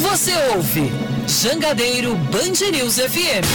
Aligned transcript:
Você 0.00 0.32
ouve 0.54 0.92
Jangadeiro 1.26 2.14
Band 2.16 2.70
News 2.70 2.96
FM. 2.96 3.46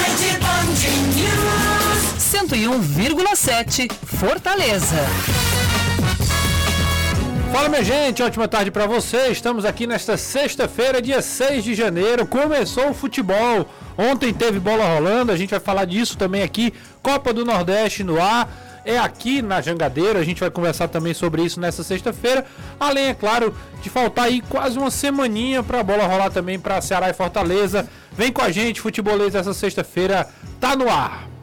Rede 0.00 0.38
Band 0.40 0.80
News 1.14 2.18
101,7 2.18 3.92
Fortaleza. 3.92 4.96
Fala 7.52 7.68
minha 7.68 7.84
gente, 7.84 8.22
ótima 8.22 8.48
tarde 8.48 8.70
para 8.70 8.86
você. 8.86 9.28
Estamos 9.28 9.66
aqui 9.66 9.86
nesta 9.86 10.16
sexta-feira, 10.16 11.00
dia 11.02 11.20
6 11.20 11.62
de 11.62 11.74
janeiro. 11.74 12.26
Começou 12.26 12.88
o 12.88 12.94
futebol. 12.94 13.68
Ontem 13.98 14.32
teve 14.32 14.58
bola 14.58 14.94
rolando, 14.94 15.30
a 15.30 15.36
gente 15.36 15.50
vai 15.50 15.60
falar 15.60 15.84
disso 15.84 16.16
também 16.16 16.42
aqui. 16.42 16.72
Copa 17.02 17.34
do 17.34 17.44
Nordeste 17.44 18.02
no 18.02 18.20
ar. 18.20 18.48
É 18.84 18.98
aqui 18.98 19.40
na 19.40 19.60
Jangadeira, 19.60 20.18
a 20.18 20.24
gente 20.24 20.40
vai 20.40 20.50
conversar 20.50 20.88
também 20.88 21.14
sobre 21.14 21.42
isso 21.42 21.58
nessa 21.58 21.82
sexta-feira. 21.82 22.44
Além, 22.78 23.06
é 23.06 23.14
claro, 23.14 23.54
de 23.82 23.88
faltar 23.88 24.26
aí 24.26 24.42
quase 24.42 24.78
uma 24.78 24.90
semaninha 24.90 25.62
para 25.62 25.80
a 25.80 25.82
bola 25.82 26.06
rolar 26.06 26.30
também 26.30 26.58
para 26.58 26.80
Ceará 26.80 27.08
e 27.08 27.14
Fortaleza. 27.14 27.88
Vem 28.12 28.30
com 28.30 28.42
a 28.42 28.50
gente, 28.50 28.80
futebolês, 28.80 29.34
essa 29.34 29.54
sexta-feira 29.54 30.28
tá 30.60 30.76
no 30.76 30.90
ar. 30.90 31.33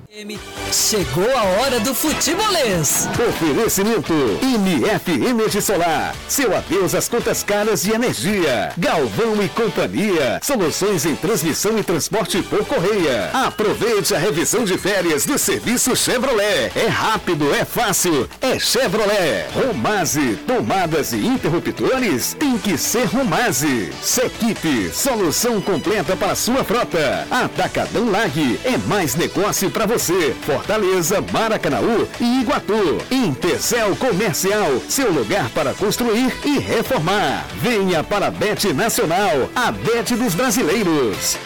Chegou 0.73 1.37
a 1.37 1.43
hora 1.43 1.79
do 1.79 1.95
futebolês. 1.95 3.07
Oferecimento 3.29 4.13
MF 4.41 5.09
Energia 5.09 5.61
Solar. 5.61 6.13
Seu 6.27 6.53
adeus 6.53 6.93
às 6.93 7.07
contas 7.07 7.43
caras 7.43 7.83
de 7.83 7.93
energia. 7.93 8.73
Galvão 8.77 9.41
e 9.41 9.47
Companhia. 9.47 10.41
Soluções 10.43 11.05
em 11.05 11.15
transmissão 11.15 11.79
e 11.79 11.83
transporte 11.83 12.43
por 12.43 12.65
correia. 12.65 13.29
Aproveite 13.31 14.13
a 14.13 14.19
revisão 14.19 14.65
de 14.65 14.77
férias 14.77 15.25
do 15.25 15.37
serviço 15.37 15.95
Chevrolet. 15.95 16.73
É 16.75 16.87
rápido, 16.87 17.55
é 17.55 17.63
fácil, 17.63 18.29
é 18.41 18.59
Chevrolet. 18.59 19.47
Romase, 19.53 20.37
tomadas 20.45 21.13
e 21.13 21.25
interruptores 21.25 22.33
tem 22.33 22.57
que 22.57 22.77
ser 22.77 23.05
Romase. 23.05 23.93
Sequipe, 24.01 24.91
solução 24.93 25.61
completa 25.61 26.17
para 26.17 26.35
sua 26.35 26.65
frota. 26.65 27.25
Atacadão 27.31 28.11
Lag 28.11 28.59
é 28.65 28.77
mais 28.89 29.15
negócio 29.15 29.71
para 29.71 29.85
você 29.85 30.00
você, 30.01 30.33
Fortaleza, 30.41 31.23
Maracanaú 31.31 32.07
e 32.19 32.41
Iguatu. 32.41 32.97
Intercel 33.11 33.95
Comercial, 33.95 34.81
seu 34.89 35.11
lugar 35.11 35.47
para 35.51 35.75
construir 35.75 36.33
e 36.43 36.57
reformar. 36.57 37.45
Venha 37.57 38.03
para 38.03 38.27
a 38.27 38.31
Bet 38.31 38.73
Nacional, 38.73 39.47
a 39.55 39.71
Bet 39.71 40.15
dos 40.15 40.33
Brasileiros. 40.33 41.37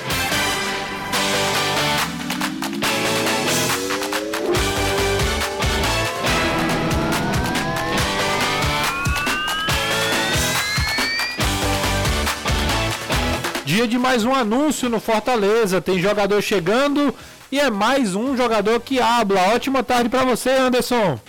Dia 13.66 13.86
de 13.86 13.98
mais 13.98 14.24
um 14.24 14.34
anúncio 14.34 14.88
no 14.88 15.02
Fortaleza. 15.02 15.82
Tem 15.82 16.00
jogador 16.00 16.42
chegando 16.42 17.14
e 17.52 17.60
é 17.60 17.70
mais 17.70 18.16
um 18.16 18.36
jogador 18.36 18.80
que 18.80 19.00
habla. 19.00 19.54
Ótima 19.54 19.84
tarde 19.84 20.10
para 20.10 20.24
você, 20.24 20.50
Anderson. 20.50 21.20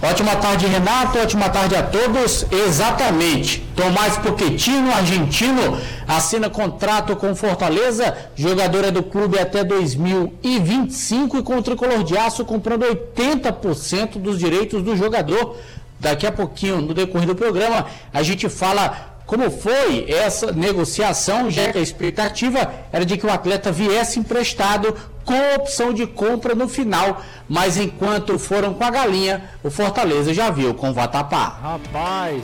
Ótima 0.00 0.36
tarde, 0.36 0.66
Renato. 0.66 1.18
Ótima 1.18 1.48
tarde 1.48 1.74
a 1.74 1.82
todos. 1.82 2.46
Exatamente. 2.52 3.60
Tomás 3.74 4.16
Pochettino, 4.16 4.92
argentino, 4.92 5.76
assina 6.06 6.48
contrato 6.48 7.16
com 7.16 7.34
Fortaleza. 7.34 8.16
Jogador 8.36 8.84
é 8.84 8.90
do 8.90 9.02
clube 9.02 9.38
até 9.38 9.64
2025 9.64 11.38
e 11.38 11.42
com 11.42 11.56
o 11.56 11.62
tricolor 11.62 12.04
de 12.04 12.16
aço 12.16 12.44
comprando 12.44 12.84
80% 12.84 14.18
dos 14.18 14.38
direitos 14.38 14.82
do 14.82 14.96
jogador. 14.96 15.56
Daqui 15.98 16.28
a 16.28 16.32
pouquinho, 16.32 16.80
no 16.80 16.94
decorrer 16.94 17.26
do 17.26 17.34
programa, 17.34 17.86
a 18.14 18.22
gente 18.22 18.48
fala 18.48 19.17
como 19.28 19.50
foi 19.50 20.10
essa 20.10 20.52
negociação, 20.52 21.50
já 21.50 21.70
que 21.70 21.76
a 21.76 21.82
expectativa 21.82 22.72
era 22.90 23.04
de 23.04 23.18
que 23.18 23.26
o 23.26 23.30
atleta 23.30 23.70
viesse 23.70 24.18
emprestado 24.18 24.96
com 25.22 25.54
opção 25.54 25.92
de 25.92 26.06
compra 26.06 26.54
no 26.54 26.66
final, 26.66 27.22
mas 27.46 27.76
enquanto 27.76 28.38
foram 28.38 28.72
com 28.72 28.82
a 28.82 28.90
galinha, 28.90 29.50
o 29.62 29.70
Fortaleza 29.70 30.32
já 30.32 30.48
viu 30.48 30.72
com 30.72 30.88
o 30.88 30.94
Vatapá. 30.94 31.58
Rapaz, 31.60 32.42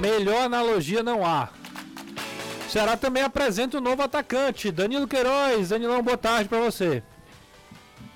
melhor 0.00 0.42
analogia 0.42 1.04
não 1.04 1.24
há. 1.24 1.50
O 2.66 2.70
Ceará 2.72 2.96
também 2.96 3.22
apresenta 3.22 3.76
o 3.76 3.80
um 3.80 3.84
novo 3.84 4.02
atacante, 4.02 4.72
Danilo 4.72 5.06
Queiroz. 5.06 5.68
Danilão, 5.68 6.02
boa 6.02 6.18
tarde 6.18 6.48
para 6.48 6.58
você. 6.58 7.00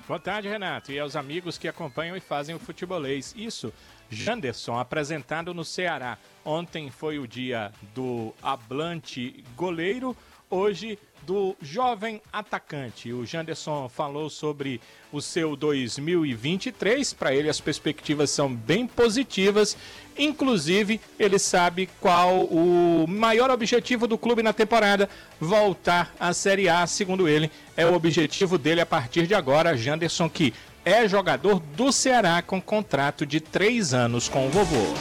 Boa 0.05 0.19
tarde, 0.19 0.49
Renato, 0.49 0.91
e 0.91 0.99
aos 0.99 1.15
amigos 1.15 1.57
que 1.57 1.69
acompanham 1.69 2.17
e 2.17 2.19
fazem 2.19 2.53
o 2.53 2.59
futebolês. 2.59 3.33
Isso, 3.37 3.71
Janderson, 4.09 4.77
apresentado 4.77 5.53
no 5.53 5.63
Ceará. 5.63 6.17
Ontem 6.43 6.89
foi 6.89 7.19
o 7.19 7.27
dia 7.27 7.71
do 7.93 8.33
hablante 8.41 9.43
goleiro, 9.55 10.15
hoje 10.49 10.97
do 11.29 11.55
jovem 11.61 12.21
atacante. 12.33 13.13
O 13.13 13.25
Janderson 13.25 13.87
falou 13.87 14.29
sobre 14.29 14.81
o 15.11 15.21
seu 15.21 15.55
2023. 15.55 17.13
Para 17.13 17.33
ele, 17.33 17.49
as 17.49 17.61
perspectivas 17.61 18.31
são 18.31 18.53
bem 18.53 18.87
positivas. 18.87 19.77
Inclusive, 20.17 20.99
ele 21.19 21.37
sabe 21.37 21.87
qual 22.01 22.45
o 22.45 23.05
maior 23.07 23.51
objetivo 23.51 24.07
do 24.07 24.17
clube 24.17 24.41
na 24.41 24.53
temporada: 24.53 25.09
voltar 25.39 26.13
à 26.19 26.33
Série 26.33 26.67
A. 26.67 26.85
Segundo 26.87 27.27
ele, 27.27 27.51
é 27.77 27.85
o 27.85 27.93
objetivo 27.93 28.57
dele 28.57 28.81
a 28.81 28.85
partir 28.85 29.27
de 29.27 29.35
agora. 29.35 29.77
Janderson, 29.77 30.29
que 30.29 30.53
é 30.83 31.07
jogador 31.07 31.59
do 31.75 31.91
Ceará 31.91 32.41
com 32.41 32.61
contrato 32.61 33.25
de 33.25 33.39
três 33.39 33.93
anos 33.93 34.27
com 34.27 34.47
o 34.47 34.49
vovô. 34.49 34.93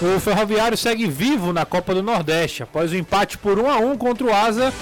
O 0.00 0.20
Ferroviário 0.20 0.76
segue 0.76 1.06
vivo 1.06 1.52
na 1.52 1.64
Copa 1.64 1.94
do 1.94 2.02
Nordeste. 2.02 2.62
Após 2.62 2.92
o 2.92 2.96
empate 2.96 3.38
por 3.38 3.58
1 3.58 3.70
a 3.70 3.78
1 3.78 3.96
contra 3.96 4.26
o 4.26 4.34
Asa, 4.34 4.72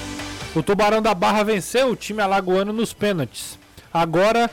o 0.55 0.63
Tubarão 0.63 1.01
da 1.01 1.15
Barra 1.15 1.45
venceu 1.45 1.91
o 1.91 1.97
time 1.97 2.21
alagoano 2.21 2.73
nos 2.73 2.93
pênaltis. 2.93 3.59
Agora 3.93 4.51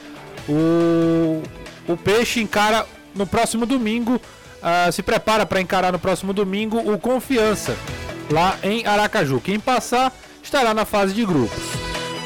o, 0.48 1.42
o 1.88 1.98
Peixe 1.98 2.42
encara 2.42 2.86
no 3.16 3.26
próximo 3.26 3.66
domingo, 3.66 4.16
uh, 4.16 4.92
se 4.92 5.02
prepara 5.02 5.46
para 5.46 5.62
encarar 5.62 5.92
no 5.92 6.00
próximo 6.00 6.32
domingo 6.32 6.78
o 6.78 7.00
Confiança, 7.00 7.76
lá 8.30 8.58
em 8.64 8.86
Aracaju. 8.86 9.42
Quem 9.42 9.60
passar 9.60 10.14
estará 10.44 10.74
na 10.74 10.86
fase 10.86 11.14
de 11.14 11.26
grupos. 11.26 11.64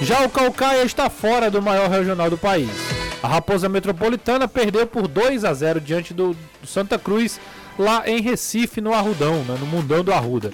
Já 0.01 0.25
o 0.25 0.29
Calcaia 0.29 0.83
está 0.83 1.09
fora 1.09 1.49
do 1.49 1.61
maior 1.61 1.89
regional 1.89 2.29
do 2.29 2.37
país. 2.37 2.94
A 3.25 3.27
Raposa 3.27 3.67
Metropolitana 3.67 4.47
perdeu 4.47 4.85
por 4.85 5.07
2 5.07 5.45
a 5.45 5.51
0 5.51 5.81
diante 5.81 6.13
do, 6.13 6.37
do 6.61 6.67
Santa 6.67 6.99
Cruz 6.99 7.39
lá 7.77 8.07
em 8.07 8.21
Recife, 8.21 8.79
no 8.79 8.93
Arrudão, 8.93 9.43
né, 9.45 9.57
no 9.59 9.65
Mundão 9.65 10.03
do 10.03 10.13
Arruda. 10.13 10.51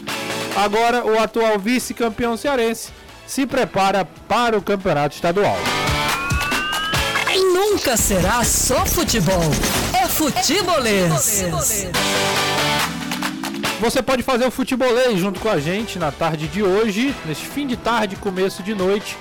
Agora, 0.55 1.05
o 1.05 1.19
atual 1.19 1.59
vice-campeão 1.59 2.37
cearense 2.37 2.93
se 3.27 3.45
prepara 3.45 4.05
para 4.05 4.57
o 4.57 4.61
campeonato 4.61 5.15
estadual. 5.15 5.57
E 7.29 7.43
nunca 7.53 7.97
será 7.97 8.41
só 8.45 8.85
futebol, 8.85 9.51
é 10.01 10.07
futebolês. 10.07 11.43
Você 13.81 14.01
pode 14.01 14.23
fazer 14.23 14.45
o 14.45 14.51
futebolês 14.51 15.19
junto 15.19 15.41
com 15.41 15.49
a 15.49 15.59
gente 15.59 15.99
na 15.99 16.09
tarde 16.09 16.47
de 16.47 16.63
hoje, 16.63 17.13
neste 17.25 17.47
fim 17.47 17.67
de 17.67 17.75
tarde, 17.75 18.15
começo 18.15 18.63
de 18.63 18.73
noite, 18.73 19.17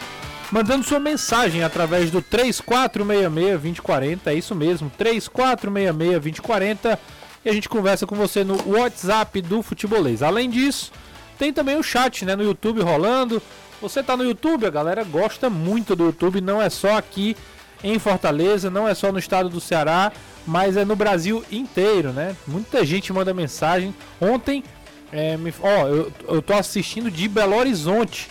mandando 0.51 0.85
sua 0.85 0.99
mensagem 0.99 1.63
através 1.63 2.11
do 2.11 2.23
3466-2040, 2.23 4.21
é 4.27 4.35
isso 4.35 4.55
mesmo, 4.55 4.91
3466-2040 4.99 6.99
e 7.45 7.49
a 7.49 7.53
gente 7.53 7.69
conversa 7.69 8.07
com 8.07 8.17
você 8.17 8.43
no 8.45 8.77
WhatsApp 8.77 9.41
do 9.41 9.63
Futebolês. 9.63 10.23
Além 10.23 10.51
disso, 10.51 10.93
tem 11.39 11.53
também 11.53 11.79
o 11.79 11.83
chat 11.83 12.25
né, 12.25 12.35
no 12.37 12.43
YouTube 12.43 12.83
rolando. 12.83 13.43
Você 13.81 14.03
tá 14.03 14.17
no 14.17 14.25
YouTube, 14.25 14.67
a 14.67 14.71
galera 14.71 15.05
gosta 15.05 15.49
muito 15.49 15.97
do 15.97 16.05
YouTube, 16.05 16.43
não 16.43 16.61
é 16.61 16.69
só 16.69 16.99
aqui 16.99 17.35
em 17.83 17.99
Fortaleza, 17.99 18.69
não 18.69 18.87
é 18.87 18.95
só 18.95 19.11
no 19.11 19.19
estado 19.19 19.49
do 19.49 19.59
Ceará, 19.59 20.13
mas 20.47 20.77
é 20.77 20.85
no 20.85 20.95
Brasil 20.95 21.43
inteiro, 21.51 22.13
né? 22.13 22.37
Muita 22.47 22.85
gente 22.85 23.11
manda 23.11 23.33
mensagem. 23.33 23.95
Ontem, 24.21 24.63
é, 25.11 25.39
me, 25.39 25.55
ó, 25.63 25.87
eu, 25.87 26.13
eu 26.29 26.43
tô 26.43 26.53
assistindo 26.53 27.11
de 27.11 27.27
Belo 27.27 27.57
Horizonte. 27.57 28.29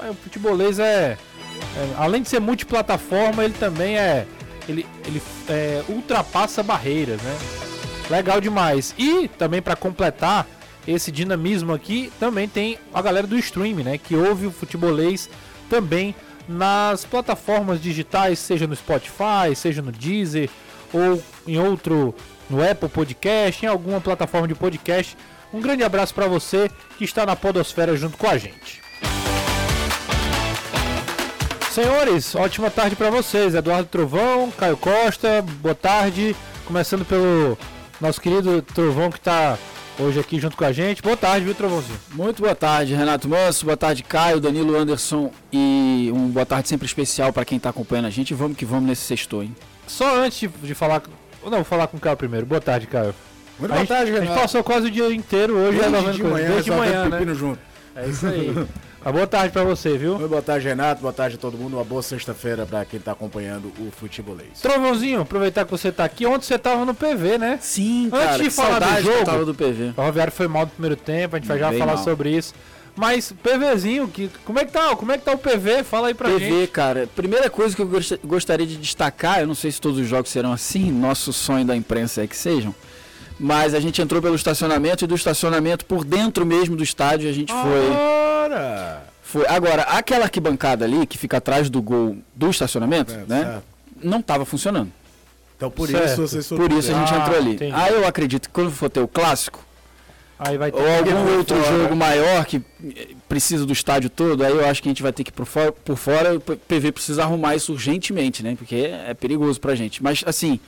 O 0.00 0.14
futebolês 0.14 0.80
é, 0.80 1.16
é, 1.76 1.94
além 1.96 2.22
de 2.22 2.28
ser 2.28 2.40
multiplataforma, 2.40 3.44
ele 3.44 3.54
também 3.54 3.98
é, 3.98 4.26
ele, 4.68 4.86
ele 5.06 5.22
é, 5.48 5.82
ultrapassa 5.88 6.62
barreiras, 6.62 7.20
né? 7.22 7.38
Legal 8.10 8.40
demais. 8.40 8.94
E 8.98 9.28
também 9.28 9.60
para 9.60 9.76
completar 9.76 10.46
esse 10.86 11.12
dinamismo 11.12 11.72
aqui, 11.72 12.10
também 12.18 12.48
tem 12.48 12.78
a 12.92 13.02
galera 13.02 13.26
do 13.26 13.36
stream, 13.38 13.76
né? 13.76 13.98
Que 13.98 14.14
ouve 14.14 14.46
o 14.46 14.50
futebolês 14.50 15.28
também 15.68 16.14
nas 16.48 17.04
plataformas 17.04 17.80
digitais, 17.80 18.38
seja 18.38 18.66
no 18.66 18.74
Spotify, 18.74 19.54
seja 19.54 19.82
no 19.82 19.92
Deezer 19.92 20.48
ou 20.92 21.22
em 21.46 21.58
outro 21.58 22.14
no 22.48 22.66
Apple 22.66 22.88
Podcast, 22.88 23.64
em 23.64 23.68
alguma 23.68 24.00
plataforma 24.00 24.48
de 24.48 24.54
podcast. 24.54 25.16
Um 25.52 25.60
grande 25.60 25.84
abraço 25.84 26.14
para 26.14 26.26
você 26.26 26.70
que 26.96 27.04
está 27.04 27.26
na 27.26 27.36
Podosfera 27.36 27.94
junto 27.96 28.16
com 28.16 28.26
a 28.26 28.38
gente. 28.38 28.87
Senhores, 31.78 32.34
ótima 32.34 32.72
tarde 32.72 32.96
para 32.96 33.08
vocês. 33.08 33.54
Eduardo 33.54 33.88
Trovão, 33.88 34.50
Caio 34.50 34.76
Costa, 34.76 35.40
boa 35.60 35.76
tarde. 35.76 36.34
Começando 36.64 37.04
pelo 37.04 37.56
nosso 38.00 38.20
querido 38.20 38.60
Trovão 38.62 39.12
que 39.12 39.18
está 39.18 39.56
hoje 39.96 40.18
aqui 40.18 40.40
junto 40.40 40.56
com 40.56 40.64
a 40.64 40.72
gente. 40.72 41.00
Boa 41.00 41.16
tarde, 41.16 41.44
viu, 41.44 41.54
Trovãozinho? 41.54 41.96
Muito 42.14 42.42
boa 42.42 42.56
tarde, 42.56 42.94
Renato 42.94 43.28
Manso. 43.28 43.64
Boa 43.64 43.76
tarde, 43.76 44.02
Caio, 44.02 44.40
Danilo 44.40 44.76
Anderson. 44.76 45.30
E 45.52 46.10
um 46.12 46.26
boa 46.26 46.44
tarde 46.44 46.68
sempre 46.68 46.84
especial 46.84 47.32
para 47.32 47.44
quem 47.44 47.58
está 47.58 47.70
acompanhando 47.70 48.06
a 48.06 48.10
gente. 48.10 48.34
Vamos 48.34 48.56
que 48.56 48.64
vamos 48.64 48.86
nesse 48.88 49.02
sexto, 49.02 49.40
hein? 49.40 49.54
Só 49.86 50.16
antes 50.16 50.50
de, 50.60 50.74
falar. 50.74 51.00
Não, 51.44 51.50
vou 51.52 51.64
falar 51.64 51.86
com 51.86 51.96
o 51.96 52.00
Caio 52.00 52.16
primeiro. 52.16 52.44
Boa 52.44 52.60
tarde, 52.60 52.88
Caio. 52.88 53.14
Muito 53.56 53.70
a 53.70 53.76
boa 53.76 53.78
gente, 53.78 53.88
tarde, 53.88 54.10
a 54.10 54.14
gente 54.14 54.22
Renato. 54.24 54.40
passou 54.40 54.64
quase 54.64 54.88
o 54.88 54.90
dia 54.90 55.14
inteiro 55.14 55.56
hoje 55.56 55.78
Desde 55.78 56.12
de 56.14 56.24
manhã, 56.24 56.48
Desde 56.48 56.64
de 56.64 56.70
resolvendo 56.70 57.10
manhã, 57.10 57.24
né? 57.24 57.34
junto. 57.34 57.60
É 57.94 58.08
isso 58.08 58.26
aí. 58.26 58.66
Mas 59.04 59.14
boa 59.14 59.26
tarde 59.26 59.52
pra 59.52 59.62
você, 59.64 59.96
viu? 59.96 60.14
Muito 60.18 60.28
boa 60.28 60.42
tarde, 60.42 60.66
Renato. 60.68 61.00
Boa 61.00 61.12
tarde 61.12 61.36
a 61.36 61.38
todo 61.38 61.56
mundo. 61.56 61.76
Uma 61.76 61.84
boa 61.84 62.02
sexta-feira 62.02 62.66
para 62.66 62.84
quem 62.84 62.98
tá 63.00 63.12
acompanhando 63.12 63.72
o 63.78 63.90
futebolês. 63.92 64.60
Trovãozinho, 64.60 65.20
aproveitar 65.20 65.64
que 65.64 65.70
você 65.70 65.90
tá 65.92 66.04
aqui. 66.04 66.26
Ontem 66.26 66.44
você 66.46 66.58
tava 66.58 66.84
no 66.84 66.92
PV, 66.94 67.38
né? 67.38 67.58
Sim, 67.62 68.06
Antes 68.12 68.18
cara. 68.18 68.42
de 68.42 68.50
falar 68.50 68.78
do 68.80 69.02
jogo- 69.02 69.24
tava 69.24 69.44
do 69.44 69.54
PV. 69.54 69.90
O 69.90 69.94
Ferroviário 69.94 70.32
foi 70.32 70.48
mal 70.48 70.62
no 70.62 70.68
primeiro 70.72 70.96
tempo, 70.96 71.36
a 71.36 71.38
gente 71.38 71.48
vai 71.48 71.58
já 71.58 71.70
Bem 71.70 71.78
falar 71.78 71.94
mal. 71.94 72.04
sobre 72.04 72.36
isso. 72.36 72.52
Mas 72.96 73.32
PVzinho, 73.32 74.08
que, 74.08 74.28
como 74.44 74.58
é 74.58 74.64
que 74.64 74.72
tá? 74.72 74.94
Como 74.96 75.12
é 75.12 75.16
que 75.16 75.24
tá 75.24 75.32
o 75.32 75.38
PV? 75.38 75.84
Fala 75.84 76.08
aí 76.08 76.14
pra 76.14 76.28
PV, 76.28 76.44
gente. 76.62 76.70
cara. 76.72 77.08
Primeira 77.14 77.48
coisa 77.48 77.76
que 77.76 77.80
eu 77.80 77.86
gost- 77.86 78.18
gostaria 78.24 78.66
de 78.66 78.76
destacar, 78.76 79.40
eu 79.40 79.46
não 79.46 79.54
sei 79.54 79.70
se 79.70 79.80
todos 79.80 80.00
os 80.00 80.08
jogos 80.08 80.32
serão 80.32 80.52
assim, 80.52 80.90
nosso 80.90 81.32
sonho 81.32 81.64
da 81.64 81.76
imprensa 81.76 82.24
é 82.24 82.26
que 82.26 82.36
sejam. 82.36 82.74
Mas 83.40 83.72
a 83.74 83.80
gente 83.80 84.02
entrou 84.02 84.20
pelo 84.20 84.34
estacionamento 84.34 85.04
e 85.04 85.06
do 85.06 85.14
estacionamento 85.14 85.84
por 85.84 86.04
dentro 86.04 86.44
mesmo 86.44 86.74
do 86.76 86.82
estádio 86.82 87.28
a 87.30 87.32
gente 87.32 87.52
foi. 87.52 87.90
Ora! 87.90 89.04
Foi. 89.22 89.46
Agora, 89.46 89.82
aquela 89.82 90.24
arquibancada 90.24 90.84
ali 90.84 91.06
que 91.06 91.16
fica 91.18 91.36
atrás 91.36 91.68
do 91.70 91.80
gol 91.82 92.16
do 92.34 92.50
estacionamento, 92.50 93.12
É, 93.12 93.24
né? 93.28 93.44
certo. 93.44 93.62
Não 94.02 94.20
estava 94.20 94.44
funcionando. 94.44 94.90
Então 95.56 95.70
por 95.70 95.88
Certo. 95.88 96.06
isso 96.06 96.16
vocês 96.28 96.48
foram 96.48 96.66
Por 96.68 96.76
isso 96.78 96.90
a 96.90 96.94
gente 96.94 97.12
Ah, 97.14 97.18
entrou 97.18 97.36
ali. 97.36 97.54
entendi. 97.54 97.72
Aí 97.74 97.92
eu 97.92 98.06
acredito 98.06 98.48
que 98.48 98.52
quando 98.54 98.70
for 98.70 98.88
ter 98.88 99.00
o 99.00 99.08
clássico, 99.08 99.64
Aí 100.38 100.56
vai 100.56 100.70
ter 100.70 100.78
ou 100.80 100.88
algum 100.88 101.36
outro 101.36 101.56
fora. 101.56 101.78
jogo 101.78 101.96
maior 101.96 102.44
que 102.46 102.62
precisa 103.28 103.66
do 103.66 103.72
estádio 103.72 104.08
todo, 104.08 104.44
aí 104.44 104.52
eu 104.52 104.64
acho 104.66 104.80
que 104.80 104.88
a 104.88 104.92
gente 104.92 105.02
vai 105.02 105.12
ter 105.12 105.24
que 105.24 105.30
ir 105.30 105.32
por 105.32 105.46
fora, 105.46 105.72
por 105.72 105.96
fora 105.96 106.36
o 106.36 106.40
PV 106.40 106.92
precisa 106.92 107.24
arrumar 107.24 107.56
isso 107.56 107.72
urgentemente, 107.72 108.42
né? 108.42 108.54
Porque 108.56 108.76
é 109.06 109.12
perigoso 109.14 109.60
pra 109.60 109.74
gente. 109.74 110.00
Mas 110.02 110.22
assim, 110.24 110.60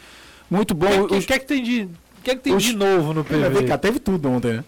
muito 0.50 0.75
bom. 0.75 1.02
O 1.05 1.08
que, 1.08 1.23
que, 1.23 1.32
é 1.32 1.38
que 1.38 1.46
tem 1.46 1.62
de, 1.62 1.88
o 2.20 2.22
que 2.22 2.31
é 2.31 2.34
que 2.37 2.43
tem 2.43 2.55
os- 2.55 2.62
de 2.62 2.76
novo 2.76 3.12
no 3.14 3.26
Mas 3.28 3.40
vem 3.40 3.50
PV? 3.52 3.67
cá, 3.67 3.78
teve 3.78 3.99
tudo 3.99 4.31
ontem, 4.31 4.55
né? 4.55 4.64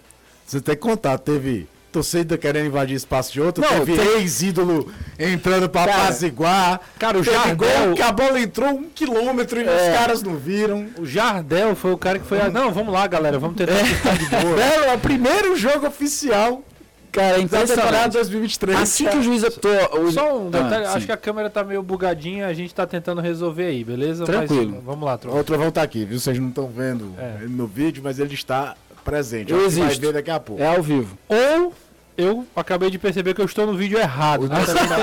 Você 0.46 0.60
tem 0.60 0.74
que 0.74 0.80
contar, 0.80 1.18
teve 1.18 1.66
torcida 1.90 2.38
querendo 2.38 2.66
invadir 2.66 2.96
espaço 2.96 3.30
de 3.32 3.40
outro, 3.40 3.62
Não, 3.62 3.84
teve 3.84 4.00
ex-ídolo 4.16 4.90
entrando 5.18 5.68
pra 5.68 5.84
Cara, 5.86 6.02
apaziguar. 6.04 6.80
cara, 6.98 7.18
o 7.18 7.22
Jardel- 7.22 7.56
gol 7.56 7.94
que 7.94 8.00
a 8.02 8.10
bola 8.10 8.40
entrou 8.40 8.70
um 8.70 8.84
quilômetro 8.84 9.60
e 9.60 9.64
É. 9.64 9.70
os 9.92 9.98
caras 9.98 10.22
não 10.22 10.36
viram. 10.36 10.86
O 10.98 11.04
Jardel 11.04 11.76
foi 11.76 11.92
o 11.92 11.98
cara 11.98 12.18
que 12.18 12.26
foi. 12.26 12.38
Não, 12.50 12.72
vamos 12.72 12.92
lá, 12.94 13.06
galera. 13.06 13.38
Vamos 13.38 13.56
tentar 13.58 13.74
ficar 13.84 14.16
de 14.16 14.24
boa. 14.26 14.56
Belo, 14.56 14.84
é 14.84 14.94
o 14.94 14.98
primeiro 14.98 15.54
jogo 15.54 15.86
oficial 15.86 16.64
Cara, 17.12 17.36
é 17.38 17.40
temporada 17.40 17.64
impressionante. 17.72 18.12
2023. 18.14 18.78
Assim 18.80 19.06
que 19.06 19.16
o 19.18 19.22
juiz 19.22 19.44
apitou. 19.44 19.70
o- 20.00 20.10
Só 20.10 20.38
um 20.38 20.50
detalhe, 20.50 20.86
Ah, 20.86 20.94
acho 20.94 21.04
que 21.06 21.12
a 21.12 21.16
câmera 21.16 21.50
tá 21.50 21.62
meio 21.62 21.82
bugadinha, 21.82 22.46
a 22.46 22.54
gente 22.54 22.74
tá 22.74 22.86
tentando 22.86 23.20
resolver 23.20 23.66
aí, 23.66 23.84
beleza? 23.84 24.24
Tranquilo. 24.24 24.72
Mas, 24.76 24.84
vamos 24.84 25.04
lá, 25.04 25.18
Tro. 25.18 25.36
O 25.36 25.44
Trovão 25.44 25.70
tá 25.70 25.82
aqui, 25.82 26.04
viu? 26.06 26.18
Vocês 26.18 26.38
não 26.38 26.48
estão 26.48 26.66
vendo 26.68 27.12
É. 27.18 27.44
no 27.46 27.66
vídeo, 27.66 28.00
mas 28.02 28.18
ele 28.18 28.32
está 28.34 28.74
presente. 29.04 29.52
Eu 29.52 29.58
Ó, 29.58 29.60
você 29.64 29.76
vai 29.78 29.88
existo. 29.88 30.06
ver 30.06 30.12
daqui 30.14 30.30
a 30.30 30.40
pouco. 30.40 30.62
É 30.62 30.74
ao 30.74 30.82
vivo. 30.82 31.18
Ou 31.28 31.74
eu 32.16 32.46
acabei 32.56 32.88
de 32.90 32.98
perceber 32.98 33.34
que 33.34 33.40
eu 33.40 33.46
estou 33.46 33.66
no 33.66 33.74
vídeo 33.76 33.98
errado. 33.98 34.48
Né? 34.48 34.56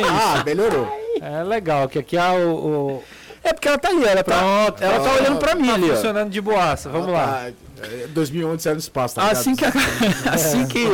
Ah, 0.10 0.44
melhorou. 0.44 0.88
É 1.22 1.44
legal, 1.44 1.88
que 1.88 2.00
aqui 2.00 2.18
é 2.18 2.30
o. 2.32 2.50
o- 2.56 3.04
É 3.50 3.54
porque 3.54 3.68
ela 3.68 3.78
tá 3.78 3.90
ali, 3.90 4.04
ela, 4.06 4.24
tá, 4.24 4.38
Pronto, 4.38 4.84
ela 4.84 4.94
tá 4.94 5.00
pronto. 5.02 5.20
olhando 5.20 5.40
pra 5.40 5.56
mim 5.56 5.68
tá 5.68 5.74
ali, 5.76 5.92
ó. 5.92 5.96
funcionando 5.96 6.30
de 6.30 6.42
boaça. 6.42 6.90
Vamos 6.90 7.08
lá. 7.08 7.48
Ah, 7.48 7.52
é, 7.86 8.08
2011 8.08 8.62
saiu 8.64 8.76
no 8.76 8.80
espaço, 8.80 9.16
tá 9.16 9.30
Assim 9.30 9.56
que, 9.56 9.66
ligado? 9.66 9.84
assim 10.34 10.68
que 10.68 10.86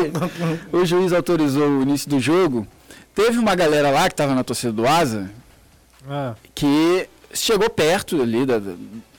o 0.71 0.85
juiz 0.85 1.11
autorizou 1.13 1.67
o 1.67 1.81
início 1.81 2.09
do 2.09 2.19
jogo, 2.19 2.65
teve 3.13 3.37
uma 3.37 3.55
galera 3.55 3.89
lá 3.89 4.03
que 4.07 4.13
estava 4.13 4.33
na 4.35 4.43
torcida 4.43 4.71
do 4.71 4.87
Asa 4.87 5.29
Ah, 6.09 6.35
que 6.53 7.09
chegou 7.33 7.69
perto 7.69 8.21
ali 8.21 8.45
da, 8.45 8.61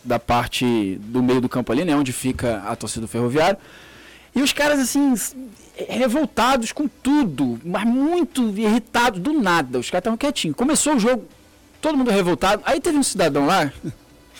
da 0.04 0.18
parte 0.18 0.96
do 1.02 1.22
meio 1.22 1.40
do 1.40 1.48
campo 1.48 1.72
ali, 1.72 1.84
né, 1.84 1.94
onde 1.96 2.12
fica 2.12 2.62
a 2.66 2.74
torcida 2.76 3.02
do 3.02 3.08
Ferroviário. 3.08 3.58
E 4.34 4.42
os 4.42 4.52
caras 4.52 4.78
assim 4.78 5.14
revoltados 5.88 6.72
com 6.72 6.86
tudo, 6.88 7.58
mas 7.64 7.84
muito 7.84 8.42
irritados 8.56 9.20
do 9.20 9.32
nada. 9.32 9.78
Os 9.78 9.90
caras 9.90 10.00
estavam 10.02 10.16
quietinhos. 10.16 10.56
Começou 10.56 10.94
o 10.94 10.98
jogo, 10.98 11.24
todo 11.86 11.96
mundo 11.96 12.10
revoltado. 12.10 12.62
Aí 12.66 12.80
teve 12.80 12.98
um 12.98 13.02
cidadão 13.02 13.46
lá, 13.46 13.72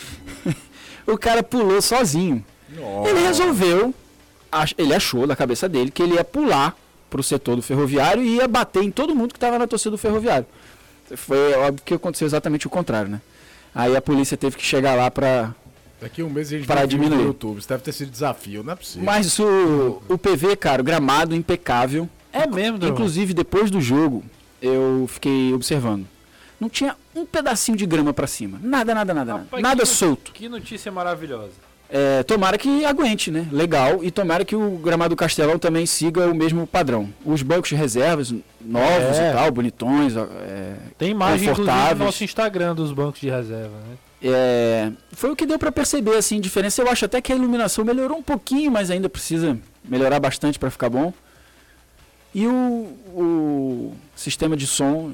o 1.07 1.17
cara 1.17 1.43
pulou 1.45 1.81
sozinho. 1.81 2.45
Ele 3.09 3.21
resolveu, 3.21 3.95
ele 4.77 4.93
achou 4.93 5.27
da 5.29 5.37
cabeça 5.37 5.69
dele 5.69 5.93
que 5.93 6.03
ele 6.03 6.15
ia 6.15 6.25
pular 6.25 6.77
pro 7.09 7.23
setor 7.23 7.55
do 7.55 7.63
ferroviário 7.63 8.21
e 8.23 8.37
ia 8.37 8.49
bater 8.49 8.83
em 8.83 8.91
todo 8.91 9.15
mundo 9.15 9.33
que 9.33 9.37
estava 9.37 9.59
na 9.59 9.67
torcida 9.69 9.93
do 9.93 9.99
ferroviário. 9.99 10.47
Foi 11.15 11.55
óbvio 11.55 11.83
que 11.85 11.95
aconteceu 11.95 12.27
exatamente 12.27 12.67
o 12.67 12.71
contrário, 12.71 13.09
né? 13.09 13.21
Aí 13.73 13.95
a 13.95 14.03
polícia 14.03 14.37
teve 14.37 14.57
que 14.57 14.65
chegar 14.65 14.97
lá 14.97 15.09
pra. 15.09 15.55
Daqui 16.01 16.23
um 16.25 16.29
mês 16.29 16.49
a 16.49 16.57
gente 16.57 16.67
Para 16.67 16.81
vai 16.81 16.87
diminuir. 16.89 17.19
no 17.19 17.25
YouTube. 17.27 17.59
Isso 17.59 17.69
deve 17.69 17.83
ter 17.85 17.93
sido 17.93 18.11
desafio, 18.11 18.65
não 18.65 18.73
é 18.73 18.77
possível. 18.77 19.05
Mas 19.05 19.39
o, 19.39 20.03
o 20.09 20.19
PV, 20.19 20.57
cara, 20.57 20.83
o 20.83 20.85
gramado 20.85 21.35
impecável. 21.35 22.09
é 22.33 22.45
mesmo. 22.47 22.85
Inclusive, 22.85 23.33
depois 23.33 23.71
do 23.71 23.81
jogo, 23.81 24.25
eu 24.61 25.09
fiquei 25.09 25.55
observando. 25.55 26.07
Não 26.59 26.69
tinha 26.69 26.97
um 27.17 27.27
pedacinho 27.27 27.77
de 27.77 27.87
grama 27.87 28.13
pra 28.13 28.27
cima. 28.27 28.59
Nada, 28.63 28.95
nada, 28.95 29.13
nada, 29.15 29.33
nada. 29.33 29.43
Rapaz, 29.45 29.63
Nada 29.63 29.81
que- 29.83 29.89
solto. 29.89 30.33
Que 30.33 30.49
notícia 30.49 30.91
maravilhosa. 30.93 31.53
É, 31.89 32.25
tomara 32.25 32.59
que 32.59 32.85
aguente, 32.85 33.31
né? 33.31 33.47
Legal. 33.53 34.03
E 34.03 34.11
tomara 34.11 34.45
que 34.45 34.57
o 34.57 34.71
gramado 34.79 35.11
do 35.15 35.17
Castelão 35.17 35.57
também 35.57 35.87
siga 35.87 36.27
o 36.29 36.35
mesmo 36.35 36.67
padrão. 36.67 37.09
Os 37.25 37.43
bancos 37.43 37.69
de 37.69 37.77
reservas 37.77 38.33
novos 38.61 39.17
É. 39.19 39.31
e 39.31 39.33
tal, 39.33 39.51
bonitões. 39.53 40.17
é, 40.17 40.75
Tem 40.99 41.11
imagem, 41.13 41.45
inclusive, 41.49 41.61
no 41.61 41.67
Confortáveis. 41.67 41.99
nosso 42.07 42.25
Instagram 42.25 42.75
dos 42.75 42.91
bancos 42.93 43.21
de 43.21 43.31
reserva, 43.31 43.71
né? 43.89 43.97
É, 44.21 44.91
foi 45.13 45.31
o 45.31 45.37
que 45.37 45.47
deu 45.47 45.59
pra 45.61 45.71
perceber, 45.71 46.17
assim, 46.17 46.41
diferença. 46.41 46.83
Eu 46.83 46.91
acho 46.91 47.05
até 47.05 47.21
que 47.21 47.33
a 47.33 47.37
iluminação 47.37 47.85
melhorou 47.85 48.19
um 48.19 48.23
pouquinho, 48.23 48.73
mas 48.73 48.91
ainda 48.91 49.09
precisa 49.09 49.57
melhorar 49.85 50.19
bastante 50.19 50.59
para 50.59 50.71
ficar 50.73 50.91
bom. 50.91 51.13
E 52.35 52.47
o, 52.49 52.53
o 53.15 53.95
sistema 54.17 54.57
de 54.57 54.67
som, 54.67 55.13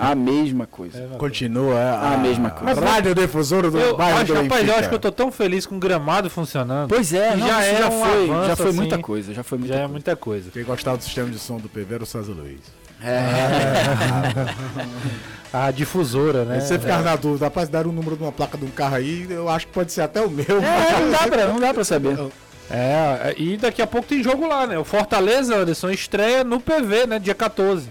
a 0.00 0.14
mesma 0.14 0.66
coisa. 0.66 0.98
É, 0.98 1.16
Continua 1.16 1.78
a, 1.78 2.14
A 2.14 2.16
mesma 2.18 2.50
coisa. 2.50 2.80
radiodifusora 2.80 3.70
do 3.70 3.78
Eu 3.78 3.96
bairro 3.96 4.18
acho, 4.18 4.34
do 4.34 4.42
rapaz, 4.42 4.68
eu 4.68 4.74
acho 4.76 4.88
que 4.88 4.94
eu 4.94 4.98
tô 4.98 5.12
tão 5.12 5.30
feliz 5.30 5.64
com 5.66 5.76
o 5.76 5.78
gramado 5.78 6.28
funcionando. 6.28 6.88
Pois 6.88 7.12
é, 7.12 7.36
não, 7.36 7.46
já 7.46 7.64
é 7.64 7.76
já 7.78 7.88
um 7.88 8.04
foi, 8.04 8.30
avanço, 8.30 8.48
já 8.48 8.56
foi 8.56 8.72
muita 8.72 8.94
assim. 8.96 9.02
coisa, 9.02 9.34
já 9.34 9.42
foi 9.42 9.58
muita 9.58 9.74
Já 9.74 9.78
é 9.78 9.82
coisa. 9.82 9.92
muita 9.92 10.16
coisa. 10.16 10.50
Quem 10.50 10.64
gostava 10.64 10.96
do 10.96 11.04
sistema 11.04 11.30
de 11.30 11.38
som 11.38 11.58
do 11.58 11.68
PV 11.68 11.94
era 11.94 12.02
o 12.02 12.06
César 12.06 12.32
Luiz. 12.32 12.60
A 15.52 15.70
difusora, 15.70 16.44
né? 16.44 16.60
Você 16.60 16.78
ficar 16.78 17.02
na 17.02 17.14
dúvida, 17.16 17.44
rapaz, 17.46 17.68
dar 17.68 17.86
o 17.86 17.92
número 17.92 18.16
de 18.16 18.22
uma 18.22 18.32
placa 18.32 18.56
de 18.56 18.64
um 18.64 18.70
carro 18.70 18.94
aí, 18.96 19.26
eu 19.28 19.48
acho 19.50 19.66
que 19.66 19.72
pode 19.72 19.92
ser 19.92 20.00
até 20.02 20.20
o 20.22 20.30
meu. 20.30 20.44
É, 20.62 21.00
não 21.00 21.10
dá 21.10 21.18
pra, 21.28 21.46
não 21.48 21.60
dá 21.60 21.74
pra 21.74 21.84
saber. 21.84 22.16
É, 22.70 23.34
e 23.36 23.56
daqui 23.58 23.82
a 23.82 23.86
pouco 23.86 24.08
tem 24.08 24.22
jogo 24.22 24.46
lá, 24.48 24.66
né? 24.66 24.78
O 24.78 24.84
Fortaleza, 24.84 25.54
Anderson, 25.56 25.90
estreia 25.90 26.42
no 26.42 26.58
PV, 26.58 27.06
né? 27.06 27.18
Dia 27.18 27.34
14. 27.34 27.90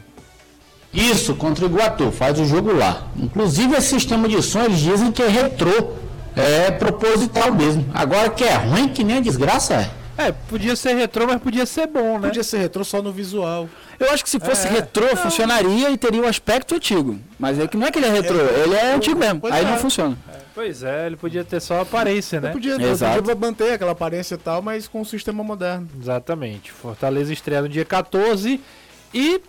Isso, 0.93 1.35
contra 1.35 1.65
o 1.65 1.67
Iguatu, 1.69 2.11
faz 2.11 2.39
o 2.39 2.45
jogo 2.45 2.73
lá. 2.73 3.07
Inclusive 3.17 3.75
esse 3.75 3.89
sistema 3.89 4.27
de 4.27 4.41
som 4.43 4.63
eles 4.63 4.79
dizem 4.79 5.11
que 5.11 5.21
é 5.23 5.27
retrô, 5.27 5.91
é 6.35 6.71
proposital 6.71 7.53
mesmo. 7.53 7.85
Agora 7.93 8.29
que 8.29 8.43
é 8.43 8.55
ruim 8.55 8.89
que 8.89 9.03
nem 9.03 9.17
a 9.17 9.21
desgraça 9.21 9.75
é. 9.75 9.89
É, 10.17 10.31
podia 10.31 10.75
ser 10.75 10.93
retrô, 10.95 11.25
mas 11.25 11.41
podia 11.41 11.65
ser 11.65 11.87
bom, 11.87 12.19
né? 12.19 12.27
Podia 12.27 12.43
ser 12.43 12.57
retrô 12.59 12.83
só 12.83 13.01
no 13.01 13.11
visual. 13.11 13.67
Eu 13.99 14.11
acho 14.11 14.23
que 14.23 14.29
se 14.29 14.39
fosse 14.39 14.67
É, 14.67 14.69
retrô, 14.69 15.07
funcionaria 15.15 15.89
e 15.89 15.97
teria 15.97 16.21
o 16.21 16.27
aspecto 16.27 16.75
antigo. 16.75 17.17
Mas 17.39 17.57
é 17.57 17.67
que 17.67 17.77
não 17.77 17.87
é 17.87 17.91
que 17.91 17.97
ele 17.97 18.05
é 18.05 18.11
retrô, 18.11 18.37
ele 18.39 18.75
é 18.75 18.93
antigo 18.93 19.17
mesmo. 19.17 19.39
Pois 19.39 19.53
Aí 19.53 19.63
é. 19.63 19.67
não 19.67 19.77
funciona. 19.77 20.17
Pois 20.53 20.83
é, 20.83 21.07
ele 21.07 21.15
podia 21.15 21.43
ter 21.45 21.61
só 21.61 21.81
aparência, 21.81 22.41
né? 22.41 22.51
Podia, 22.51 22.75
Exato. 22.75 23.21
podia 23.23 23.35
manter 23.35 23.73
aquela 23.73 23.91
aparência 23.93 24.35
e 24.35 24.37
tal, 24.37 24.61
mas 24.61 24.87
com 24.87 25.01
um 25.01 25.05
sistema 25.05 25.43
moderno. 25.43 25.87
Exatamente. 25.99 26.71
Fortaleza 26.71 27.31
estreia 27.31 27.61
no 27.61 27.69
dia 27.69 27.85
14 27.85 28.59
e 29.13 29.41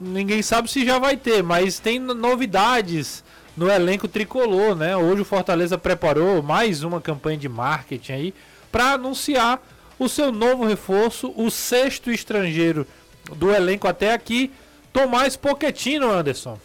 ninguém 0.00 0.42
sabe 0.42 0.70
se 0.70 0.84
já 0.84 0.98
vai 0.98 1.16
ter, 1.16 1.42
mas 1.42 1.78
tem 1.78 1.98
no- 1.98 2.14
novidades 2.14 3.22
no 3.56 3.70
elenco 3.70 4.08
tricolor, 4.08 4.74
né? 4.74 4.96
Hoje 4.96 5.22
o 5.22 5.24
Fortaleza 5.24 5.76
preparou 5.76 6.42
mais 6.42 6.82
uma 6.82 7.00
campanha 7.00 7.36
de 7.36 7.48
marketing 7.48 8.12
aí 8.12 8.34
para 8.72 8.92
anunciar 8.92 9.60
o 9.98 10.08
seu 10.08 10.32
novo 10.32 10.64
reforço, 10.66 11.32
o 11.36 11.50
sexto 11.50 12.10
estrangeiro 12.10 12.86
do 13.36 13.50
elenco 13.50 13.86
até 13.86 14.14
aqui, 14.14 14.50
Tomás 14.92 15.36
Poquetino, 15.36 16.10
Anderson. 16.10 16.58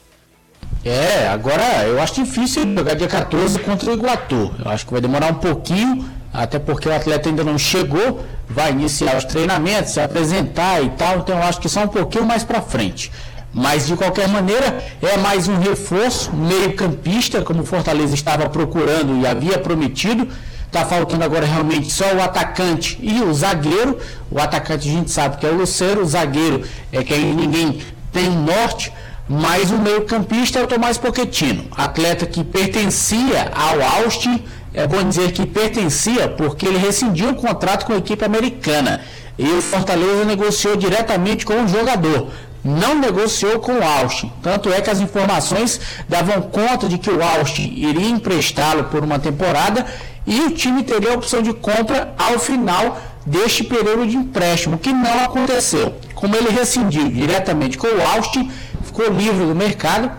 É, 0.83 1.27
agora 1.27 1.83
eu 1.85 1.99
acho 2.01 2.23
difícil 2.23 2.63
jogar 2.75 2.93
dia 2.95 3.07
14 3.07 3.59
contra 3.59 3.89
o 3.89 3.93
Iguatu. 3.93 4.55
Eu 4.63 4.71
acho 4.71 4.85
que 4.85 4.91
vai 4.93 5.01
demorar 5.01 5.31
um 5.31 5.35
pouquinho, 5.35 6.09
até 6.37 6.59
porque 6.59 6.87
o 6.89 6.93
atleta 6.93 7.29
ainda 7.29 7.43
não 7.43 7.57
chegou, 7.57 8.25
vai 8.49 8.71
iniciar 8.71 9.17
os 9.17 9.23
treinamentos, 9.23 9.93
se 9.93 10.01
apresentar 10.01 10.83
e 10.83 10.89
tal, 10.91 11.19
então 11.19 11.37
eu 11.37 11.43
acho 11.43 11.59
que 11.59 11.69
só 11.69 11.83
um 11.83 11.87
pouquinho 11.87 12.25
mais 12.25 12.43
pra 12.43 12.61
frente. 12.61 13.11
Mas 13.53 13.87
de 13.87 13.95
qualquer 13.95 14.27
maneira, 14.27 14.83
é 15.01 15.17
mais 15.17 15.47
um 15.47 15.57
reforço, 15.57 16.35
meio-campista, 16.35 17.41
como 17.41 17.61
o 17.61 17.65
Fortaleza 17.65 18.13
estava 18.13 18.49
procurando 18.49 19.21
e 19.21 19.25
havia 19.25 19.57
prometido. 19.57 20.27
Está 20.67 20.85
faltando 20.85 21.23
agora 21.23 21.45
realmente 21.45 21.89
só 21.89 22.13
o 22.13 22.21
atacante 22.21 22.99
e 23.01 23.21
o 23.21 23.33
zagueiro. 23.33 23.97
O 24.29 24.41
atacante 24.41 24.89
a 24.89 24.91
gente 24.91 25.09
sabe 25.09 25.37
que 25.37 25.45
é 25.45 25.49
o 25.49 25.55
Luceiro, 25.55 26.01
o 26.01 26.05
zagueiro 26.05 26.63
é 26.91 27.01
que 27.01 27.15
ninguém 27.15 27.81
tem 28.11 28.29
norte. 28.29 28.91
Mas 29.27 29.71
o 29.71 29.77
meio-campista 29.77 30.59
é 30.59 30.63
o 30.63 30.67
Tomás 30.67 30.97
Pochettino, 30.97 31.63
atleta 31.71 32.25
que 32.25 32.43
pertencia 32.43 33.51
ao 33.55 33.81
Austin, 34.03 34.43
é 34.75 34.85
bom 34.85 35.01
dizer 35.07 35.31
que 35.31 35.45
pertencia 35.45 36.27
porque 36.27 36.67
ele 36.67 36.77
rescindiu 36.77 37.29
o 37.29 37.35
contrato 37.35 37.85
com 37.85 37.93
a 37.93 37.97
equipe 37.97 38.23
americana. 38.23 39.01
E 39.37 39.47
o 39.47 39.61
Fortaleza 39.61 40.25
negociou 40.25 40.75
diretamente 40.75 41.45
com 41.45 41.63
o 41.63 41.67
jogador, 41.67 42.29
não 42.63 42.95
negociou 42.95 43.59
com 43.59 43.73
o 43.73 43.83
Austin. 43.83 44.31
Tanto 44.41 44.71
é 44.71 44.81
que 44.81 44.89
as 44.89 44.99
informações 44.99 45.79
davam 46.09 46.41
conta 46.41 46.87
de 46.87 46.97
que 46.97 47.09
o 47.09 47.23
Austin 47.23 47.73
iria 47.75 48.09
emprestá-lo 48.09 48.85
por 48.85 49.03
uma 49.03 49.17
temporada 49.17 49.85
e 50.25 50.41
o 50.41 50.51
time 50.51 50.83
teria 50.83 51.11
a 51.11 51.15
opção 51.15 51.41
de 51.41 51.53
compra 51.53 52.13
ao 52.17 52.39
final 52.39 52.99
deste 53.25 53.63
período 53.63 54.07
de 54.07 54.15
empréstimo, 54.15 54.77
que 54.77 54.91
não 54.91 55.23
aconteceu. 55.23 55.95
Como 56.13 56.35
ele 56.35 56.49
rescindiu 56.49 57.09
diretamente 57.09 57.77
com 57.77 57.87
o 57.87 58.01
Austin, 58.01 58.51
ficou 58.83 59.07
livre 59.09 59.45
do 59.45 59.55
mercado. 59.55 60.11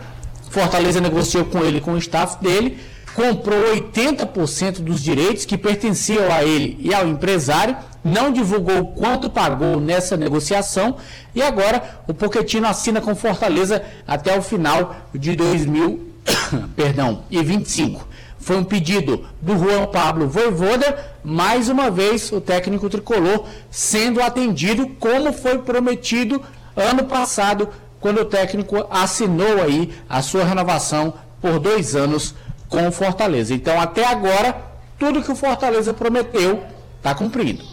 Fortaleza 0.50 1.00
negociou 1.00 1.44
com 1.44 1.64
ele, 1.64 1.80
com 1.80 1.92
o 1.92 1.98
staff 1.98 2.42
dele, 2.42 2.78
comprou 3.16 3.75
80% 3.75 4.82
dos 4.82 5.02
direitos 5.02 5.44
que 5.46 5.56
pertenciam 5.56 6.30
a 6.30 6.44
ele 6.44 6.76
e 6.78 6.94
ao 6.94 7.08
empresário 7.08 7.75
não 8.04 8.30
divulgou 8.30 8.88
quanto 8.88 9.30
pagou 9.30 9.80
nessa 9.80 10.18
negociação 10.18 10.99
e 11.35 11.40
agora 11.40 12.02
o 12.06 12.12
Poquetino 12.12 12.68
assina 12.68 13.00
com 13.00 13.16
Fortaleza 13.16 13.82
até 14.06 14.38
o 14.38 14.42
final 14.42 14.96
de 15.14 15.35
2025. 15.35 18.06
Foi 18.38 18.58
um 18.58 18.64
pedido 18.64 19.26
do 19.40 19.58
Juan 19.58 19.87
Pablo 19.87 20.28
Voivoda, 20.28 21.16
mais 21.25 21.70
uma 21.70 21.90
vez 21.90 22.30
o 22.30 22.38
técnico 22.40 22.90
tricolor 22.90 23.46
sendo 23.70 24.20
atendido 24.23 24.87
como 25.00 25.32
foi 25.32 25.58
prometido 25.58 26.40
ano 26.76 27.06
passado, 27.06 27.68
quando 27.99 28.20
o 28.20 28.25
técnico 28.25 28.87
assinou 28.88 29.61
aí 29.61 29.92
a 30.08 30.23
sua 30.23 30.44
renovação 30.44 31.14
por 31.40 31.58
dois 31.58 31.96
anos 31.96 32.37
com 32.68 32.87
o 32.87 32.92
Fortaleza. 32.92 33.54
Então 33.54 33.80
até 33.80 34.04
agora, 34.04 34.61
tudo 34.99 35.23
que 35.23 35.30
o 35.30 35.37
Fortaleza 35.37 35.92
prometeu 35.92 36.64
está 36.96 37.14
cumprindo. 37.14 37.64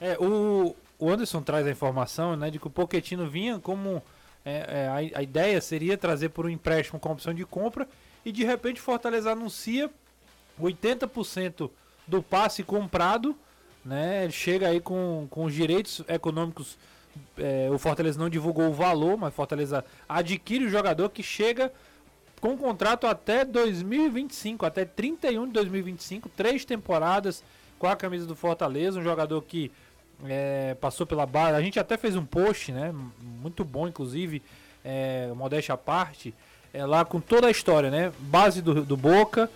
É, 0.00 0.16
o, 0.18 0.74
o 0.98 1.10
Anderson 1.10 1.42
traz 1.42 1.66
a 1.66 1.70
informação 1.70 2.36
né, 2.36 2.50
de 2.50 2.58
que 2.58 2.66
o 2.66 2.70
Poquetino 2.70 3.28
vinha 3.28 3.58
como. 3.58 4.02
É, 4.44 4.84
é, 4.84 4.88
a, 4.88 5.18
a, 5.18 5.22
ideia 5.22 5.60
seria 5.60 5.98
trazer 5.98 6.28
por 6.28 6.46
um 6.46 6.48
empréstimo 6.48 7.00
com 7.00 7.10
opção 7.10 7.34
de 7.34 7.44
compra 7.44 7.88
e 8.24 8.30
de 8.30 8.44
repente 8.44 8.80
Fortaleza 8.80 9.32
anuncia 9.32 9.90
80% 10.60 11.68
do 12.06 12.22
passe 12.22 12.62
comprado, 12.62 13.36
né? 13.84 14.30
Chega 14.30 14.68
aí 14.68 14.80
com, 14.80 15.26
com 15.30 15.44
os 15.44 15.54
direitos 15.54 16.02
econômicos. 16.08 16.78
É, 17.38 17.68
o 17.72 17.78
Fortaleza 17.78 18.18
não 18.18 18.28
divulgou 18.28 18.68
o 18.68 18.72
valor, 18.72 19.16
mas 19.16 19.34
Fortaleza 19.34 19.84
adquire 20.08 20.66
o 20.66 20.70
jogador 20.70 21.08
que 21.08 21.22
chega 21.22 21.72
com 22.46 22.56
contrato 22.56 23.06
até 23.06 23.44
2025, 23.44 24.64
até 24.64 24.84
31 24.84 25.46
de 25.46 25.52
2025, 25.52 26.28
três 26.28 26.64
temporadas 26.64 27.42
com 27.78 27.86
a 27.86 27.96
camisa 27.96 28.26
do 28.26 28.36
Fortaleza, 28.36 29.00
um 29.00 29.02
jogador 29.02 29.42
que 29.42 29.70
é, 30.24 30.76
passou 30.80 31.06
pela 31.06 31.26
base. 31.26 31.56
A 31.56 31.60
gente 31.60 31.78
até 31.78 31.96
fez 31.96 32.14
um 32.14 32.24
post, 32.24 32.70
né? 32.72 32.94
Muito 33.20 33.64
bom, 33.64 33.88
inclusive, 33.88 34.42
é, 34.84 35.30
modéstia 35.34 35.74
à 35.74 35.76
parte, 35.76 36.32
é, 36.72 36.86
lá 36.86 37.04
com 37.04 37.20
toda 37.20 37.48
a 37.48 37.50
história, 37.50 37.90
né? 37.90 38.12
Base 38.18 38.62
do, 38.62 38.84
do 38.84 38.96
Boca, 38.96 39.50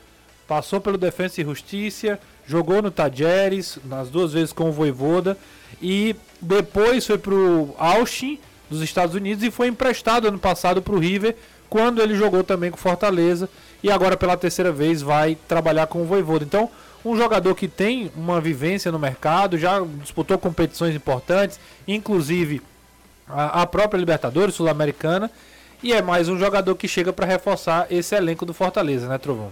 passou 0.49 0.81
pelo 0.81 0.99
Defensa 0.99 1.41
e 1.41 1.45
Justiça, 1.45 2.19
jogou 2.47 2.83
no 2.83 2.91
Tajeres, 2.91 3.79
nas 3.85 4.11
duas 4.11 4.33
vezes 4.33 4.53
com 4.53 4.69
o 4.69 4.73
Voivoda, 4.73 5.39
e 5.81 6.17
depois 6.41 7.07
foi 7.07 7.19
pro 7.19 7.75
Austin, 7.79 8.39
dos 8.69 8.83
Estados 8.83 9.15
Unidos, 9.15 9.45
e 9.45 9.51
foi 9.51 9.69
emprestado 9.69 10.29
ano 10.29 10.39
passado 10.39 10.83
pro 10.83 10.99
River, 10.99 11.37
quando 11.71 12.03
ele 12.03 12.17
jogou 12.17 12.43
também 12.43 12.71
com 12.71 12.77
Fortaleza, 12.77 13.49
e 13.83 13.91
agora 13.91 14.17
pela 14.17 14.37
terceira 14.37 14.73
vez 14.73 15.00
vai 15.00 15.39
trabalhar 15.49 15.87
com 15.87 16.03
o 16.03 16.05
Voivoda. 16.05 16.45
Então, 16.45 16.69
um 17.05 17.17
jogador 17.17 17.55
que 17.55 17.69
tem 17.69 18.11
uma 18.15 18.41
vivência 18.41 18.93
no 18.93 18.99
mercado, 18.99 19.57
já 19.57 19.81
disputou 20.03 20.37
competições 20.37 20.95
importantes, 20.95 21.59
inclusive 21.89 22.61
a, 23.27 23.62
a 23.62 23.67
própria 23.67 23.99
Libertadores 23.99 24.55
Sul-Americana. 24.55 25.31
E 25.83 25.95
é 25.95 26.03
mais 26.03 26.29
um 26.29 26.39
jogador 26.39 26.75
que 26.75 26.87
chega 26.87 27.11
para 27.11 27.25
reforçar 27.25 27.87
esse 27.91 28.15
elenco 28.15 28.45
do 28.45 28.53
Fortaleza, 28.53 29.09
né, 29.09 29.17
Trovão? 29.17 29.50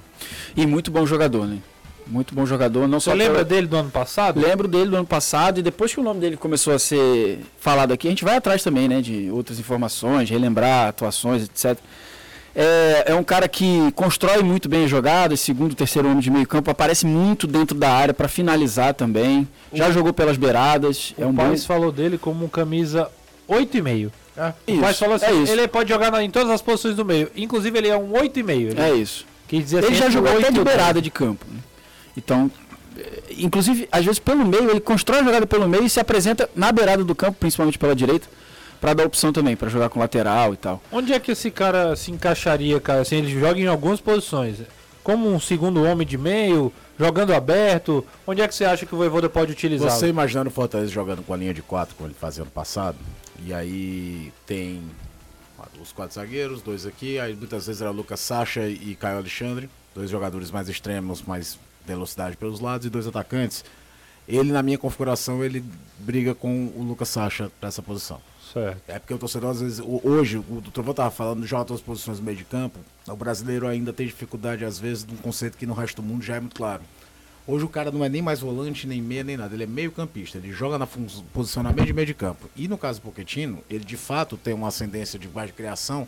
E 0.54 0.66
muito 0.66 0.90
bom 0.90 1.06
jogador, 1.06 1.46
né? 1.46 1.58
Muito 2.06 2.34
bom 2.34 2.44
jogador. 2.44 2.86
Não 2.86 3.00
Você 3.00 3.14
lembra 3.14 3.44
dele 3.44 3.66
do 3.66 3.76
ano 3.76 3.90
passado? 3.90 4.40
Lembro 4.40 4.68
dele 4.68 4.90
do 4.90 4.96
ano 4.96 5.06
passado 5.06 5.60
e 5.60 5.62
depois 5.62 5.92
que 5.92 6.00
o 6.00 6.02
nome 6.02 6.20
dele 6.20 6.36
começou 6.36 6.74
a 6.74 6.78
ser 6.78 7.40
falado 7.58 7.92
aqui, 7.92 8.08
a 8.08 8.10
gente 8.10 8.24
vai 8.24 8.36
atrás 8.36 8.62
também, 8.62 8.88
né, 8.88 9.00
de 9.00 9.30
outras 9.30 9.58
informações, 9.58 10.28
relembrar 10.28 10.88
atuações, 10.88 11.44
etc. 11.44 11.78
É, 12.60 13.12
é 13.12 13.14
um 13.14 13.22
cara 13.22 13.48
que 13.48 13.92
constrói 13.92 14.42
muito 14.42 14.68
bem 14.68 14.82
a 14.82 14.88
jogada, 14.88 15.36
segundo, 15.36 15.76
terceiro 15.76 16.08
homem 16.08 16.18
de 16.18 16.28
meio 16.28 16.44
campo, 16.44 16.68
aparece 16.68 17.06
muito 17.06 17.46
dentro 17.46 17.78
da 17.78 17.88
área 17.88 18.12
para 18.12 18.26
finalizar 18.26 18.94
também. 18.94 19.46
Já 19.72 19.88
o... 19.88 19.92
jogou 19.92 20.12
pelas 20.12 20.36
beiradas. 20.36 21.14
O 21.16 21.22
é 21.22 21.26
um 21.26 21.32
bom... 21.32 21.56
falou 21.58 21.92
dele 21.92 22.18
como 22.18 22.44
um 22.44 22.48
camisa 22.48 23.08
8,5. 23.48 24.10
É. 24.36 24.52
O 24.72 24.80
Paz 24.80 24.98
falou 24.98 25.14
assim, 25.14 25.26
é 25.26 25.32
isso. 25.34 25.52
ele 25.52 25.68
pode 25.68 25.88
jogar 25.88 26.10
na, 26.10 26.20
em 26.20 26.30
todas 26.30 26.50
as 26.50 26.60
posições 26.60 26.96
do 26.96 27.04
meio. 27.04 27.30
Inclusive 27.36 27.78
ele 27.78 27.88
é 27.90 27.96
um 27.96 28.10
8,5. 28.10 28.76
É 28.76 28.92
isso. 28.92 29.24
Quer 29.46 29.62
dizer 29.62 29.76
ele 29.76 29.86
assim, 29.86 29.94
já 29.94 30.10
jogou 30.10 30.36
até 30.36 30.50
de 30.50 30.60
beirada 30.60 31.00
de 31.00 31.12
campo. 31.12 31.46
Né? 31.48 31.60
Então, 32.16 32.50
é, 32.96 33.22
inclusive, 33.38 33.88
às 33.92 34.04
vezes 34.04 34.18
pelo 34.18 34.44
meio, 34.44 34.68
ele 34.68 34.80
constrói 34.80 35.20
a 35.20 35.22
jogada 35.22 35.46
pelo 35.46 35.68
meio 35.68 35.84
e 35.84 35.90
se 35.90 36.00
apresenta 36.00 36.50
na 36.56 36.72
beirada 36.72 37.04
do 37.04 37.14
campo, 37.14 37.36
principalmente 37.38 37.78
pela 37.78 37.94
direita 37.94 38.26
para 38.80 38.94
dar 38.94 39.06
opção 39.06 39.32
também, 39.32 39.56
para 39.56 39.68
jogar 39.68 39.88
com 39.88 39.98
lateral 39.98 40.54
e 40.54 40.56
tal. 40.56 40.82
Onde 40.90 41.12
é 41.12 41.20
que 41.20 41.32
esse 41.32 41.50
cara 41.50 41.96
se 41.96 42.10
encaixaria, 42.10 42.80
cara? 42.80 43.00
Assim, 43.00 43.16
ele 43.16 43.38
joga 43.38 43.58
em 43.58 43.66
algumas 43.66 44.00
posições. 44.00 44.58
Como 45.02 45.32
um 45.32 45.40
segundo 45.40 45.84
homem 45.84 46.06
de 46.06 46.18
meio, 46.18 46.72
jogando 46.98 47.32
aberto. 47.32 48.04
Onde 48.26 48.42
é 48.42 48.48
que 48.48 48.54
você 48.54 48.64
acha 48.64 48.84
que 48.84 48.94
o 48.94 48.98
Voivoda 48.98 49.28
pode 49.28 49.52
utilizar? 49.52 49.90
Você 49.90 50.08
imaginando 50.08 50.50
o 50.50 50.52
Fortaleza 50.52 50.90
jogando 50.90 51.22
com 51.22 51.32
a 51.32 51.36
linha 51.36 51.54
de 51.54 51.62
quatro, 51.62 51.94
como 51.94 52.08
ele 52.08 52.16
fazia 52.18 52.42
ano 52.42 52.50
passado, 52.50 52.98
e 53.44 53.54
aí 53.54 54.32
tem 54.46 54.82
os 55.80 55.92
quatro 55.92 56.14
zagueiros, 56.14 56.60
dois 56.60 56.84
aqui, 56.86 57.18
aí 57.18 57.34
muitas 57.34 57.66
vezes 57.66 57.80
era 57.80 57.90
Lucas 57.90 58.20
Sacha 58.20 58.66
e 58.66 58.96
Caio 58.98 59.18
Alexandre, 59.18 59.70
dois 59.94 60.10
jogadores 60.10 60.50
mais 60.50 60.68
extremos, 60.68 61.22
mais 61.22 61.58
velocidade 61.86 62.36
pelos 62.36 62.60
lados 62.60 62.86
e 62.86 62.90
dois 62.90 63.06
atacantes. 63.06 63.64
Ele, 64.28 64.52
na 64.52 64.62
minha 64.62 64.76
configuração, 64.76 65.42
ele 65.42 65.64
briga 65.98 66.34
com 66.34 66.70
o 66.76 66.82
Lucas 66.82 67.08
Sacha 67.08 67.50
para 67.58 67.68
essa 67.68 67.80
posição. 67.80 68.20
Certo. 68.52 68.82
É 68.86 68.98
porque 68.98 69.14
o 69.14 69.18
torcedor, 69.18 69.50
às 69.50 69.60
vezes, 69.60 69.82
hoje, 70.02 70.36
o 70.36 70.62
Trovão 70.72 70.90
estava 70.90 71.10
falando, 71.10 71.46
joga 71.46 71.64
todas 71.64 71.80
as 71.80 71.86
posições 71.86 72.18
no 72.18 72.24
meio 72.24 72.36
de 72.36 72.44
campo. 72.44 72.78
O 73.06 73.16
brasileiro 73.16 73.66
ainda 73.66 73.92
tem 73.92 74.06
dificuldade, 74.06 74.64
às 74.64 74.78
vezes, 74.78 75.04
de 75.04 75.14
um 75.14 75.16
conceito 75.16 75.56
que 75.56 75.66
no 75.66 75.72
resto 75.72 76.02
do 76.02 76.06
mundo 76.06 76.22
já 76.22 76.36
é 76.36 76.40
muito 76.40 76.56
claro. 76.56 76.82
Hoje 77.46 77.64
o 77.64 77.68
cara 77.68 77.90
não 77.90 78.04
é 78.04 78.10
nem 78.10 78.20
mais 78.20 78.40
volante, 78.40 78.86
nem 78.86 79.00
meia, 79.00 79.24
nem 79.24 79.38
nada. 79.38 79.54
Ele 79.54 79.64
é 79.64 79.66
meio 79.66 79.90
campista. 79.90 80.36
Ele 80.36 80.52
joga 80.52 80.76
na 80.76 80.86
posicionamento 80.86 81.86
de 81.86 81.94
meio 81.94 82.06
de 82.06 82.12
campo. 82.12 82.50
E 82.54 82.68
no 82.68 82.76
caso 82.76 83.00
do 83.00 83.04
Pochettino, 83.04 83.62
ele 83.70 83.84
de 83.84 83.96
fato 83.96 84.36
tem 84.36 84.52
uma 84.52 84.68
ascendência 84.68 85.18
de 85.18 85.26
baixa 85.26 85.54
criação, 85.54 86.06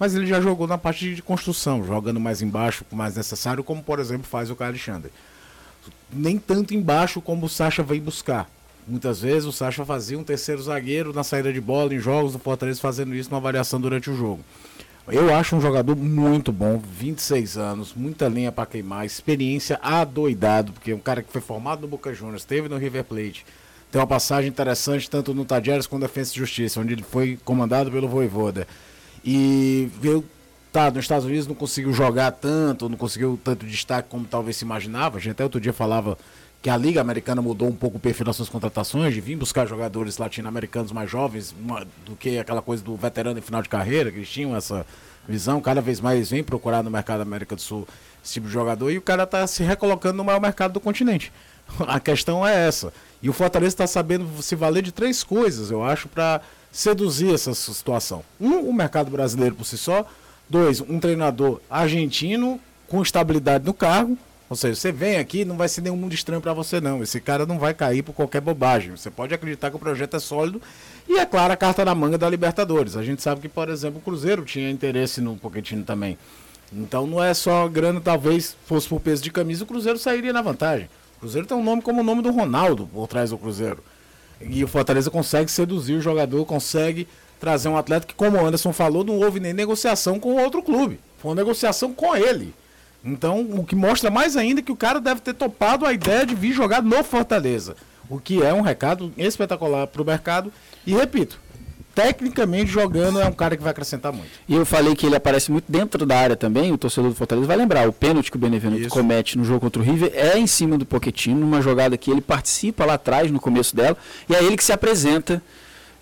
mas 0.00 0.16
ele 0.16 0.26
já 0.26 0.40
jogou 0.40 0.66
na 0.66 0.76
parte 0.76 1.14
de 1.14 1.22
construção, 1.22 1.84
jogando 1.84 2.18
mais 2.18 2.42
embaixo, 2.42 2.84
mais 2.90 3.14
necessário, 3.14 3.62
como 3.62 3.84
por 3.84 4.00
exemplo 4.00 4.26
faz 4.26 4.50
o 4.50 4.56
Caio 4.56 4.70
Alexandre. 4.70 5.12
Nem 6.12 6.38
tanto 6.38 6.74
embaixo 6.74 7.20
como 7.20 7.46
o 7.46 7.48
Sacha 7.48 7.82
vem 7.82 8.00
buscar. 8.00 8.50
Muitas 8.86 9.20
vezes 9.20 9.44
o 9.44 9.52
Sacha 9.52 9.84
fazia 9.84 10.18
um 10.18 10.24
terceiro 10.24 10.62
zagueiro 10.62 11.12
na 11.12 11.22
saída 11.22 11.52
de 11.52 11.60
bola 11.60 11.94
em 11.94 11.98
jogos 11.98 12.32
do 12.32 12.38
Fortaleza, 12.38 12.80
fazendo 12.80 13.14
isso 13.14 13.30
numa 13.30 13.40
variação 13.40 13.80
durante 13.80 14.10
o 14.10 14.16
jogo. 14.16 14.44
Eu 15.08 15.34
acho 15.34 15.56
um 15.56 15.60
jogador 15.60 15.96
muito 15.96 16.52
bom, 16.52 16.78
26 16.78 17.56
anos, 17.56 17.94
muita 17.94 18.28
linha 18.28 18.52
para 18.52 18.66
queimar, 18.66 19.04
experiência 19.04 19.78
adoidado, 19.82 20.72
porque 20.72 20.92
é 20.92 20.94
um 20.94 21.00
cara 21.00 21.22
que 21.22 21.32
foi 21.32 21.40
formado 21.40 21.82
no 21.82 21.88
Boca 21.88 22.14
Juniors, 22.14 22.42
esteve 22.42 22.68
no 22.68 22.76
River 22.76 23.04
Plate, 23.04 23.44
tem 23.90 24.00
uma 24.00 24.06
passagem 24.06 24.48
interessante 24.48 25.10
tanto 25.10 25.34
no 25.34 25.44
Tadieres 25.44 25.86
quanto 25.86 26.02
na 26.02 26.06
Defesa 26.06 26.32
e 26.32 26.36
Justiça, 26.36 26.80
onde 26.80 26.92
ele 26.92 27.02
foi 27.02 27.38
comandado 27.44 27.90
pelo 27.90 28.08
Voivoda. 28.08 28.68
E 29.24 29.90
veio, 30.00 30.24
tá, 30.72 30.90
nos 30.90 31.04
Estados 31.04 31.24
Unidos 31.24 31.46
não 31.46 31.54
conseguiu 31.54 31.92
jogar 31.92 32.30
tanto, 32.32 32.88
não 32.88 32.96
conseguiu 32.96 33.38
tanto 33.42 33.66
destaque 33.66 34.08
como 34.08 34.24
talvez 34.24 34.56
se 34.56 34.64
imaginava. 34.64 35.18
A 35.18 35.20
gente 35.20 35.32
até 35.32 35.44
outro 35.44 35.60
dia 35.60 35.72
falava 35.72 36.16
que 36.62 36.68
a 36.68 36.76
Liga 36.76 37.00
Americana 37.00 37.40
mudou 37.40 37.68
um 37.68 37.74
pouco 37.74 37.96
o 37.96 38.00
perfil 38.00 38.26
das 38.26 38.36
suas 38.36 38.48
contratações, 38.48 39.14
de 39.14 39.20
vir 39.20 39.36
buscar 39.36 39.66
jogadores 39.66 40.18
latino-americanos 40.18 40.92
mais 40.92 41.10
jovens 41.10 41.54
uma, 41.58 41.86
do 42.04 42.14
que 42.14 42.38
aquela 42.38 42.60
coisa 42.60 42.82
do 42.82 42.94
veterano 42.96 43.38
em 43.38 43.42
final 43.42 43.62
de 43.62 43.68
carreira, 43.68 44.10
que 44.10 44.18
eles 44.18 44.28
tinham 44.28 44.54
essa 44.54 44.84
visão, 45.26 45.60
cada 45.60 45.80
vez 45.80 46.00
mais 46.00 46.30
vem 46.30 46.44
procurar 46.44 46.82
no 46.82 46.90
mercado 46.90 47.18
da 47.18 47.22
América 47.22 47.54
do 47.54 47.62
Sul 47.62 47.86
esse 48.22 48.34
tipo 48.34 48.46
de 48.46 48.52
jogador 48.52 48.90
e 48.90 48.98
o 48.98 49.02
cara 49.02 49.22
está 49.22 49.46
se 49.46 49.62
recolocando 49.62 50.18
no 50.18 50.24
maior 50.24 50.40
mercado 50.40 50.72
do 50.72 50.80
continente. 50.80 51.32
A 51.86 51.98
questão 51.98 52.46
é 52.46 52.66
essa. 52.66 52.92
E 53.22 53.30
o 53.30 53.32
Fortaleza 53.32 53.72
está 53.72 53.86
sabendo 53.86 54.26
se 54.42 54.54
valer 54.54 54.82
de 54.82 54.92
três 54.92 55.22
coisas, 55.22 55.70
eu 55.70 55.82
acho, 55.82 56.08
para 56.08 56.40
seduzir 56.70 57.32
essa 57.32 57.54
situação. 57.54 58.22
Um, 58.40 58.58
o 58.68 58.72
mercado 58.72 59.10
brasileiro 59.10 59.54
por 59.54 59.64
si 59.64 59.78
só. 59.78 60.06
Dois, 60.50 60.80
um 60.80 60.98
treinador 60.98 61.60
argentino 61.70 62.60
com 62.88 63.00
estabilidade 63.00 63.64
no 63.64 63.72
cargo 63.72 64.18
Ou 64.48 64.56
seja, 64.56 64.74
você 64.74 64.90
vem 64.90 65.16
aqui, 65.16 65.44
não 65.44 65.56
vai 65.56 65.68
ser 65.68 65.80
nenhum 65.80 65.96
mundo 65.96 66.12
estranho 66.12 66.40
para 66.40 66.52
você 66.52 66.80
não. 66.80 67.00
Esse 67.04 67.20
cara 67.20 67.46
não 67.46 67.56
vai 67.56 67.72
cair 67.72 68.02
por 68.02 68.12
qualquer 68.12 68.40
bobagem. 68.40 68.96
Você 68.96 69.08
pode 69.08 69.32
acreditar 69.32 69.70
que 69.70 69.76
o 69.76 69.78
projeto 69.78 70.16
é 70.16 70.18
sólido 70.18 70.60
e 71.08 71.20
é 71.20 71.24
claro 71.24 71.52
a 71.52 71.56
carta 71.56 71.84
na 71.84 71.94
manga 71.94 72.18
da 72.18 72.28
Libertadores. 72.28 72.96
A 72.96 73.04
gente 73.04 73.22
sabe 73.22 73.40
que, 73.40 73.48
por 73.48 73.68
exemplo, 73.68 74.00
o 74.00 74.02
Cruzeiro 74.02 74.44
tinha 74.44 74.68
interesse 74.68 75.20
no 75.20 75.36
Pochettino 75.36 75.84
também. 75.84 76.18
Então 76.72 77.06
não 77.06 77.22
é 77.22 77.32
só 77.32 77.68
grana, 77.68 78.00
talvez 78.00 78.56
fosse 78.66 78.88
por 78.88 79.00
peso 79.00 79.22
de 79.22 79.30
camisa, 79.30 79.62
o 79.62 79.66
Cruzeiro 79.68 79.98
sairia 80.00 80.32
na 80.32 80.42
vantagem. 80.42 80.88
O 81.16 81.20
Cruzeiro 81.20 81.46
tem 81.46 81.56
um 81.56 81.62
nome 81.62 81.80
como 81.80 82.00
o 82.00 82.04
nome 82.04 82.22
do 82.22 82.32
Ronaldo 82.32 82.88
por 82.92 83.06
trás 83.06 83.30
do 83.30 83.38
Cruzeiro. 83.38 83.84
E 84.40 84.64
o 84.64 84.68
Fortaleza 84.68 85.10
consegue 85.10 85.50
seduzir 85.50 85.94
o 85.94 86.00
jogador, 86.00 86.44
consegue 86.44 87.06
trazer 87.40 87.68
um 87.68 87.76
atleta 87.76 88.06
que, 88.06 88.14
como 88.14 88.36
o 88.36 88.46
Anderson 88.46 88.72
falou, 88.72 89.02
não 89.02 89.18
houve 89.18 89.40
nem 89.40 89.54
negociação 89.54 90.20
com 90.20 90.36
outro 90.36 90.62
clube. 90.62 91.00
Foi 91.18 91.30
uma 91.30 91.36
negociação 91.36 91.92
com 91.92 92.14
ele. 92.14 92.54
Então, 93.02 93.40
o 93.40 93.64
que 93.64 93.74
mostra 93.74 94.10
mais 94.10 94.36
ainda 94.36 94.60
é 94.60 94.62
que 94.62 94.70
o 94.70 94.76
cara 94.76 95.00
deve 95.00 95.22
ter 95.22 95.34
topado 95.34 95.86
a 95.86 95.92
ideia 95.92 96.26
de 96.26 96.34
vir 96.34 96.52
jogar 96.52 96.82
no 96.82 97.02
Fortaleza. 97.02 97.74
O 98.10 98.20
que 98.20 98.42
é 98.42 98.52
um 98.52 98.60
recado 98.60 99.12
espetacular 99.16 99.86
para 99.86 100.02
o 100.02 100.04
mercado. 100.04 100.52
E 100.86 100.92
repito, 100.92 101.40
tecnicamente 101.94 102.70
jogando 102.70 103.20
é 103.20 103.26
um 103.26 103.32
cara 103.32 103.56
que 103.56 103.62
vai 103.62 103.70
acrescentar 103.70 104.12
muito. 104.12 104.30
E 104.48 104.54
eu 104.54 104.66
falei 104.66 104.94
que 104.94 105.06
ele 105.06 105.16
aparece 105.16 105.50
muito 105.50 105.70
dentro 105.70 106.04
da 106.04 106.18
área 106.18 106.36
também, 106.36 106.72
o 106.72 106.78
torcedor 106.78 107.10
do 107.10 107.16
Fortaleza 107.16 107.46
vai 107.46 107.56
lembrar, 107.56 107.88
o 107.88 107.92
pênalti 107.92 108.30
que 108.30 108.36
o 108.36 108.40
Benevenuto 108.40 108.82
Isso. 108.82 108.90
comete 108.90 109.38
no 109.38 109.44
jogo 109.44 109.60
contra 109.60 109.80
o 109.80 109.84
River 109.84 110.10
é 110.14 110.38
em 110.38 110.46
cima 110.46 110.76
do 110.76 110.84
Pochettino, 110.84 111.40
numa 111.40 111.60
jogada 111.62 111.96
que 111.96 112.10
ele 112.10 112.20
participa 112.20 112.84
lá 112.84 112.94
atrás, 112.94 113.30
no 113.30 113.40
começo 113.40 113.74
dela, 113.74 113.96
e 114.28 114.34
é 114.34 114.42
ele 114.42 114.56
que 114.56 114.64
se 114.64 114.72
apresenta 114.72 115.42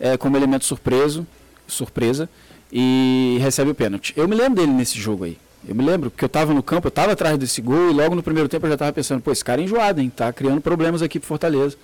é, 0.00 0.16
como 0.16 0.36
elemento 0.36 0.64
surpreso, 0.64 1.26
surpresa 1.66 2.28
e 2.72 3.38
recebe 3.40 3.70
o 3.70 3.74
pênalti. 3.74 4.12
Eu 4.16 4.28
me 4.28 4.34
lembro 4.34 4.60
dele 4.60 4.72
nesse 4.72 4.98
jogo 4.98 5.24
aí. 5.24 5.38
Eu 5.66 5.74
me 5.74 5.84
lembro, 5.84 6.10
porque 6.10 6.24
eu 6.24 6.28
estava 6.28 6.54
no 6.54 6.62
campo, 6.62 6.86
eu 6.86 6.90
estava 6.90 7.12
atrás 7.12 7.36
desse 7.36 7.60
gol 7.60 7.90
e 7.90 7.92
logo 7.92 8.14
no 8.14 8.22
primeiro 8.22 8.48
tempo 8.48 8.64
eu 8.66 8.70
já 8.70 8.74
estava 8.74 8.92
pensando, 8.92 9.20
pô, 9.20 9.32
esse 9.32 9.44
cara 9.44 9.60
é 9.60 9.64
enjoado, 9.64 10.00
hein? 10.00 10.10
Tá 10.14 10.32
criando 10.32 10.60
problemas 10.60 11.02
aqui 11.02 11.18
pro 11.18 11.26
Fortaleza. 11.26 11.76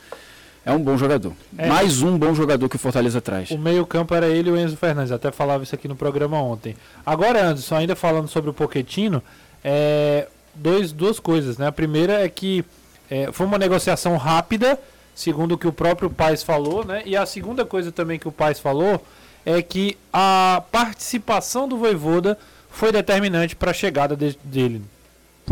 É 0.64 0.72
um 0.72 0.78
bom 0.78 0.96
jogador. 0.96 1.32
É. 1.58 1.66
Mais 1.66 2.00
um 2.00 2.16
bom 2.16 2.34
jogador 2.34 2.68
que 2.68 2.76
o 2.76 2.78
Fortaleza 2.78 3.20
traz. 3.20 3.50
O 3.50 3.58
meio-campo 3.58 4.14
era 4.14 4.28
ele 4.28 4.48
e 4.48 4.52
o 4.52 4.56
Enzo 4.56 4.76
Fernandes. 4.76 5.12
Até 5.12 5.30
falava 5.30 5.62
isso 5.62 5.74
aqui 5.74 5.86
no 5.86 5.94
programa 5.94 6.40
ontem. 6.40 6.74
Agora, 7.04 7.48
Anderson, 7.48 7.76
ainda 7.76 7.94
falando 7.94 8.28
sobre 8.28 8.48
o 8.48 8.54
Poquetino, 8.54 9.22
é, 9.62 10.26
dois, 10.54 10.90
duas 10.90 11.20
coisas. 11.20 11.58
Né? 11.58 11.66
A 11.66 11.72
primeira 11.72 12.24
é 12.24 12.28
que 12.30 12.64
é, 13.10 13.30
foi 13.30 13.44
uma 13.46 13.58
negociação 13.58 14.16
rápida, 14.16 14.78
segundo 15.14 15.52
o 15.52 15.58
que 15.58 15.68
o 15.68 15.72
próprio 15.72 16.10
Paes 16.10 16.42
falou, 16.42 16.84
né? 16.84 17.02
E 17.04 17.16
a 17.16 17.24
segunda 17.24 17.64
coisa 17.64 17.92
também 17.92 18.18
que 18.18 18.28
o 18.28 18.32
Paes 18.32 18.58
falou 18.58 19.00
é 19.46 19.60
que 19.62 19.96
a 20.12 20.62
participação 20.72 21.68
do 21.68 21.76
Voivoda 21.76 22.38
foi 22.70 22.90
determinante 22.90 23.54
para 23.54 23.70
a 23.70 23.74
chegada 23.74 24.16
de, 24.16 24.36
dele. 24.42 24.82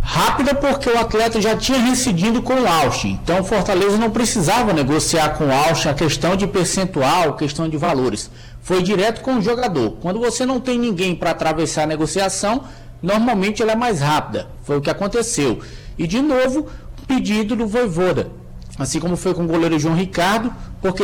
Rápida 0.00 0.54
porque 0.54 0.88
o 0.88 0.99
atleta 0.99 1.40
já 1.40 1.54
tinha 1.54 1.78
residido 1.78 2.42
com 2.42 2.54
o 2.54 2.66
Austin. 2.66 3.19
Então 3.23 3.40
o 3.40 3.45
Fortaleza 3.45 3.99
não 3.99 4.11
precisava 4.11 4.73
negociar 4.73 5.37
com 5.37 5.47
o 5.47 5.52
Austin 5.52 5.88
a 5.88 5.95
questão 5.95 6.35
de 6.35 6.47
percentual, 6.47 7.37
questão 7.37 7.69
de 7.69 7.76
valores. 7.76 8.31
Foi 8.62 8.83
direto 8.83 9.21
com 9.21 9.37
o 9.37 9.42
jogador. 9.42 9.99
Quando 10.00 10.19
você 10.19 10.47
não 10.47 10.59
tem 10.59 10.78
ninguém 10.78 11.14
para 11.14 11.31
atravessar 11.31 11.83
a 11.83 11.87
negociação, 11.87 12.64
normalmente 13.02 13.62
ela 13.62 13.73
é 13.73 13.76
mais 13.76 14.00
rápida. 14.00 14.49
Foi 14.62 14.78
o 14.78 14.81
que 14.81 14.90
aconteceu. 14.90 15.61
E 15.99 16.07
de 16.07 16.23
novo, 16.23 16.69
pedido 17.07 17.54
do 17.54 17.66
Voivoda. 17.66 18.31
Assim 18.79 18.99
como 18.99 19.17
foi 19.17 19.35
com 19.35 19.45
o 19.45 19.47
goleiro 19.47 19.79
João 19.79 19.95
Ricardo, 19.95 20.52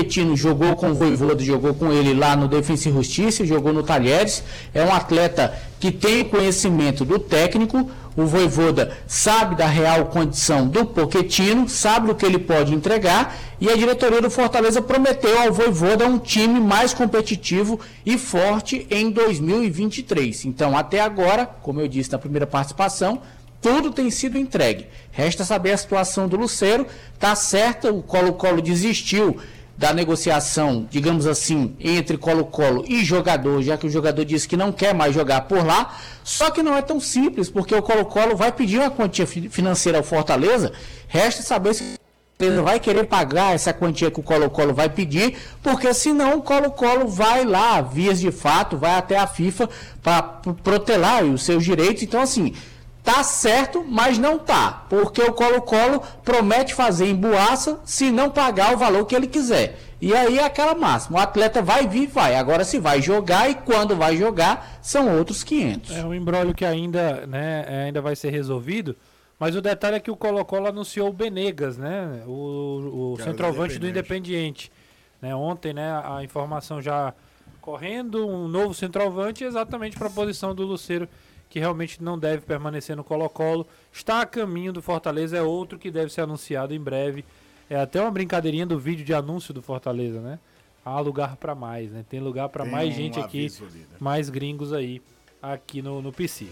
Tino 0.08 0.36
jogou 0.36 0.74
com 0.74 0.90
o 0.90 0.94
Voivoda, 0.94 1.44
jogou 1.44 1.74
com 1.74 1.92
ele 1.92 2.14
lá 2.14 2.34
no 2.34 2.48
Defensa 2.48 2.88
e 2.88 2.92
Justiça, 2.92 3.44
jogou 3.44 3.72
no 3.72 3.82
Talheres. 3.82 4.42
É 4.74 4.82
um 4.82 4.92
atleta 4.92 5.54
que 5.78 5.92
tem 5.92 6.24
conhecimento 6.24 7.04
do 7.04 7.18
técnico. 7.18 7.88
O 8.16 8.26
Voivoda 8.26 8.96
sabe 9.06 9.54
da 9.54 9.66
real 9.66 10.06
condição 10.06 10.66
do 10.66 10.84
Poquetino, 10.84 11.68
sabe 11.68 12.10
o 12.10 12.14
que 12.16 12.26
ele 12.26 12.38
pode 12.38 12.74
entregar. 12.74 13.36
E 13.60 13.70
a 13.70 13.76
diretoria 13.76 14.20
do 14.20 14.30
Fortaleza 14.30 14.82
prometeu 14.82 15.40
ao 15.40 15.52
Voivoda 15.52 16.06
um 16.06 16.18
time 16.18 16.58
mais 16.58 16.92
competitivo 16.92 17.78
e 18.04 18.18
forte 18.18 18.86
em 18.90 19.10
2023. 19.10 20.46
Então, 20.46 20.76
até 20.76 21.00
agora, 21.00 21.46
como 21.46 21.80
eu 21.80 21.86
disse 21.86 22.10
na 22.10 22.18
primeira 22.18 22.46
participação, 22.46 23.20
tudo 23.60 23.90
tem 23.90 24.10
sido 24.10 24.38
entregue. 24.38 24.86
Resta 25.10 25.44
saber 25.44 25.72
a 25.72 25.76
situação 25.76 26.28
do 26.28 26.36
Lucero. 26.36 26.86
Tá 27.18 27.34
certa, 27.34 27.92
o 27.92 28.02
Colo-Colo 28.02 28.62
desistiu 28.62 29.38
da 29.76 29.92
negociação, 29.92 30.88
digamos 30.90 31.24
assim, 31.24 31.76
entre 31.78 32.18
Colo-Colo 32.18 32.84
e 32.88 33.04
jogador, 33.04 33.62
já 33.62 33.76
que 33.76 33.86
o 33.86 33.90
jogador 33.90 34.24
disse 34.24 34.48
que 34.48 34.56
não 34.56 34.72
quer 34.72 34.92
mais 34.92 35.14
jogar 35.14 35.42
por 35.42 35.64
lá. 35.64 35.96
Só 36.24 36.50
que 36.50 36.64
não 36.64 36.76
é 36.76 36.82
tão 36.82 36.98
simples, 36.98 37.48
porque 37.48 37.74
o 37.74 37.82
Colo-Colo 37.82 38.36
vai 38.36 38.50
pedir 38.50 38.78
uma 38.78 38.90
quantia 38.90 39.26
financeira 39.26 39.98
ao 39.98 40.04
Fortaleza. 40.04 40.72
Resta 41.06 41.42
saber 41.42 41.74
se 41.74 41.98
ele 42.40 42.60
vai 42.60 42.78
querer 42.78 43.04
pagar 43.04 43.54
essa 43.54 43.72
quantia 43.72 44.10
que 44.10 44.20
o 44.20 44.22
Colo-Colo 44.22 44.74
vai 44.74 44.88
pedir, 44.88 45.36
porque 45.62 45.92
senão 45.92 46.38
o 46.38 46.42
Colo-Colo 46.42 47.08
vai 47.08 47.44
lá, 47.44 47.80
vias 47.80 48.20
de 48.20 48.30
fato, 48.30 48.76
vai 48.76 48.94
até 48.96 49.16
a 49.16 49.26
FIFA 49.26 49.68
para 50.02 50.22
protelar 50.22 51.24
os 51.24 51.42
seus 51.42 51.64
direitos. 51.64 52.02
Então, 52.02 52.20
assim, 52.20 52.52
Tá 53.08 53.24
certo, 53.24 53.82
mas 53.88 54.18
não 54.18 54.38
tá, 54.38 54.84
porque 54.90 55.22
o 55.22 55.32
Colo-Colo 55.32 56.02
promete 56.22 56.74
fazer 56.74 57.06
em 57.06 57.14
Boaça 57.14 57.80
se 57.82 58.10
não 58.10 58.30
pagar 58.30 58.74
o 58.74 58.76
valor 58.76 59.06
que 59.06 59.16
ele 59.16 59.26
quiser. 59.26 59.78
E 59.98 60.14
aí 60.14 60.38
é 60.38 60.44
aquela 60.44 60.74
máxima, 60.74 61.18
o 61.18 61.22
atleta 61.22 61.62
vai 61.62 61.88
vir, 61.88 62.06
vai. 62.06 62.34
Agora 62.34 62.66
se 62.66 62.78
vai 62.78 63.00
jogar 63.00 63.48
e 63.48 63.54
quando 63.54 63.96
vai 63.96 64.14
jogar, 64.14 64.78
são 64.82 65.16
outros 65.16 65.42
500. 65.42 65.96
É 65.96 66.04
um 66.04 66.12
embrólio 66.12 66.52
que 66.52 66.66
ainda, 66.66 67.26
né, 67.26 67.64
é, 67.66 67.84
ainda 67.86 68.02
vai 68.02 68.14
ser 68.14 68.28
resolvido. 68.28 68.94
Mas 69.40 69.56
o 69.56 69.62
detalhe 69.62 69.96
é 69.96 70.00
que 70.00 70.10
o 70.10 70.16
Colo-Colo 70.16 70.66
anunciou 70.66 71.08
o 71.08 71.12
Benegas, 71.12 71.78
né? 71.78 72.22
O, 72.26 73.14
o 73.14 73.24
centroavante 73.24 73.78
do 73.78 73.88
Independiente. 73.88 74.70
Né? 75.22 75.34
Ontem, 75.34 75.72
né, 75.72 75.98
a 76.04 76.22
informação 76.22 76.82
já 76.82 77.14
correndo, 77.62 78.28
um 78.28 78.46
novo 78.46 78.74
centroavante 78.74 79.44
exatamente 79.44 79.96
para 79.96 80.08
a 80.08 80.10
posição 80.10 80.54
do 80.54 80.64
Luceiro 80.66 81.08
que 81.48 81.58
realmente 81.58 82.02
não 82.02 82.18
deve 82.18 82.42
permanecer 82.42 82.96
no 82.96 83.04
Colo-Colo. 83.04 83.66
Está 83.92 84.20
a 84.20 84.26
caminho 84.26 84.72
do 84.72 84.82
Fortaleza, 84.82 85.36
é 85.36 85.42
outro 85.42 85.78
que 85.78 85.90
deve 85.90 86.12
ser 86.12 86.22
anunciado 86.22 86.74
em 86.74 86.80
breve. 86.80 87.24
É 87.70 87.76
até 87.76 88.00
uma 88.00 88.10
brincadeirinha 88.10 88.66
do 88.66 88.78
vídeo 88.78 89.04
de 89.04 89.14
anúncio 89.14 89.52
do 89.52 89.62
Fortaleza, 89.62 90.20
né? 90.20 90.38
Há 90.84 91.00
lugar 91.00 91.36
para 91.36 91.54
mais, 91.54 91.90
né? 91.90 92.04
Tem 92.08 92.20
lugar 92.20 92.48
para 92.48 92.64
mais 92.64 92.94
um 92.94 92.96
gente 92.96 93.20
aqui, 93.20 93.46
ali, 93.60 93.78
né? 93.78 93.86
mais 94.00 94.30
gringos 94.30 94.72
aí, 94.72 95.02
aqui 95.42 95.82
no, 95.82 96.00
no 96.00 96.12
PC. 96.12 96.46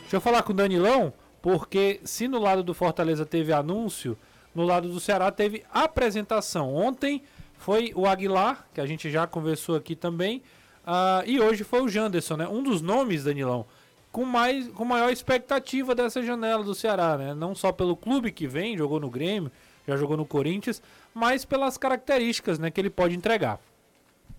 Deixa 0.00 0.16
eu 0.16 0.20
falar 0.20 0.42
com 0.42 0.52
o 0.52 0.56
Danilão, 0.56 1.12
porque 1.40 2.00
se 2.04 2.28
no 2.28 2.38
lado 2.38 2.62
do 2.62 2.74
Fortaleza 2.74 3.24
teve 3.24 3.52
anúncio, 3.52 4.16
no 4.54 4.62
lado 4.62 4.88
do 4.88 5.00
Ceará 5.00 5.30
teve 5.30 5.64
apresentação. 5.72 6.74
Ontem 6.74 7.22
foi 7.56 7.92
o 7.94 8.06
Aguilar, 8.06 8.66
que 8.74 8.80
a 8.80 8.86
gente 8.86 9.10
já 9.10 9.26
conversou 9.26 9.76
aqui 9.76 9.96
também, 9.96 10.42
uh, 10.84 11.24
e 11.24 11.40
hoje 11.40 11.64
foi 11.64 11.80
o 11.80 11.88
Janderson, 11.88 12.36
né? 12.36 12.48
Um 12.48 12.62
dos 12.62 12.82
nomes, 12.82 13.24
Danilão, 13.24 13.66
com, 14.12 14.24
mais, 14.26 14.68
com 14.68 14.84
maior 14.84 15.10
expectativa 15.10 15.94
dessa 15.94 16.22
janela 16.22 16.62
do 16.62 16.74
Ceará, 16.74 17.16
né? 17.16 17.34
Não 17.34 17.54
só 17.54 17.72
pelo 17.72 17.96
clube 17.96 18.30
que 18.30 18.46
vem, 18.46 18.76
jogou 18.76 19.00
no 19.00 19.10
Grêmio, 19.10 19.50
já 19.88 19.96
jogou 19.96 20.16
no 20.16 20.26
Corinthians, 20.26 20.82
mas 21.14 21.44
pelas 21.44 21.78
características 21.78 22.58
né, 22.58 22.70
que 22.70 22.80
ele 22.80 22.90
pode 22.90 23.16
entregar. 23.16 23.58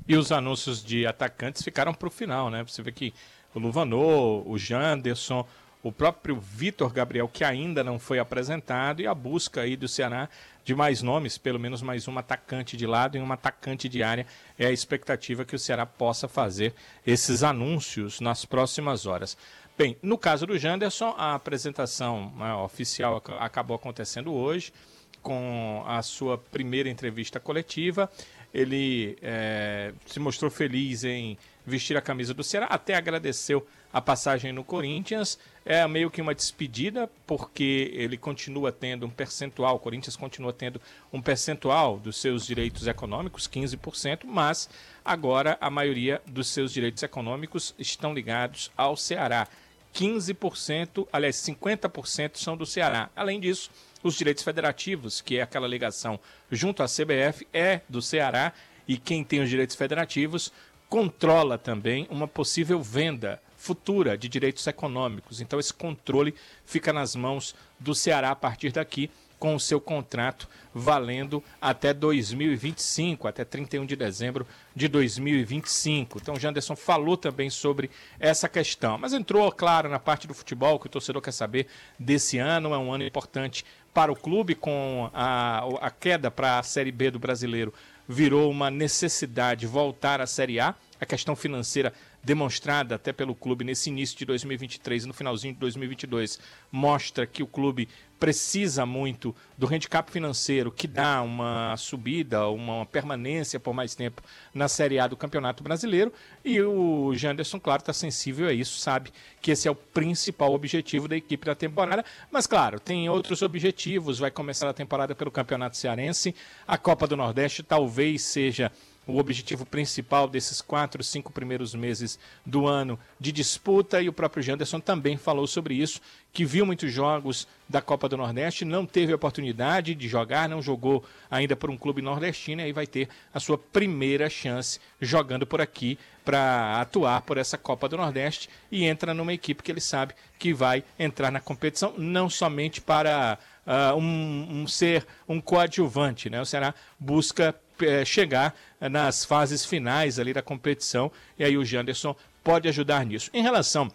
E 0.07 0.15
os 0.15 0.31
anúncios 0.31 0.83
de 0.83 1.07
atacantes 1.07 1.63
ficaram 1.63 1.93
para 1.93 2.07
o 2.07 2.11
final, 2.11 2.49
né? 2.49 2.63
Você 2.63 2.81
vê 2.81 2.91
que 2.91 3.13
o 3.53 3.59
Luvanô, 3.59 4.43
o 4.45 4.57
Janderson, 4.57 5.45
o 5.81 5.91
próprio 5.91 6.39
Vitor 6.39 6.93
Gabriel, 6.93 7.27
que 7.27 7.43
ainda 7.43 7.83
não 7.83 7.99
foi 7.99 8.17
apresentado, 8.17 9.01
e 9.01 9.07
a 9.07 9.13
busca 9.13 9.61
aí 9.61 9.75
do 9.75 9.87
Ceará 9.87 10.29
de 10.63 10.73
mais 10.73 11.01
nomes, 11.01 11.37
pelo 11.37 11.59
menos 11.59 11.81
mais 11.81 12.07
um 12.07 12.17
atacante 12.17 12.77
de 12.77 12.87
lado 12.87 13.17
e 13.17 13.19
um 13.19 13.31
atacante 13.31 13.89
de 13.89 14.01
área. 14.01 14.25
É 14.57 14.65
a 14.65 14.71
expectativa 14.71 15.43
que 15.43 15.55
o 15.55 15.59
Ceará 15.59 15.85
possa 15.85 16.27
fazer 16.27 16.73
esses 17.05 17.43
anúncios 17.43 18.21
nas 18.21 18.45
próximas 18.45 19.05
horas. 19.05 19.37
Bem, 19.75 19.97
no 20.03 20.19
caso 20.19 20.45
do 20.45 20.57
Janderson, 20.57 21.15
a 21.17 21.33
apresentação 21.33 22.31
né, 22.37 22.53
oficial 22.53 23.23
acabou 23.39 23.75
acontecendo 23.75 24.31
hoje, 24.31 24.71
com 25.19 25.83
a 25.87 26.03
sua 26.03 26.37
primeira 26.37 26.89
entrevista 26.89 27.39
coletiva. 27.39 28.11
Ele 28.53 29.17
é, 29.19 29.91
se 30.05 30.19
mostrou 30.19 30.51
feliz 30.51 31.03
em 31.03 31.35
vestir 31.65 31.97
a 31.97 32.01
camisa 32.01 32.35
do 32.35 32.43
Ceará, 32.43 32.67
até 32.67 32.93
agradeceu 32.93 33.65
a 33.91 33.99
passagem 33.99 34.53
no 34.53 34.63
Corinthians. 34.63 35.39
É 35.65 35.87
meio 35.87 36.11
que 36.11 36.21
uma 36.21 36.35
despedida, 36.35 37.09
porque 37.25 37.89
ele 37.95 38.15
continua 38.15 38.71
tendo 38.71 39.07
um 39.07 39.09
percentual, 39.09 39.77
o 39.77 39.79
Corinthians 39.79 40.15
continua 40.15 40.53
tendo 40.53 40.79
um 41.11 41.19
percentual 41.19 41.97
dos 41.97 42.17
seus 42.17 42.45
direitos 42.45 42.85
econômicos, 42.85 43.47
15%, 43.47 44.25
mas 44.25 44.69
agora 45.03 45.57
a 45.59 45.69
maioria 45.69 46.21
dos 46.27 46.47
seus 46.47 46.71
direitos 46.71 47.01
econômicos 47.01 47.73
estão 47.79 48.13
ligados 48.13 48.71
ao 48.77 48.95
Ceará. 48.95 49.47
15%, 49.93 51.07
aliás, 51.11 51.35
50% 51.35 52.37
são 52.37 52.57
do 52.57 52.65
Ceará. 52.65 53.09
Além 53.15 53.39
disso, 53.39 53.69
os 54.01 54.15
direitos 54.15 54.43
federativos, 54.43 55.21
que 55.21 55.37
é 55.37 55.41
aquela 55.41 55.67
ligação 55.67 56.19
junto 56.51 56.83
à 56.83 56.85
CBF, 56.87 57.47
é 57.53 57.81
do 57.87 58.01
Ceará 58.01 58.53
e 58.87 58.97
quem 58.97 59.23
tem 59.23 59.41
os 59.41 59.49
direitos 59.49 59.75
federativos 59.75 60.51
controla 60.89 61.57
também 61.57 62.07
uma 62.09 62.27
possível 62.27 62.81
venda 62.81 63.41
futura 63.55 64.17
de 64.17 64.27
direitos 64.27 64.67
econômicos. 64.67 65.39
Então 65.39 65.59
esse 65.59 65.73
controle 65.73 66.35
fica 66.65 66.91
nas 66.91 67.15
mãos 67.15 67.55
do 67.79 67.95
Ceará 67.95 68.31
a 68.31 68.35
partir 68.35 68.71
daqui 68.71 69.09
com 69.39 69.55
o 69.55 69.59
seu 69.59 69.81
contrato 69.81 70.47
valendo 70.73 71.43
até 71.61 71.93
2025, 71.93 73.27
até 73.27 73.43
31 73.43 73.85
de 73.85 73.95
dezembro 73.95 74.47
de 74.75 74.87
2025. 74.87 76.19
Então, 76.21 76.35
o 76.35 76.39
Janderson 76.39 76.75
falou 76.75 77.15
também 77.15 77.49
sobre 77.49 77.89
essa 78.19 78.49
questão, 78.49 78.97
mas 78.97 79.13
entrou, 79.13 79.51
claro, 79.51 79.89
na 79.89 79.99
parte 79.99 80.27
do 80.27 80.33
futebol, 80.33 80.79
que 80.79 80.87
o 80.87 80.89
torcedor 80.89 81.21
quer 81.21 81.31
saber 81.31 81.67
desse 81.97 82.37
ano. 82.37 82.73
É 82.73 82.77
um 82.77 82.91
ano 82.91 83.03
importante 83.03 83.65
para 83.93 84.11
o 84.11 84.15
clube, 84.15 84.55
com 84.55 85.09
a, 85.13 85.63
a 85.81 85.91
queda 85.91 86.31
para 86.31 86.59
a 86.59 86.63
Série 86.63 86.91
B 86.91 87.11
do 87.11 87.19
brasileiro, 87.19 87.73
virou 88.07 88.49
uma 88.49 88.71
necessidade 88.71 89.67
voltar 89.67 90.19
à 90.19 90.27
Série 90.27 90.59
A. 90.59 90.73
A 90.99 91.05
questão 91.05 91.35
financeira 91.35 91.93
demonstrada 92.23 92.95
até 92.95 93.11
pelo 93.11 93.35
clube 93.35 93.63
nesse 93.63 93.89
início 93.89 94.17
de 94.17 94.25
2023 94.25 95.03
e 95.03 95.07
no 95.07 95.13
finalzinho 95.13 95.53
de 95.53 95.59
2022 95.59 96.39
mostra 96.71 97.27
que 97.27 97.43
o 97.43 97.47
clube 97.47 97.89
precisa 98.23 98.85
muito 98.85 99.35
do 99.57 99.67
handicap 99.67 100.09
financeiro 100.09 100.71
que 100.71 100.87
dá 100.87 101.21
uma 101.21 101.75
subida, 101.75 102.47
uma 102.47 102.85
permanência 102.85 103.59
por 103.59 103.73
mais 103.73 103.95
tempo 103.95 104.21
na 104.53 104.69
Série 104.69 104.97
A 104.97 105.07
do 105.07 105.17
Campeonato 105.17 105.61
Brasileiro. 105.61 106.13
E 106.45 106.61
o 106.61 107.13
Janderson, 107.13 107.59
claro, 107.59 107.81
está 107.81 107.91
sensível 107.91 108.47
a 108.47 108.53
isso, 108.53 108.79
sabe 108.79 109.11
que 109.41 109.51
esse 109.51 109.67
é 109.67 109.71
o 109.71 109.75
principal 109.75 110.53
objetivo 110.53 111.09
da 111.09 111.17
equipe 111.17 111.45
da 111.45 111.53
temporada. 111.53 112.05
Mas, 112.31 112.47
claro, 112.47 112.79
tem 112.79 113.09
outros 113.09 113.41
objetivos. 113.41 114.19
Vai 114.19 114.31
começar 114.31 114.69
a 114.69 114.73
temporada 114.73 115.13
pelo 115.13 115.29
Campeonato 115.29 115.75
Cearense. 115.75 116.33
A 116.65 116.77
Copa 116.77 117.05
do 117.05 117.17
Nordeste 117.17 117.61
talvez 117.61 118.21
seja 118.21 118.71
o 119.05 119.17
objetivo 119.17 119.65
principal 119.65 120.27
desses 120.27 120.61
quatro, 120.61 121.03
cinco 121.03 121.31
primeiros 121.31 121.75
meses 121.75 122.17
do 122.45 122.67
ano 122.67 122.99
de 123.19 123.31
disputa, 123.31 124.01
e 124.01 124.09
o 124.09 124.13
próprio 124.13 124.43
Janderson 124.43 124.79
também 124.79 125.17
falou 125.17 125.45
sobre 125.47 125.75
isso, 125.75 126.01
que 126.31 126.45
viu 126.45 126.65
muitos 126.65 126.91
jogos 126.91 127.47
da 127.69 127.81
Copa 127.81 128.09
do 128.09 128.17
Nordeste, 128.17 128.65
não 128.65 128.85
teve 128.85 129.13
oportunidade 129.13 129.93
de 129.93 130.07
jogar, 130.07 130.49
não 130.49 130.61
jogou 130.61 131.03
ainda 131.29 131.55
por 131.55 131.69
um 131.69 131.77
clube 131.77 132.01
nordestino, 132.01 132.61
e 132.61 132.65
aí 132.65 132.73
vai 132.73 132.87
ter 132.87 133.07
a 133.33 133.39
sua 133.39 133.57
primeira 133.57 134.29
chance 134.29 134.79
jogando 134.99 135.45
por 135.45 135.61
aqui 135.61 135.97
para 136.23 136.79
atuar 136.81 137.21
por 137.21 137.37
essa 137.37 137.57
Copa 137.57 137.87
do 137.87 137.97
Nordeste 137.97 138.49
e 138.71 138.85
entra 138.85 139.13
numa 139.13 139.33
equipe 139.33 139.61
que 139.61 139.71
ele 139.71 139.81
sabe 139.81 140.13
que 140.39 140.53
vai 140.53 140.83
entrar 140.97 141.31
na 141.31 141.39
competição, 141.39 141.93
não 141.97 142.29
somente 142.29 142.81
para 142.81 143.37
uh, 143.65 143.95
um, 143.97 144.61
um, 144.61 144.67
ser 144.67 145.05
um 145.27 145.41
coadjuvante, 145.41 146.29
né? 146.29 146.41
O 146.41 146.45
Ceará 146.45 146.73
busca 146.99 147.55
é, 147.81 148.05
chegar 148.05 148.55
nas 148.79 149.25
fases 149.25 149.65
finais 149.65 150.19
ali 150.19 150.33
da 150.33 150.41
competição 150.41 151.11
e 151.37 151.43
aí 151.43 151.57
o 151.57 151.65
Janderson 151.65 152.15
pode 152.43 152.67
ajudar 152.67 153.05
nisso. 153.05 153.29
Em 153.33 153.41
relação 153.41 153.91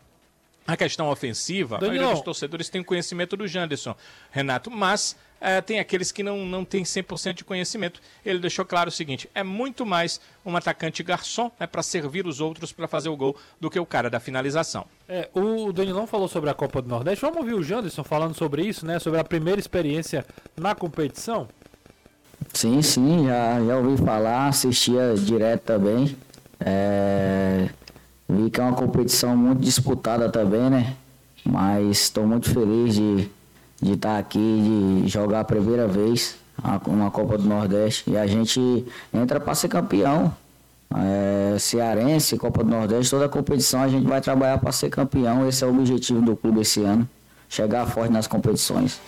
à 0.66 0.76
questão 0.76 1.08
ofensiva, 1.08 1.78
Daniel. 1.78 2.12
dos 2.12 2.22
torcedores 2.22 2.68
tem 2.68 2.82
conhecimento 2.82 3.36
do 3.36 3.46
Janderson, 3.46 3.94
Renato, 4.30 4.70
mas 4.70 5.16
é, 5.40 5.60
tem 5.60 5.78
aqueles 5.78 6.10
que 6.10 6.22
não, 6.22 6.44
não 6.44 6.64
têm 6.64 6.82
100% 6.82 7.34
de 7.34 7.44
conhecimento. 7.44 8.00
Ele 8.24 8.38
deixou 8.38 8.64
claro 8.64 8.88
o 8.88 8.92
seguinte: 8.92 9.30
é 9.34 9.42
muito 9.42 9.86
mais 9.86 10.20
um 10.44 10.56
atacante 10.56 11.02
garçom 11.02 11.50
né, 11.58 11.66
para 11.66 11.82
servir 11.82 12.26
os 12.26 12.40
outros 12.40 12.72
para 12.72 12.88
fazer 12.88 13.08
o 13.08 13.16
gol 13.16 13.36
do 13.60 13.70
que 13.70 13.78
o 13.78 13.86
cara 13.86 14.10
da 14.10 14.20
finalização. 14.20 14.86
É, 15.08 15.28
o 15.32 15.72
Danilão 15.72 16.06
falou 16.06 16.28
sobre 16.28 16.50
a 16.50 16.54
Copa 16.54 16.82
do 16.82 16.88
Nordeste. 16.88 17.22
Vamos 17.22 17.38
ouvir 17.38 17.54
o 17.54 17.62
Janderson 17.62 18.04
falando 18.04 18.34
sobre 18.34 18.62
isso, 18.62 18.84
né? 18.84 18.98
Sobre 18.98 19.20
a 19.20 19.24
primeira 19.24 19.60
experiência 19.60 20.26
na 20.56 20.74
competição. 20.74 21.48
Sim, 22.52 22.82
sim, 22.82 23.26
já, 23.26 23.64
já 23.64 23.76
ouvi 23.76 24.02
falar, 24.02 24.48
assistia 24.48 25.14
direto 25.14 25.62
também. 25.62 26.16
É, 26.61 27.68
vi 28.28 28.50
que 28.50 28.61
é 28.61 28.64
uma 28.64 28.74
competição 28.74 29.37
muito 29.37 29.61
disputada 29.61 30.28
também, 30.28 30.68
né? 30.70 30.96
Mas 31.44 32.02
estou 32.02 32.26
muito 32.26 32.50
feliz 32.50 32.94
de 32.94 33.30
de 33.80 33.92
estar 33.92 34.14
tá 34.14 34.18
aqui, 34.18 34.38
de 35.02 35.08
jogar 35.08 35.40
a 35.40 35.44
primeira 35.44 35.87
vez 35.87 36.37
uma 36.87 37.11
Copa 37.11 37.38
do 37.38 37.44
Nordeste. 37.44 38.11
E 38.11 38.16
a 38.16 38.26
gente 38.26 38.84
entra 39.14 39.38
para 39.38 39.54
ser 39.54 39.68
campeão. 39.68 40.34
É, 40.94 41.56
cearense, 41.58 42.37
Copa 42.38 42.64
do 42.64 42.70
Nordeste, 42.70 43.11
toda 43.11 43.26
a 43.26 43.28
competição 43.28 43.82
a 43.82 43.88
gente 43.88 44.06
vai 44.06 44.20
trabalhar 44.20 44.58
para 44.58 44.72
ser 44.72 44.88
campeão. 44.90 45.46
Esse 45.48 45.62
é 45.62 45.66
o 45.66 45.70
objetivo 45.70 46.20
do 46.20 46.34
clube 46.34 46.61
esse 46.61 46.82
ano. 46.82 47.08
Chegar 47.48 47.87
forte 47.87 48.12
nas 48.12 48.26
competições. 48.26 49.00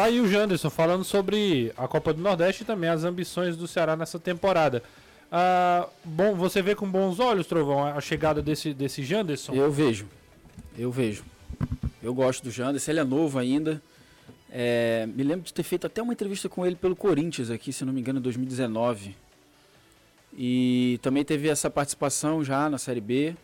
Tá 0.00 0.06
aí 0.06 0.18
o 0.18 0.26
Janderson 0.26 0.70
falando 0.70 1.04
sobre 1.04 1.74
a 1.76 1.86
Copa 1.86 2.14
do 2.14 2.22
Nordeste 2.22 2.62
e 2.62 2.64
também 2.64 2.88
as 2.88 3.04
ambições 3.04 3.54
do 3.54 3.68
Ceará 3.68 3.94
nessa 3.94 4.18
temporada. 4.18 4.82
Ah, 5.30 5.86
bom, 6.02 6.34
você 6.34 6.62
vê 6.62 6.74
com 6.74 6.90
bons 6.90 7.20
olhos, 7.20 7.46
Trovão, 7.46 7.84
a 7.84 8.00
chegada 8.00 8.40
desse, 8.40 8.72
desse 8.72 9.04
Janderson? 9.04 9.52
Eu 9.52 9.70
vejo. 9.70 10.06
Eu 10.74 10.90
vejo. 10.90 11.22
Eu 12.02 12.14
gosto 12.14 12.44
do 12.44 12.50
Janderson, 12.50 12.92
ele 12.92 13.00
é 13.00 13.04
novo 13.04 13.38
ainda. 13.38 13.82
É, 14.50 15.06
me 15.14 15.22
lembro 15.22 15.44
de 15.44 15.52
ter 15.52 15.62
feito 15.62 15.86
até 15.86 16.00
uma 16.00 16.14
entrevista 16.14 16.48
com 16.48 16.64
ele 16.64 16.76
pelo 16.76 16.96
Corinthians 16.96 17.50
aqui, 17.50 17.70
se 17.70 17.84
não 17.84 17.92
me 17.92 18.00
engano, 18.00 18.20
em 18.20 18.22
2019. 18.22 19.14
E 20.32 20.98
também 21.02 21.26
teve 21.26 21.46
essa 21.46 21.68
participação 21.68 22.42
já 22.42 22.70
na 22.70 22.78
Série 22.78 23.02
B, 23.02 23.36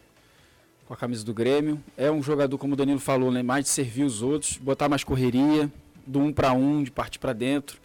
com 0.86 0.94
a 0.94 0.96
camisa 0.96 1.22
do 1.22 1.34
Grêmio. 1.34 1.78
É 1.98 2.10
um 2.10 2.22
jogador, 2.22 2.56
como 2.56 2.72
o 2.72 2.76
Danilo 2.76 2.98
falou, 2.98 3.30
né, 3.30 3.42
mais 3.42 3.66
de 3.66 3.70
servir 3.70 4.04
os 4.04 4.22
outros, 4.22 4.56
botar 4.56 4.88
mais 4.88 5.04
correria, 5.04 5.70
do 6.06 6.20
um 6.20 6.32
para 6.32 6.52
um, 6.52 6.82
de 6.82 6.90
partir 6.90 7.18
para 7.18 7.32
dentro. 7.32 7.78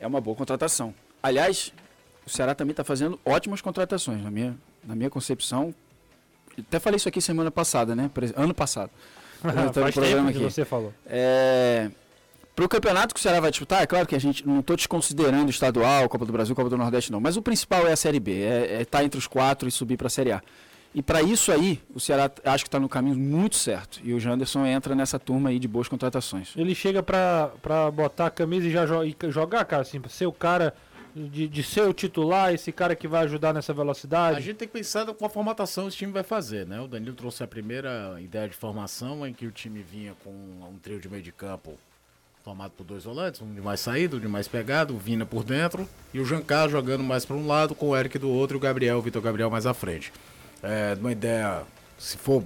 É 0.00 0.06
uma 0.06 0.20
boa 0.20 0.36
contratação. 0.36 0.94
Aliás, 1.22 1.72
o 2.26 2.30
Ceará 2.30 2.54
também 2.54 2.72
está 2.72 2.84
fazendo 2.84 3.18
ótimas 3.24 3.60
contratações, 3.60 4.22
na 4.22 4.30
minha, 4.30 4.56
na 4.82 4.94
minha 4.94 5.10
concepção. 5.10 5.74
Até 6.58 6.78
falei 6.78 6.96
isso 6.96 7.08
aqui 7.08 7.20
semana 7.20 7.50
passada, 7.50 7.94
né? 7.94 8.10
Ano 8.36 8.54
passado. 8.54 8.90
Faz 9.40 9.94
programa 9.94 10.32
tempo 10.32 10.38
que 10.38 10.44
você 10.44 10.64
falou. 10.64 10.92
É, 11.06 11.90
para 12.56 12.64
o 12.64 12.68
campeonato 12.68 13.12
que 13.12 13.18
o 13.20 13.22
Ceará 13.22 13.40
vai 13.40 13.50
disputar, 13.50 13.82
é 13.82 13.86
claro 13.86 14.06
que 14.06 14.14
a 14.14 14.18
gente 14.18 14.46
não 14.46 14.60
estou 14.60 14.76
desconsiderando 14.76 15.46
o 15.46 15.50
estadual, 15.50 16.08
Copa 16.08 16.24
do 16.24 16.32
Brasil, 16.32 16.54
Copa 16.54 16.70
do 16.70 16.78
Nordeste, 16.78 17.10
não. 17.10 17.20
Mas 17.20 17.36
o 17.36 17.42
principal 17.42 17.86
é 17.86 17.92
a 17.92 17.96
Série 17.96 18.20
B, 18.20 18.40
é 18.42 18.62
estar 18.62 18.80
é 18.80 18.84
tá 18.84 19.04
entre 19.04 19.18
os 19.18 19.26
quatro 19.26 19.68
e 19.68 19.72
subir 19.72 19.96
para 19.96 20.06
a 20.06 20.10
Série 20.10 20.32
A. 20.32 20.42
E 20.94 21.02
para 21.02 21.20
isso 21.22 21.50
aí, 21.50 21.82
o 21.92 21.98
Ceará 21.98 22.30
acho 22.44 22.64
que 22.64 22.68
está 22.68 22.78
no 22.78 22.88
caminho 22.88 23.16
muito 23.16 23.56
certo. 23.56 24.00
E 24.04 24.14
o 24.14 24.20
Janderson 24.20 24.64
entra 24.64 24.94
nessa 24.94 25.18
turma 25.18 25.48
aí 25.50 25.58
de 25.58 25.66
boas 25.66 25.88
contratações. 25.88 26.52
Ele 26.56 26.74
chega 26.74 27.02
para 27.02 27.90
botar 27.92 28.26
a 28.26 28.30
camisa 28.30 28.68
e 28.68 28.70
já 28.70 28.86
jo 28.86 29.02
e 29.02 29.16
jogar, 29.30 29.64
cara, 29.64 29.82
assim, 29.82 30.00
ser 30.08 30.26
o 30.26 30.32
cara 30.32 30.72
de, 31.14 31.46
de 31.48 31.62
ser 31.62 31.82
o 31.82 31.92
titular, 31.92 32.52
esse 32.52 32.72
cara 32.72 32.96
que 32.96 33.06
vai 33.06 33.24
ajudar 33.24 33.52
nessa 33.52 33.72
velocidade? 33.72 34.36
A 34.36 34.40
gente 34.40 34.56
tem 34.56 34.68
que 34.68 34.74
pensar 34.74 35.06
com 35.06 35.24
a 35.24 35.28
formatação 35.28 35.84
que 35.84 35.94
o 35.94 35.96
time 35.96 36.12
vai 36.12 36.24
fazer, 36.24 36.66
né? 36.66 36.80
O 36.80 36.88
Danilo 36.88 37.14
trouxe 37.14 37.44
a 37.44 37.46
primeira 37.46 38.16
ideia 38.20 38.48
de 38.48 38.54
formação 38.54 39.26
em 39.26 39.32
que 39.32 39.46
o 39.46 39.52
time 39.52 39.82
vinha 39.82 40.14
com 40.24 40.30
um 40.30 40.78
trio 40.82 41.00
de 41.00 41.08
meio 41.08 41.22
de 41.22 41.30
campo 41.30 41.78
formado 42.42 42.72
por 42.72 42.84
dois 42.84 43.04
volantes, 43.04 43.40
um 43.40 43.54
de 43.54 43.60
mais 43.60 43.80
saído, 43.80 44.18
um 44.18 44.20
de 44.20 44.28
mais 44.28 44.46
pegado, 44.46 44.94
o 44.94 44.98
Vina 44.98 45.24
por 45.24 45.42
dentro 45.44 45.88
e 46.12 46.20
o 46.20 46.26
Jancar 46.26 46.68
jogando 46.68 47.02
mais 47.02 47.24
para 47.24 47.36
um 47.36 47.46
lado, 47.46 47.74
com 47.74 47.88
o 47.88 47.96
Eric 47.96 48.18
do 48.18 48.28
outro 48.28 48.56
e 48.56 48.58
o 48.58 48.60
Gabriel, 48.60 48.98
o 48.98 49.02
Vitor 49.02 49.22
Gabriel 49.22 49.48
mais 49.48 49.64
à 49.64 49.72
frente. 49.72 50.12
É, 50.62 50.96
uma 50.98 51.12
ideia, 51.12 51.62
se 51.98 52.16
for 52.16 52.42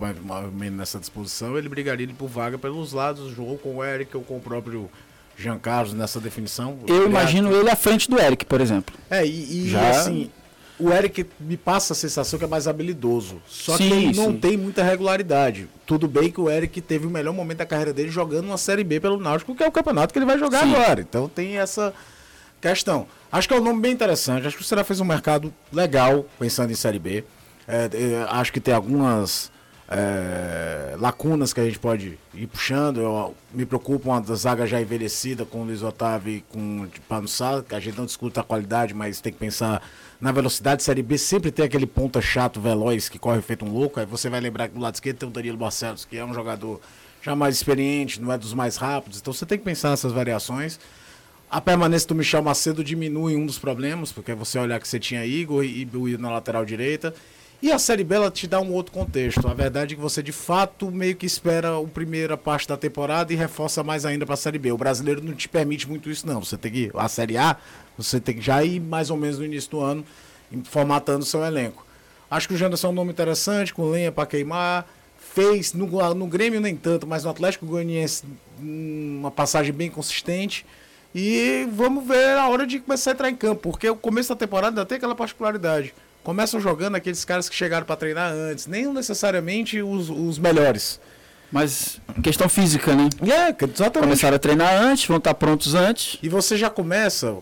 nessa 0.72 0.98
disposição, 0.98 1.56
ele 1.56 1.68
brigaria 1.68 2.08
por 2.16 2.28
vaga 2.28 2.58
pelos 2.58 2.92
lados, 2.92 3.34
jogou 3.34 3.58
com 3.58 3.76
o 3.76 3.84
Eric 3.84 4.16
ou 4.16 4.22
com 4.22 4.36
o 4.36 4.40
próprio 4.40 4.90
Jean 5.36 5.58
Carlos 5.58 5.94
nessa 5.94 6.18
definição. 6.20 6.78
Eu 6.86 7.06
imagino 7.06 7.54
ele 7.54 7.70
à 7.70 7.76
frente 7.76 8.10
do 8.10 8.18
Eric, 8.18 8.44
por 8.44 8.60
exemplo. 8.60 8.94
É, 9.08 9.24
e, 9.24 9.66
e 9.66 9.70
Já... 9.70 9.90
assim, 9.90 10.30
o 10.78 10.92
Eric 10.92 11.26
me 11.40 11.56
passa 11.56 11.92
a 11.92 11.96
sensação 11.96 12.38
que 12.38 12.44
é 12.44 12.48
mais 12.48 12.68
habilidoso. 12.68 13.42
Só 13.48 13.76
sim, 13.76 13.88
que 13.88 13.94
ele 13.94 14.16
não 14.16 14.32
sim. 14.32 14.38
tem 14.38 14.56
muita 14.56 14.82
regularidade. 14.82 15.68
Tudo 15.84 16.06
bem 16.06 16.30
que 16.30 16.40
o 16.40 16.48
Eric 16.48 16.80
teve 16.80 17.06
o 17.06 17.10
melhor 17.10 17.32
momento 17.32 17.58
da 17.58 17.66
carreira 17.66 17.92
dele 17.92 18.10
jogando 18.10 18.46
uma 18.46 18.58
Série 18.58 18.84
B 18.84 19.00
pelo 19.00 19.18
Náutico, 19.18 19.54
que 19.54 19.62
é 19.62 19.66
o 19.66 19.72
campeonato 19.72 20.12
que 20.12 20.18
ele 20.18 20.26
vai 20.26 20.38
jogar 20.38 20.64
sim. 20.64 20.74
agora. 20.74 21.00
Então 21.00 21.28
tem 21.28 21.58
essa 21.58 21.92
questão. 22.60 23.06
Acho 23.30 23.48
que 23.48 23.54
é 23.54 23.56
um 23.56 23.62
nome 23.62 23.80
bem 23.80 23.92
interessante. 23.92 24.46
Acho 24.46 24.56
que 24.56 24.62
o 24.62 24.66
Será 24.66 24.84
fez 24.84 25.00
um 25.00 25.04
mercado 25.04 25.52
legal 25.72 26.24
pensando 26.38 26.70
em 26.70 26.76
Série 26.76 26.98
B. 26.98 27.24
É, 27.68 27.90
é, 27.92 28.26
acho 28.31 28.50
que 28.50 28.61
tem 28.61 28.72
algumas 28.72 29.52
é, 29.90 30.96
lacunas 30.98 31.52
que 31.52 31.61
a 31.61 31.64
gente 31.64 31.78
pode 31.78 32.18
ir 32.33 32.46
puxando. 32.46 33.00
Eu 33.00 33.35
me 33.52 33.66
preocupo 33.66 34.09
uma 34.09 34.22
zaga 34.35 34.66
já 34.66 34.81
envelhecida 34.81 35.44
com 35.44 35.61
o 35.61 35.64
Luiz 35.64 35.83
Otávio 35.83 36.37
e 36.37 36.40
com 36.40 36.85
o 36.85 36.88
Pano 37.07 37.28
Sá, 37.28 37.62
que 37.62 37.74
a 37.74 37.81
gente 37.81 37.98
não 37.98 38.07
discute 38.07 38.40
a 38.40 38.42
qualidade, 38.42 38.94
mas 38.94 39.20
tem 39.20 39.31
que 39.31 39.38
pensar 39.38 39.83
na 40.18 40.33
velocidade. 40.33 40.83
Série 40.83 41.02
B 41.02 41.18
sempre 41.18 41.50
tem 41.50 41.66
aquele 41.66 41.87
ponta 41.87 42.22
chato, 42.22 42.59
veloz, 42.59 43.11
que 43.11 43.18
corre 43.18 43.42
feito 43.42 43.66
um 43.66 43.70
louco. 43.70 44.00
Aí 44.00 44.07
você 44.07 44.31
vai 44.31 44.40
lembrar 44.40 44.68
que 44.68 44.74
do 44.74 44.81
lado 44.81 44.94
esquerdo 44.94 45.18
tem 45.18 45.28
o 45.28 45.33
Danilo 45.33 45.59
Barcelos, 45.59 46.07
que 46.07 46.16
é 46.16 46.24
um 46.24 46.33
jogador 46.33 46.81
já 47.20 47.37
mais 47.37 47.54
experiente, 47.57 48.20
não 48.20 48.33
é 48.33 48.38
dos 48.38 48.54
mais 48.54 48.76
rápidos. 48.76 49.20
Então 49.20 49.33
você 49.33 49.44
tem 49.44 49.59
que 49.59 49.64
pensar 49.64 49.90
nessas 49.90 50.12
variações. 50.12 50.81
A 51.50 51.61
permanência 51.61 52.09
do 52.09 52.14
Michel 52.14 52.42
Macedo 52.42 52.85
diminui 52.85 53.37
um 53.37 53.46
dos 53.46 53.59
problemas, 53.59 54.12
porque 54.12 54.35
você 54.35 54.59
olhar 54.59 54.78
que 54.81 54.87
você 54.87 54.98
tinha 54.98 55.24
Igor 55.24 55.64
e 55.64 55.81
Igor 55.81 56.18
na 56.18 56.31
lateral 56.31 56.64
direita. 56.64 57.14
E 57.60 57.72
a 57.72 57.78
Série 57.78 58.04
B 58.04 58.14
ela 58.14 58.30
te 58.30 58.46
dá 58.46 58.60
um 58.60 58.72
outro 58.72 58.92
contexto. 58.92 59.48
A 59.48 59.52
verdade 59.52 59.94
é 59.94 59.96
que 59.96 60.00
você 60.00 60.22
de 60.22 60.30
fato 60.30 60.92
meio 60.92 61.16
que 61.16 61.26
espera 61.26 61.76
a 61.76 61.84
primeira 61.84 62.36
parte 62.36 62.68
da 62.68 62.76
temporada 62.76 63.32
e 63.32 63.36
reforça 63.36 63.82
mais 63.82 64.06
ainda 64.06 64.24
para 64.24 64.34
a 64.34 64.36
Série 64.36 64.58
B. 64.58 64.70
O 64.70 64.78
brasileiro 64.78 65.22
não 65.22 65.34
te 65.34 65.48
permite 65.48 65.88
muito 65.88 66.08
isso, 66.08 66.24
não. 66.24 66.44
Você 66.44 66.56
tem 66.56 66.70
que. 66.70 66.90
A 66.94 67.08
Série 67.08 67.36
A, 67.36 67.56
você 67.96 68.20
tem 68.20 68.36
que 68.36 68.40
já 68.40 68.62
ir 68.62 68.78
mais 68.78 69.10
ou 69.10 69.16
menos 69.16 69.38
no 69.38 69.44
início 69.44 69.70
do 69.72 69.80
ano 69.80 70.04
formatando 70.64 71.24
seu 71.24 71.44
elenco. 71.44 71.84
Acho 72.30 72.46
que 72.46 72.54
o 72.54 72.56
Janderson 72.56 72.88
é 72.88 72.90
um 72.90 72.94
nome 72.94 73.10
interessante, 73.10 73.74
com 73.74 73.90
lenha 73.90 74.12
para 74.12 74.26
queimar. 74.26 74.86
Fez, 75.18 75.72
no, 75.72 75.86
no 76.14 76.26
Grêmio 76.26 76.60
nem 76.60 76.76
tanto, 76.76 77.06
mas 77.06 77.24
no 77.24 77.30
Atlético 77.30 77.66
Goianiense 77.66 78.24
hum, 78.60 79.16
uma 79.18 79.30
passagem 79.32 79.72
bem 79.72 79.90
consistente. 79.90 80.64
E 81.12 81.66
vamos 81.72 82.06
ver 82.06 82.36
a 82.36 82.48
hora 82.48 82.66
de 82.66 82.78
começar 82.78 83.10
a 83.10 83.14
entrar 83.14 83.30
em 83.30 83.36
campo, 83.36 83.62
porque 83.62 83.88
o 83.88 83.96
começo 83.96 84.28
da 84.28 84.36
temporada 84.36 84.68
ainda 84.68 84.86
tem 84.86 84.96
aquela 84.96 85.14
particularidade. 85.14 85.92
Começam 86.22 86.61
jogando 86.61 86.96
aqueles 86.96 87.24
caras 87.24 87.48
que 87.48 87.54
chegaram 87.54 87.87
para 87.87 87.96
treinar 87.96 88.33
antes, 88.33 88.66
nem 88.66 88.92
necessariamente 88.92 89.81
os, 89.81 90.11
os 90.11 90.38
melhores. 90.38 91.00
Mas 91.50 92.00
questão 92.22 92.48
física, 92.48 92.94
né? 92.94 93.09
É, 93.22 93.64
exatamente. 93.64 94.04
Começaram 94.04 94.37
a 94.37 94.38
treinar 94.38 94.74
antes, 94.74 95.07
vão 95.07 95.16
estar 95.16 95.35
prontos 95.35 95.74
antes. 95.74 96.18
E 96.22 96.28
você 96.28 96.57
já 96.57 96.68
começa 96.68 97.38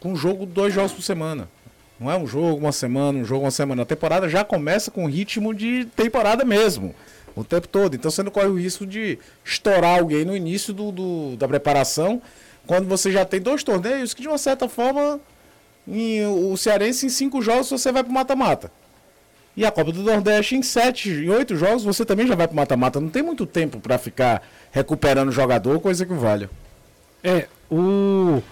com 0.00 0.12
um 0.12 0.16
jogo, 0.16 0.44
dois 0.44 0.74
jogos 0.74 0.92
por 0.92 1.02
semana. 1.02 1.48
Não 1.98 2.10
é 2.10 2.16
um 2.16 2.26
jogo, 2.26 2.58
uma 2.58 2.72
semana, 2.72 3.18
um 3.18 3.24
jogo, 3.24 3.44
uma 3.44 3.50
semana. 3.50 3.82
A 3.82 3.86
temporada 3.86 4.28
já 4.28 4.44
começa 4.44 4.90
com 4.90 5.06
ritmo 5.06 5.54
de 5.54 5.86
temporada 5.96 6.44
mesmo. 6.44 6.94
O 7.34 7.44
tempo 7.44 7.68
todo. 7.68 7.94
Então 7.94 8.10
você 8.10 8.22
não 8.22 8.30
corre 8.30 8.48
o 8.48 8.58
risco 8.58 8.86
de 8.86 9.18
estourar 9.44 9.98
alguém 9.98 10.24
no 10.24 10.36
início 10.36 10.74
do, 10.74 10.90
do 10.90 11.36
da 11.36 11.46
preparação. 11.46 12.20
Quando 12.66 12.88
você 12.88 13.12
já 13.12 13.24
tem 13.24 13.40
dois 13.40 13.62
torneios 13.62 14.12
que, 14.12 14.22
de 14.22 14.28
uma 14.28 14.38
certa 14.38 14.68
forma, 14.68 15.20
em, 15.86 16.26
o 16.26 16.56
Cearense 16.56 17.06
em 17.06 17.08
cinco 17.08 17.40
jogos 17.42 17.70
você 17.70 17.92
vai 17.92 18.02
para 18.02 18.12
mata-mata. 18.12 18.70
E 19.56 19.64
a 19.64 19.70
Copa 19.70 19.90
do 19.90 20.02
Nordeste 20.02 20.54
em 20.54 20.62
sete, 20.62 21.10
em 21.10 21.30
oito 21.30 21.56
jogos 21.56 21.84
você 21.84 22.04
também 22.04 22.26
já 22.26 22.34
vai 22.34 22.46
para 22.46 22.56
mata-mata. 22.56 23.00
Não 23.00 23.08
tem 23.08 23.22
muito 23.22 23.46
tempo 23.46 23.80
para 23.80 23.96
ficar 23.96 24.42
recuperando 24.70 25.32
jogador, 25.32 25.80
coisa 25.80 26.04
que 26.04 26.12
vale. 26.12 26.48
É, 27.24 27.46
o 27.70 28.42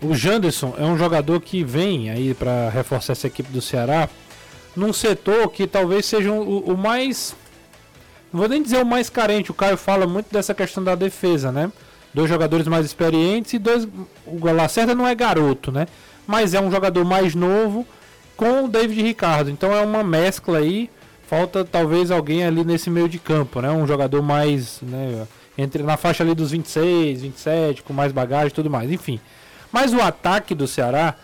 o 0.00 0.14
Janderson 0.14 0.74
é 0.78 0.84
um 0.84 0.98
jogador 0.98 1.40
que 1.40 1.64
vem 1.64 2.10
aí 2.10 2.34
para 2.34 2.68
reforçar 2.68 3.12
essa 3.12 3.26
equipe 3.26 3.50
do 3.50 3.62
Ceará 3.62 4.08
num 4.74 4.92
setor 4.92 5.50
que 5.50 5.66
talvez 5.66 6.04
seja 6.04 6.30
o, 6.30 6.58
o, 6.60 6.76
mais. 6.76 7.34
Não 8.30 8.40
vou 8.40 8.48
nem 8.48 8.62
dizer 8.62 8.78
o 8.82 8.84
mais 8.84 9.08
carente, 9.08 9.50
o 9.50 9.54
Caio 9.54 9.76
fala 9.78 10.06
muito 10.06 10.30
dessa 10.30 10.52
questão 10.52 10.84
da 10.84 10.94
defesa, 10.94 11.50
né? 11.50 11.72
Dois 12.12 12.28
jogadores 12.28 12.66
mais 12.68 12.84
experientes 12.84 13.54
e 13.54 13.58
dois. 13.58 13.88
O 14.26 14.52
Lacerda 14.52 14.94
não 14.94 15.06
é 15.06 15.14
garoto, 15.14 15.72
né? 15.72 15.88
Mas 16.26 16.54
é 16.54 16.60
um 16.60 16.70
jogador 16.70 17.04
mais 17.04 17.34
novo 17.34 17.86
com 18.36 18.64
o 18.64 18.68
David 18.68 19.02
Ricardo. 19.02 19.50
Então 19.50 19.72
é 19.72 19.82
uma 19.82 20.02
mescla 20.02 20.58
aí. 20.58 20.90
Falta 21.28 21.64
talvez 21.64 22.10
alguém 22.10 22.44
ali 22.44 22.64
nesse 22.64 22.88
meio 22.88 23.08
de 23.08 23.18
campo, 23.18 23.60
né? 23.60 23.70
Um 23.70 23.86
jogador 23.86 24.22
mais. 24.22 24.80
Né? 24.82 25.26
Entre, 25.58 25.82
na 25.82 25.96
faixa 25.96 26.22
ali 26.22 26.34
dos 26.34 26.50
26, 26.50 27.22
27, 27.22 27.82
com 27.82 27.92
mais 27.92 28.12
bagagem 28.12 28.48
e 28.48 28.52
tudo 28.52 28.70
mais. 28.70 28.90
Enfim. 28.90 29.20
Mas 29.72 29.92
o 29.92 30.00
ataque 30.00 30.54
do 30.54 30.66
Ceará 30.66 31.14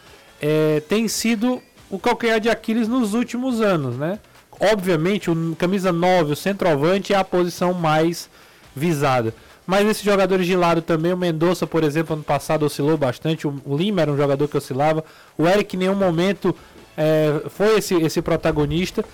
é, 0.40 0.82
tem 0.88 1.06
sido 1.06 1.62
o 1.88 1.98
calcanhar 1.98 2.40
de 2.40 2.48
Aquiles 2.48 2.88
nos 2.88 3.14
últimos 3.14 3.60
anos, 3.60 3.96
né? 3.96 4.18
Obviamente, 4.58 5.30
o 5.30 5.56
camisa 5.56 5.92
9, 5.92 6.32
o 6.32 6.36
centroavante, 6.36 7.12
é 7.12 7.16
a 7.16 7.24
posição 7.24 7.72
mais 7.74 8.28
visada. 8.74 9.34
Mas 9.66 9.88
esses 9.88 10.02
jogadores 10.02 10.46
de 10.46 10.56
lado 10.56 10.82
também, 10.82 11.12
o 11.12 11.16
Mendonça, 11.16 11.66
por 11.66 11.84
exemplo, 11.84 12.14
ano 12.14 12.24
passado 12.24 12.64
oscilou 12.64 12.96
bastante. 12.96 13.46
O, 13.46 13.76
Lima 13.76 14.02
era 14.02 14.10
um 14.10 14.16
jogador 14.16 14.48
que 14.48 14.56
oscilava. 14.56 15.04
O 15.38 15.46
Eric, 15.46 15.76
em 15.76 15.80
nenhum 15.80 15.94
momento, 15.94 16.54
é, 16.96 17.42
foi 17.48 17.78
esse, 17.78 17.94
esse 17.94 18.20
protagonista. 18.20 19.04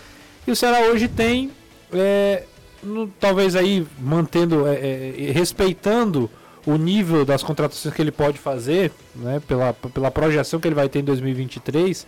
E 0.47 0.51
o 0.51 0.57
Ceará 0.57 0.81
hoje 0.87 1.07
tem, 1.07 1.51
é, 1.93 2.45
no, 2.83 3.09
talvez 3.21 3.55
aí 3.55 3.87
mantendo, 4.01 4.67
é, 4.67 5.29
é 5.29 5.33
respeitando 5.33 6.31
o 6.67 6.77
nível 6.77 7.25
das 7.25 7.43
contratações 7.43 7.95
que 7.95 8.03
ele 8.03 8.13
pode 8.13 8.39
fazer, 8.39 8.93
né, 9.17 9.41
pela, 9.47 9.73
pela 9.73 10.11
projeção 10.11 10.61
que 10.61 10.69
ele 10.69 10.75
vai 10.75 10.89
ter 10.89 11.01
em 11.01 11.05
2023, 11.05 12.07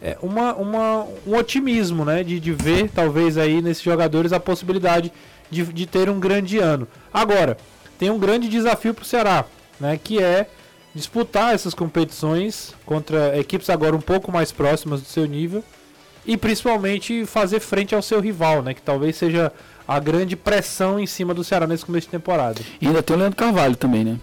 é 0.00 0.16
uma, 0.20 0.54
uma, 0.54 1.06
um 1.26 1.36
otimismo 1.36 2.04
né, 2.04 2.24
de, 2.24 2.40
de 2.40 2.52
ver, 2.52 2.90
talvez, 2.90 3.36
aí 3.38 3.60
nesses 3.62 3.82
jogadores 3.82 4.32
a 4.32 4.40
possibilidade 4.40 5.12
de, 5.52 5.64
de 5.66 5.86
ter 5.86 6.08
um 6.08 6.18
grande 6.18 6.58
ano. 6.58 6.88
Agora, 7.12 7.56
tem 7.98 8.10
um 8.10 8.18
grande 8.18 8.48
desafio 8.48 8.94
para 8.94 9.02
o 9.02 9.06
Ceará, 9.06 9.44
né, 9.78 10.00
que 10.02 10.20
é 10.20 10.48
disputar 10.94 11.54
essas 11.54 11.74
competições 11.74 12.74
contra 12.84 13.38
equipes 13.38 13.70
agora 13.70 13.94
um 13.94 14.00
pouco 14.00 14.32
mais 14.32 14.50
próximas 14.50 15.00
do 15.00 15.06
seu 15.06 15.26
nível 15.26 15.62
e 16.26 16.36
principalmente 16.36 17.24
fazer 17.26 17.60
frente 17.60 17.94
ao 17.94 18.02
seu 18.02 18.20
rival, 18.20 18.62
né, 18.62 18.74
que 18.74 18.82
talvez 18.82 19.16
seja 19.16 19.52
a 19.86 19.98
grande 19.98 20.36
pressão 20.36 20.98
em 20.98 21.06
cima 21.06 21.34
do 21.34 21.44
Ceará 21.44 21.66
nesse 21.66 21.84
começo 21.84 22.06
de 22.06 22.12
temporada. 22.12 22.60
E 22.80 22.86
ainda 22.86 23.02
tem 23.02 23.14
o 23.14 23.18
Leandro 23.18 23.36
Carvalho 23.36 23.76
também, 23.76 24.04
né? 24.04 24.18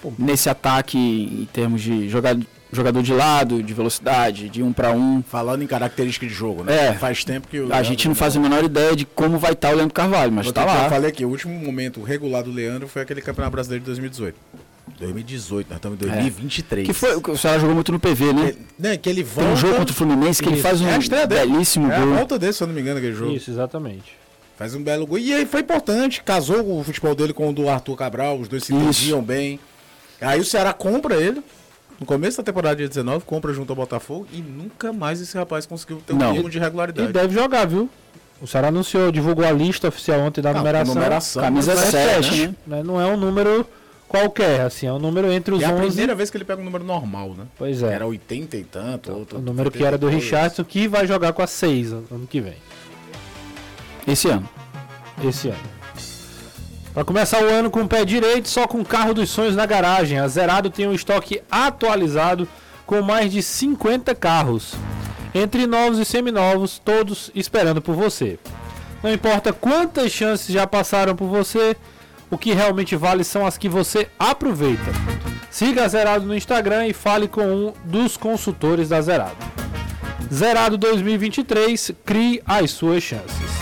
Pô, 0.00 0.12
Nesse 0.18 0.48
ataque 0.48 0.98
em 0.98 1.48
termos 1.52 1.82
de 1.82 2.08
jogador, 2.08 2.46
jogador 2.72 3.02
de 3.02 3.12
lado, 3.12 3.62
de 3.62 3.72
velocidade, 3.72 4.48
de 4.48 4.62
um 4.62 4.72
para 4.72 4.92
um. 4.92 5.22
Falando 5.22 5.62
em 5.62 5.66
característica 5.66 6.26
de 6.26 6.32
jogo, 6.32 6.64
né? 6.64 6.88
É. 6.88 6.92
Faz 6.94 7.24
tempo 7.24 7.48
que 7.48 7.60
o 7.60 7.72
A 7.72 7.82
gente 7.82 8.08
não 8.08 8.14
faz 8.14 8.36
a 8.36 8.40
menor 8.40 8.64
ideia 8.64 8.94
de 8.96 9.04
como 9.04 9.38
vai 9.38 9.52
estar 9.52 9.72
o 9.72 9.76
Leandro 9.76 9.94
Carvalho, 9.94 10.32
mas 10.32 10.46
está 10.46 10.64
lá. 10.64 10.84
Eu 10.84 10.90
falei 10.90 11.10
aqui, 11.10 11.24
o 11.24 11.28
último 11.28 11.58
momento 11.58 12.02
regular 12.02 12.42
do 12.42 12.50
Leandro 12.50 12.88
foi 12.88 13.02
aquele 13.02 13.20
Campeonato 13.20 13.52
Brasileiro 13.52 13.82
de 13.82 13.86
2018. 13.86 14.36
2018, 14.98 15.68
nós 15.68 15.78
estamos 15.78 15.96
em 15.96 16.06
2023. 16.06 16.82
É. 16.82 16.86
Que 16.86 16.92
foi, 16.92 17.16
o 17.16 17.36
Ceará 17.36 17.58
jogou 17.58 17.74
muito 17.74 17.92
no 17.92 17.98
PV, 17.98 18.32
né? 18.32 18.52
Que, 18.52 18.82
né, 18.82 18.96
que 18.96 19.08
ele 19.08 19.22
volta. 19.22 19.42
Tem 19.42 19.52
um 19.52 19.56
jogo 19.56 19.76
contra 19.76 19.92
o 19.92 19.96
Fluminense 19.96 20.42
que 20.42 20.48
ele 20.48 20.60
faz 20.60 20.80
um 20.80 20.88
é 20.88 21.26
belíssimo 21.26 21.90
é 21.90 21.98
gol. 21.98 22.08
É 22.08 22.12
a 22.12 22.16
volta 22.16 22.38
dele, 22.38 22.52
se 22.52 22.62
eu 22.62 22.66
não 22.66 22.74
me 22.74 22.80
engano, 22.80 22.98
aquele 22.98 23.14
jogo. 23.14 23.32
Isso, 23.32 23.50
exatamente. 23.50 24.16
Faz 24.56 24.74
um 24.74 24.82
belo 24.82 25.06
gol. 25.06 25.18
E 25.18 25.34
aí 25.34 25.44
foi 25.44 25.60
importante, 25.60 26.22
casou 26.22 26.78
o 26.78 26.82
futebol 26.82 27.14
dele 27.14 27.32
com 27.32 27.50
o 27.50 27.52
do 27.52 27.68
Arthur 27.68 27.96
Cabral, 27.96 28.38
os 28.38 28.48
dois 28.48 28.64
se 28.64 28.74
entendiam 28.74 29.22
bem. 29.22 29.60
Aí 30.20 30.40
o 30.40 30.44
Ceará 30.44 30.72
compra 30.72 31.16
ele. 31.16 31.42
No 31.98 32.04
começo 32.04 32.36
da 32.38 32.42
temporada 32.42 32.76
de 32.76 32.88
19, 32.88 33.24
compra 33.24 33.52
junto 33.54 33.70
ao 33.70 33.76
Botafogo 33.76 34.26
e 34.32 34.38
nunca 34.38 34.92
mais 34.92 35.20
esse 35.20 35.36
rapaz 35.36 35.64
conseguiu 35.64 36.02
ter 36.06 36.12
um 36.12 36.18
mínimo 36.18 36.50
de 36.50 36.58
regularidade. 36.58 37.08
E 37.08 37.12
deve 37.12 37.34
jogar, 37.34 37.66
viu? 37.66 37.88
O 38.40 38.46
Ceará 38.46 38.68
anunciou, 38.68 39.10
divulgou 39.10 39.46
a 39.46 39.50
lista 39.50 39.88
oficial 39.88 40.20
ontem 40.20 40.42
da 40.42 40.52
Não, 40.52 40.58
numeração. 40.58 40.94
numeração. 40.94 41.42
Camisa 41.42 41.74
7, 41.74 42.54
né? 42.66 42.82
Não 42.82 43.00
é 43.00 43.06
um 43.06 43.16
número 43.16 43.66
qualquer, 44.06 44.60
assim, 44.60 44.86
é 44.86 44.92
um 44.92 44.98
número 44.98 45.32
entre 45.32 45.54
os 45.54 45.62
é 45.62 45.68
11... 45.68 45.72
É 45.72 45.76
a 45.76 45.86
primeira 45.86 46.14
vez 46.14 46.30
que 46.30 46.36
ele 46.36 46.44
pega 46.44 46.60
um 46.60 46.64
número 46.64 46.84
normal, 46.84 47.30
né? 47.30 47.46
Pois 47.56 47.82
é. 47.82 47.94
Era 47.94 48.06
80 48.06 48.56
e 48.58 48.64
tanto. 48.64 49.12
Outro, 49.12 49.38
o 49.38 49.40
número 49.40 49.70
que 49.70 49.82
era 49.82 49.96
do 49.96 50.06
Richardson, 50.06 50.64
que 50.64 50.86
vai 50.86 51.06
jogar 51.06 51.32
com 51.32 51.40
a 51.40 51.46
6 51.46 51.92
ano 51.92 52.26
que 52.28 52.42
vem. 52.42 52.56
Esse 54.06 54.28
ano. 54.28 54.46
Esse 55.24 55.48
ano. 55.48 55.75
Para 56.96 57.04
começar 57.04 57.42
o 57.42 57.50
ano 57.50 57.70
com 57.70 57.82
o 57.82 57.86
pé 57.86 58.06
direito, 58.06 58.48
só 58.48 58.66
com 58.66 58.80
o 58.80 58.84
carro 58.84 59.12
dos 59.12 59.28
sonhos 59.28 59.54
na 59.54 59.66
garagem. 59.66 60.18
A 60.18 60.26
Zerado 60.26 60.70
tem 60.70 60.88
um 60.88 60.94
estoque 60.94 61.42
atualizado 61.50 62.48
com 62.86 63.02
mais 63.02 63.30
de 63.30 63.42
50 63.42 64.14
carros. 64.14 64.72
Entre 65.34 65.66
novos 65.66 65.98
e 65.98 66.06
seminovos, 66.06 66.80
todos 66.82 67.30
esperando 67.34 67.82
por 67.82 67.94
você. 67.94 68.38
Não 69.02 69.12
importa 69.12 69.52
quantas 69.52 70.10
chances 70.10 70.46
já 70.46 70.66
passaram 70.66 71.14
por 71.14 71.26
você, 71.26 71.76
o 72.30 72.38
que 72.38 72.54
realmente 72.54 72.96
vale 72.96 73.24
são 73.24 73.44
as 73.44 73.58
que 73.58 73.68
você 73.68 74.08
aproveita. 74.18 74.90
Siga 75.50 75.84
a 75.84 75.88
Zerado 75.88 76.24
no 76.24 76.34
Instagram 76.34 76.86
e 76.86 76.94
fale 76.94 77.28
com 77.28 77.44
um 77.44 77.72
dos 77.84 78.16
consultores 78.16 78.88
da 78.88 79.02
Zerado. 79.02 79.36
Zerado 80.32 80.78
2023, 80.78 81.92
crie 82.06 82.42
as 82.46 82.70
suas 82.70 83.02
chances. 83.02 83.55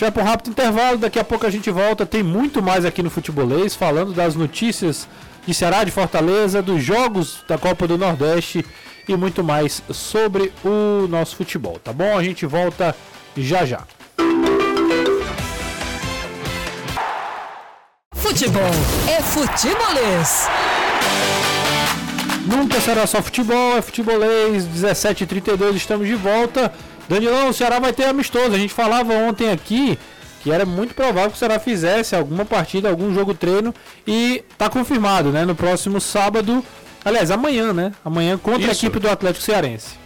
Gente 0.00 0.04
vai 0.04 0.10
para 0.10 0.22
um 0.22 0.26
rápido 0.26 0.50
intervalo, 0.50 0.96
daqui 0.96 1.18
a 1.18 1.24
pouco 1.24 1.46
a 1.46 1.50
gente 1.50 1.70
volta. 1.70 2.06
Tem 2.06 2.22
muito 2.22 2.62
mais 2.62 2.86
aqui 2.86 3.02
no 3.02 3.10
Futebolês, 3.10 3.74
falando 3.74 4.14
das 4.14 4.34
notícias 4.34 5.06
de 5.46 5.52
Ceará, 5.52 5.84
de 5.84 5.90
Fortaleza, 5.90 6.62
dos 6.62 6.82
jogos 6.82 7.44
da 7.46 7.58
Copa 7.58 7.86
do 7.86 7.98
Nordeste 7.98 8.64
e 9.06 9.14
muito 9.14 9.44
mais 9.44 9.82
sobre 9.90 10.52
o 10.64 11.06
nosso 11.06 11.36
futebol, 11.36 11.78
tá 11.78 11.92
bom? 11.92 12.16
A 12.16 12.22
gente 12.22 12.46
volta 12.46 12.96
já 13.36 13.66
já. 13.66 13.82
Futebol 18.14 18.70
é 19.06 19.20
futebolês. 19.20 20.48
Nunca 22.46 22.80
será 22.80 23.06
só 23.06 23.20
futebol, 23.20 23.76
é 23.76 23.82
futebolês. 23.82 24.64
17h32, 24.64 25.74
estamos 25.74 26.06
de 26.06 26.14
volta. 26.14 26.72
Danilão, 27.10 27.48
o 27.48 27.52
Ceará 27.52 27.80
vai 27.80 27.92
ter 27.92 28.04
amistoso. 28.04 28.54
A 28.54 28.58
gente 28.58 28.72
falava 28.72 29.12
ontem 29.12 29.50
aqui 29.50 29.98
que 30.44 30.52
era 30.52 30.64
muito 30.64 30.94
provável 30.94 31.28
que 31.28 31.36
o 31.36 31.38
Ceará 31.38 31.58
fizesse 31.58 32.14
alguma 32.14 32.44
partida, 32.44 32.88
algum 32.88 33.12
jogo 33.12 33.34
treino 33.34 33.74
e 34.06 34.44
tá 34.56 34.70
confirmado, 34.70 35.32
né? 35.32 35.44
No 35.44 35.56
próximo 35.56 36.00
sábado, 36.00 36.64
aliás, 37.04 37.32
amanhã, 37.32 37.72
né? 37.72 37.92
Amanhã 38.04 38.38
contra 38.38 38.60
Isso. 38.60 38.70
a 38.70 38.74
equipe 38.74 39.00
do 39.00 39.10
Atlético 39.10 39.44
Cearense. 39.44 39.98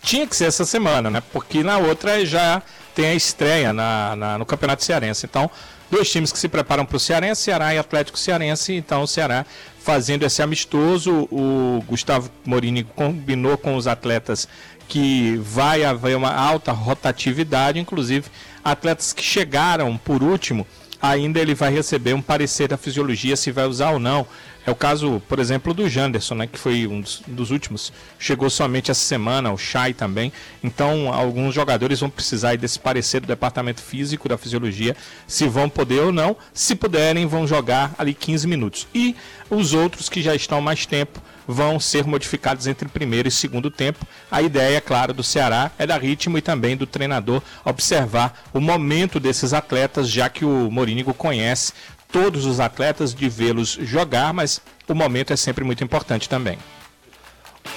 Tinha 0.00 0.24
que 0.24 0.36
ser 0.36 0.44
essa 0.44 0.64
semana, 0.64 1.10
né? 1.10 1.20
Porque 1.32 1.64
na 1.64 1.78
outra 1.78 2.24
já 2.24 2.62
tem 2.94 3.06
a 3.06 3.14
estreia 3.14 3.72
na, 3.72 4.14
na 4.14 4.38
no 4.38 4.46
Campeonato 4.46 4.84
Cearense. 4.84 5.26
Então, 5.26 5.50
dois 5.90 6.08
times 6.10 6.30
que 6.30 6.38
se 6.38 6.48
preparam 6.48 6.86
para 6.86 6.96
o 6.96 7.00
Cearense, 7.00 7.42
Ceará 7.42 7.74
e 7.74 7.78
Atlético 7.78 8.18
Cearense. 8.18 8.72
Então, 8.72 9.02
o 9.02 9.06
Ceará 9.08 9.44
fazendo 9.82 10.24
esse 10.24 10.40
amistoso. 10.42 11.28
O 11.30 11.84
Gustavo 11.86 12.30
Morini 12.44 12.84
combinou 12.84 13.58
com 13.58 13.76
os 13.76 13.86
atletas 13.86 14.48
que 14.88 15.36
vai 15.42 15.84
haver 15.84 16.16
uma 16.16 16.32
alta 16.32 16.72
rotatividade, 16.72 17.78
inclusive 17.78 18.26
atletas 18.64 19.12
que 19.12 19.22
chegaram 19.22 19.96
por 19.96 20.22
último, 20.22 20.66
ainda 21.02 21.40
ele 21.40 21.54
vai 21.54 21.72
receber 21.72 22.14
um 22.14 22.22
parecer 22.22 22.68
da 22.68 22.76
fisiologia 22.76 23.36
se 23.36 23.50
vai 23.50 23.66
usar 23.66 23.90
ou 23.90 23.98
não 23.98 24.24
É 24.64 24.70
o 24.70 24.74
caso, 24.76 25.20
por 25.28 25.40
exemplo, 25.40 25.74
do 25.74 25.88
Janderson, 25.88 26.36
né, 26.36 26.46
que 26.46 26.56
foi 26.56 26.86
um 26.86 27.00
dos, 27.00 27.20
dos 27.26 27.50
últimos, 27.50 27.92
chegou 28.16 28.48
somente 28.48 28.92
essa 28.92 29.00
semana, 29.00 29.52
o 29.52 29.58
Chay 29.58 29.92
também. 29.92 30.32
Então, 30.62 31.12
alguns 31.12 31.52
jogadores 31.52 31.98
vão 31.98 32.08
precisar 32.08 32.56
desse 32.56 32.78
parecer 32.78 33.20
do 33.20 33.26
departamento 33.26 33.82
físico, 33.82 34.28
da 34.28 34.38
fisiologia, 34.38 34.96
se 35.26 35.48
vão 35.48 35.68
poder 35.68 36.02
ou 36.02 36.12
não. 36.12 36.36
Se 36.54 36.76
puderem, 36.76 37.26
vão 37.26 37.44
jogar 37.44 37.92
ali 37.98 38.14
15 38.14 38.46
minutos. 38.46 38.86
E 38.94 39.16
os 39.50 39.74
outros 39.74 40.08
que 40.08 40.22
já 40.22 40.32
estão 40.32 40.60
mais 40.60 40.86
tempo 40.86 41.20
vão 41.46 41.78
ser 41.80 42.04
modificados 42.06 42.66
entre 42.66 42.88
primeiro 42.88 43.28
e 43.28 43.30
segundo 43.30 43.70
tempo. 43.70 44.06
A 44.30 44.42
ideia, 44.42 44.80
claro, 44.80 45.12
do 45.12 45.22
Ceará 45.22 45.70
é 45.78 45.86
dar 45.86 46.00
ritmo 46.00 46.38
e 46.38 46.42
também 46.42 46.76
do 46.76 46.86
treinador 46.86 47.42
observar 47.64 48.42
o 48.52 48.60
momento 48.60 49.18
desses 49.18 49.52
atletas, 49.52 50.08
já 50.08 50.28
que 50.28 50.44
o 50.44 50.70
Morínigo 50.70 51.12
conhece 51.14 51.72
todos 52.10 52.44
os 52.44 52.60
atletas 52.60 53.14
de 53.14 53.28
vê-los 53.28 53.78
jogar, 53.80 54.32
mas 54.34 54.60
o 54.86 54.94
momento 54.94 55.32
é 55.32 55.36
sempre 55.36 55.64
muito 55.64 55.82
importante 55.82 56.28
também. 56.28 56.58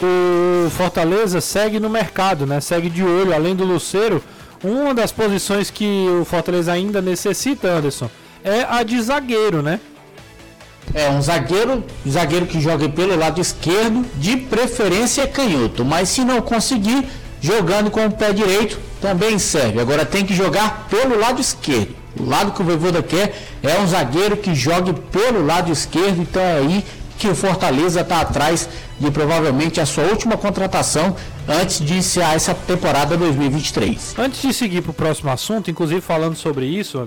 O 0.01 0.69
Fortaleza 0.71 1.39
segue 1.39 1.79
no 1.79 1.89
mercado, 1.89 2.45
né? 2.45 2.59
Segue 2.59 2.89
de 2.89 3.03
olho, 3.03 3.33
além 3.33 3.55
do 3.55 3.63
Luceiro. 3.63 4.21
Uma 4.63 4.93
das 4.93 5.11
posições 5.11 5.69
que 5.69 6.07
o 6.09 6.25
Fortaleza 6.25 6.73
ainda 6.73 7.01
necessita, 7.01 7.69
Anderson, 7.69 8.09
é 8.43 8.63
a 8.67 8.83
de 8.83 8.99
zagueiro, 9.01 9.61
né? 9.61 9.79
É 10.93 11.09
um 11.09 11.21
zagueiro, 11.21 11.83
zagueiro 12.07 12.45
que 12.45 12.61
joga 12.61 12.87
pelo 12.87 13.17
lado 13.17 13.41
esquerdo, 13.41 14.05
de 14.15 14.37
preferência 14.37 15.27
canhoto, 15.27 15.83
mas 15.83 16.09
se 16.09 16.23
não 16.23 16.41
conseguir, 16.41 17.07
jogando 17.41 17.91
com 17.91 18.05
o 18.05 18.11
pé 18.11 18.31
direito 18.31 18.79
também 19.01 19.37
serve. 19.37 19.79
Agora 19.79 20.05
tem 20.05 20.25
que 20.25 20.33
jogar 20.33 20.87
pelo 20.89 21.19
lado 21.19 21.41
esquerdo. 21.41 21.95
O 22.19 22.27
lado 22.27 22.53
que 22.53 22.61
o 22.61 22.65
Voivoda 22.65 23.03
quer 23.03 23.35
é 23.61 23.77
um 23.79 23.87
zagueiro 23.87 24.37
que 24.37 24.55
jogue 24.55 24.93
pelo 25.11 25.45
lado 25.45 25.71
esquerdo, 25.71 26.21
então 26.21 26.41
é 26.41 26.59
aí 26.59 26.85
que 27.17 27.27
o 27.27 27.35
Fortaleza 27.35 28.01
está 28.01 28.21
atrás 28.21 28.67
de 28.99 29.11
provavelmente 29.11 29.79
a 29.79 29.85
sua 29.85 30.05
última 30.05 30.37
contratação 30.37 31.15
antes 31.47 31.79
de 31.79 31.93
iniciar 31.93 32.35
essa 32.35 32.53
temporada 32.53 33.17
2023. 33.17 34.15
Antes 34.17 34.41
de 34.41 34.53
seguir 34.53 34.81
para 34.81 34.91
o 34.91 34.93
próximo 34.93 35.29
assunto, 35.29 35.69
inclusive 35.69 36.01
falando 36.01 36.35
sobre 36.35 36.65
isso, 36.65 37.05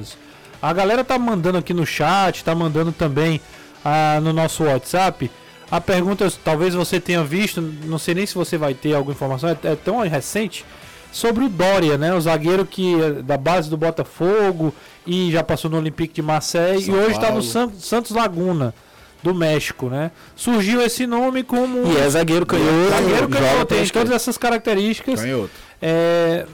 a 0.61 0.73
galera 0.73 1.05
tá 1.05 1.19
mandando 1.19 1.59
aqui 1.59 1.73
no 1.73 1.87
chat, 1.87 2.45
tá 2.45 2.55
mandando 2.55 2.93
também 2.93 3.41
ah, 3.85 4.19
no 4.23 4.33
nosso 4.33 4.64
WhatsApp. 4.64 5.31
A 5.71 5.81
pergunta, 5.81 6.31
talvez 6.43 6.75
você 6.75 6.99
tenha 6.99 7.23
visto, 7.23 7.61
não 7.61 7.99
sei 7.99 8.14
nem 8.14 8.25
se 8.27 8.35
você 8.35 8.57
vai 8.57 8.73
ter 8.73 8.95
alguma 8.95 9.12
informação, 9.12 9.51
é, 9.51 9.57
é 9.64 9.77
tão 9.77 9.99
recente, 10.01 10.64
sobre 11.12 11.45
o 11.45 11.49
Dória, 11.49 11.99
né? 11.99 12.14
O 12.14 12.21
zagueiro 12.21 12.64
que 12.64 12.95
é 13.03 13.11
da 13.23 13.37
base 13.37 13.69
do 13.69 13.77
Botafogo 13.77 14.73
e 15.07 15.31
já 15.31 15.43
passou 15.43 15.71
no 15.71 15.77
Olympique 15.77 16.14
de 16.14 16.23
Marseille 16.23 16.83
São 16.83 16.95
e 16.95 16.99
hoje 16.99 17.12
está 17.17 17.31
no. 17.31 17.43
San- 17.43 17.71
Santos 17.79 18.12
Laguna 18.12 18.75
do 19.23 19.35
México, 19.35 19.88
né? 19.88 20.11
Surgiu 20.37 20.81
esse 20.81 21.07
nome 21.07 21.43
como 21.43 21.93
E 21.93 21.97
é 21.99 22.09
zagueiro 22.09 22.47
canhoto. 22.47 22.91
zagueiro 22.91 23.29
canhoto, 23.29 23.67
tem 23.67 23.79
pela 23.79 23.91
todas 23.93 24.12
essas 24.12 24.38
características. 24.38 25.21
Canhoto. 25.21 25.51
É, 25.83 26.47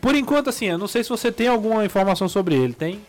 por 0.00 0.14
enquanto, 0.14 0.50
assim, 0.50 0.66
eu 0.66 0.78
não 0.78 0.86
sei 0.88 1.02
se 1.02 1.08
você 1.10 1.32
tem 1.32 1.48
alguma 1.48 1.84
informação 1.84 2.28
sobre 2.28 2.54
ele. 2.54 2.72
Tem? 2.72 3.00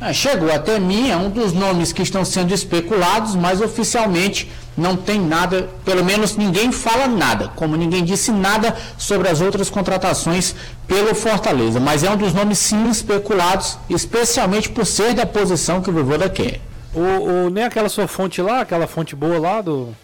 Ah, 0.00 0.12
chegou 0.12 0.52
até 0.52 0.78
mim, 0.78 1.10
é 1.10 1.16
um 1.16 1.30
dos 1.30 1.52
nomes 1.52 1.92
que 1.92 2.02
estão 2.02 2.24
sendo 2.24 2.52
especulados, 2.52 3.34
mas 3.34 3.60
oficialmente 3.60 4.50
não 4.76 4.96
tem 4.96 5.20
nada, 5.20 5.68
pelo 5.84 6.04
menos 6.04 6.36
ninguém 6.36 6.72
fala 6.72 7.06
nada, 7.06 7.48
como 7.54 7.76
ninguém 7.76 8.02
disse 8.04 8.30
nada 8.32 8.76
sobre 8.98 9.28
as 9.28 9.40
outras 9.40 9.70
contratações 9.70 10.54
pelo 10.86 11.14
Fortaleza. 11.14 11.78
Mas 11.80 12.02
é 12.02 12.10
um 12.10 12.16
dos 12.16 12.32
nomes 12.34 12.58
sim 12.58 12.88
especulados, 12.90 13.78
especialmente 13.88 14.68
por 14.68 14.84
ser 14.84 15.14
da 15.14 15.24
posição 15.24 15.80
que 15.80 15.88
o 15.90 15.92
Voivoda 15.92 16.28
quer. 16.28 16.60
O, 16.92 17.00
o- 17.46 17.50
nem 17.50 17.64
aquela 17.64 17.88
sua 17.88 18.06
fonte 18.08 18.42
lá, 18.42 18.60
aquela 18.60 18.86
fonte 18.86 19.14
boa 19.16 19.38
lá 19.38 19.60
do. 19.60 19.94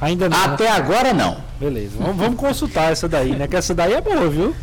Ainda 0.00 0.28
não. 0.28 0.44
Até 0.44 0.68
agora 0.68 1.12
não. 1.14 1.38
Beleza, 1.58 1.92
vamos, 1.98 2.16
vamos 2.16 2.36
consultar 2.38 2.92
essa 2.92 3.08
daí, 3.08 3.30
né? 3.36 3.46
Que 3.46 3.56
essa 3.56 3.72
daí 3.74 3.92
é 3.94 4.00
boa, 4.00 4.28
viu? 4.28 4.54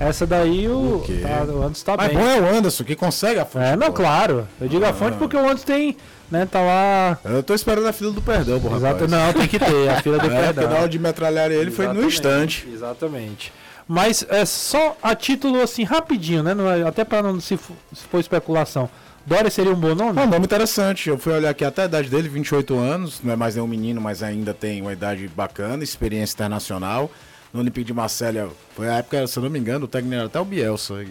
Essa 0.00 0.26
daí 0.26 0.66
o. 0.66 1.02
quê? 1.06 1.20
Tá, 1.22 1.44
o 1.44 1.62
Anderson 1.62 1.84
tá 1.84 1.94
Mas 1.98 2.08
bem. 2.08 2.16
bom 2.18 2.24
é 2.26 2.40
o 2.40 2.46
Anderson, 2.56 2.82
que 2.84 2.96
consegue 2.96 3.38
a 3.38 3.44
fonte. 3.44 3.64
É, 3.66 3.76
não, 3.76 3.92
claro. 3.92 4.48
Eu 4.60 4.66
digo 4.66 4.84
a 4.84 4.92
fonte 4.94 5.18
porque 5.18 5.36
o 5.36 5.40
Anderson 5.40 5.66
tem. 5.66 5.96
Né, 6.30 6.46
tá 6.46 6.60
lá. 6.60 7.18
Eu 7.24 7.42
tô 7.42 7.52
esperando 7.54 7.86
a 7.88 7.92
fila 7.92 8.12
do 8.12 8.22
perdão, 8.22 8.58
porra. 8.60 8.76
Exato, 8.76 9.06
não, 9.08 9.32
tem 9.32 9.46
que 9.48 9.58
ter. 9.58 9.88
A 9.90 10.00
fila 10.00 10.18
do 10.18 10.26
É, 10.32 10.52
perdão. 10.52 10.70
na 10.70 10.76
hora 10.78 10.88
de 10.88 10.98
metralhar 10.98 11.50
ele 11.50 11.70
foi 11.70 11.86
no 11.86 11.92
Exatamente, 11.92 12.14
instante. 12.14 12.68
Exatamente. 12.72 13.52
Mas 13.86 14.24
é 14.28 14.44
só 14.44 14.96
a 15.02 15.14
título 15.16 15.60
assim, 15.60 15.82
rapidinho, 15.82 16.42
né? 16.44 16.54
é- 16.80 16.86
até 16.88 17.04
para 17.04 17.22
não 17.24 17.40
se, 17.40 17.56
for- 17.56 17.76
se 17.92 18.04
for 18.04 18.20
especulação. 18.20 18.88
Dória 19.26 19.50
seria 19.50 19.72
um 19.72 19.76
bom 19.76 19.94
nome? 19.94 20.18
É 20.20 20.24
um 20.24 20.28
nome 20.28 20.44
interessante. 20.44 21.08
Eu 21.10 21.18
fui 21.18 21.32
olhar 21.32 21.50
aqui 21.50 21.64
até 21.64 21.82
a 21.82 21.84
idade 21.86 22.08
dele, 22.08 22.28
28 22.28 22.78
anos. 22.78 23.20
Não 23.22 23.32
é 23.32 23.36
mais 23.36 23.56
nenhum 23.56 23.66
menino, 23.66 24.00
mas 24.00 24.22
ainda 24.22 24.54
tem 24.54 24.80
uma 24.80 24.92
idade 24.92 25.28
bacana, 25.28 25.82
experiência 25.84 26.34
internacional. 26.34 27.10
No 27.52 27.60
Olympique 27.60 27.86
de 27.86 27.94
Marselha, 27.94 28.48
foi 28.76 28.88
a 28.88 28.98
época, 28.98 29.26
se 29.26 29.38
eu 29.38 29.42
não 29.42 29.50
me 29.50 29.58
engano, 29.58 29.86
o 29.86 29.88
técnico 29.88 30.14
era 30.14 30.26
até 30.26 30.38
o 30.40 30.44
Bielsa. 30.44 31.04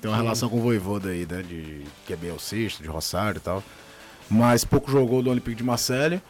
Tem 0.00 0.10
uma 0.10 0.16
relação 0.16 0.48
com 0.48 0.58
o 0.58 0.60
Voivoda 0.60 1.10
aí, 1.10 1.26
né? 1.30 1.42
De, 1.42 1.84
que 2.06 2.12
é 2.12 2.16
bielcista, 2.16 2.82
de 2.82 2.88
Rosário 2.88 3.38
e 3.38 3.40
tal. 3.40 3.62
Mas 4.28 4.64
pouco 4.64 4.90
jogou 4.90 5.22
do 5.22 5.30
Olympique 5.30 5.56
de 5.56 5.64
Marselha. 5.64 6.22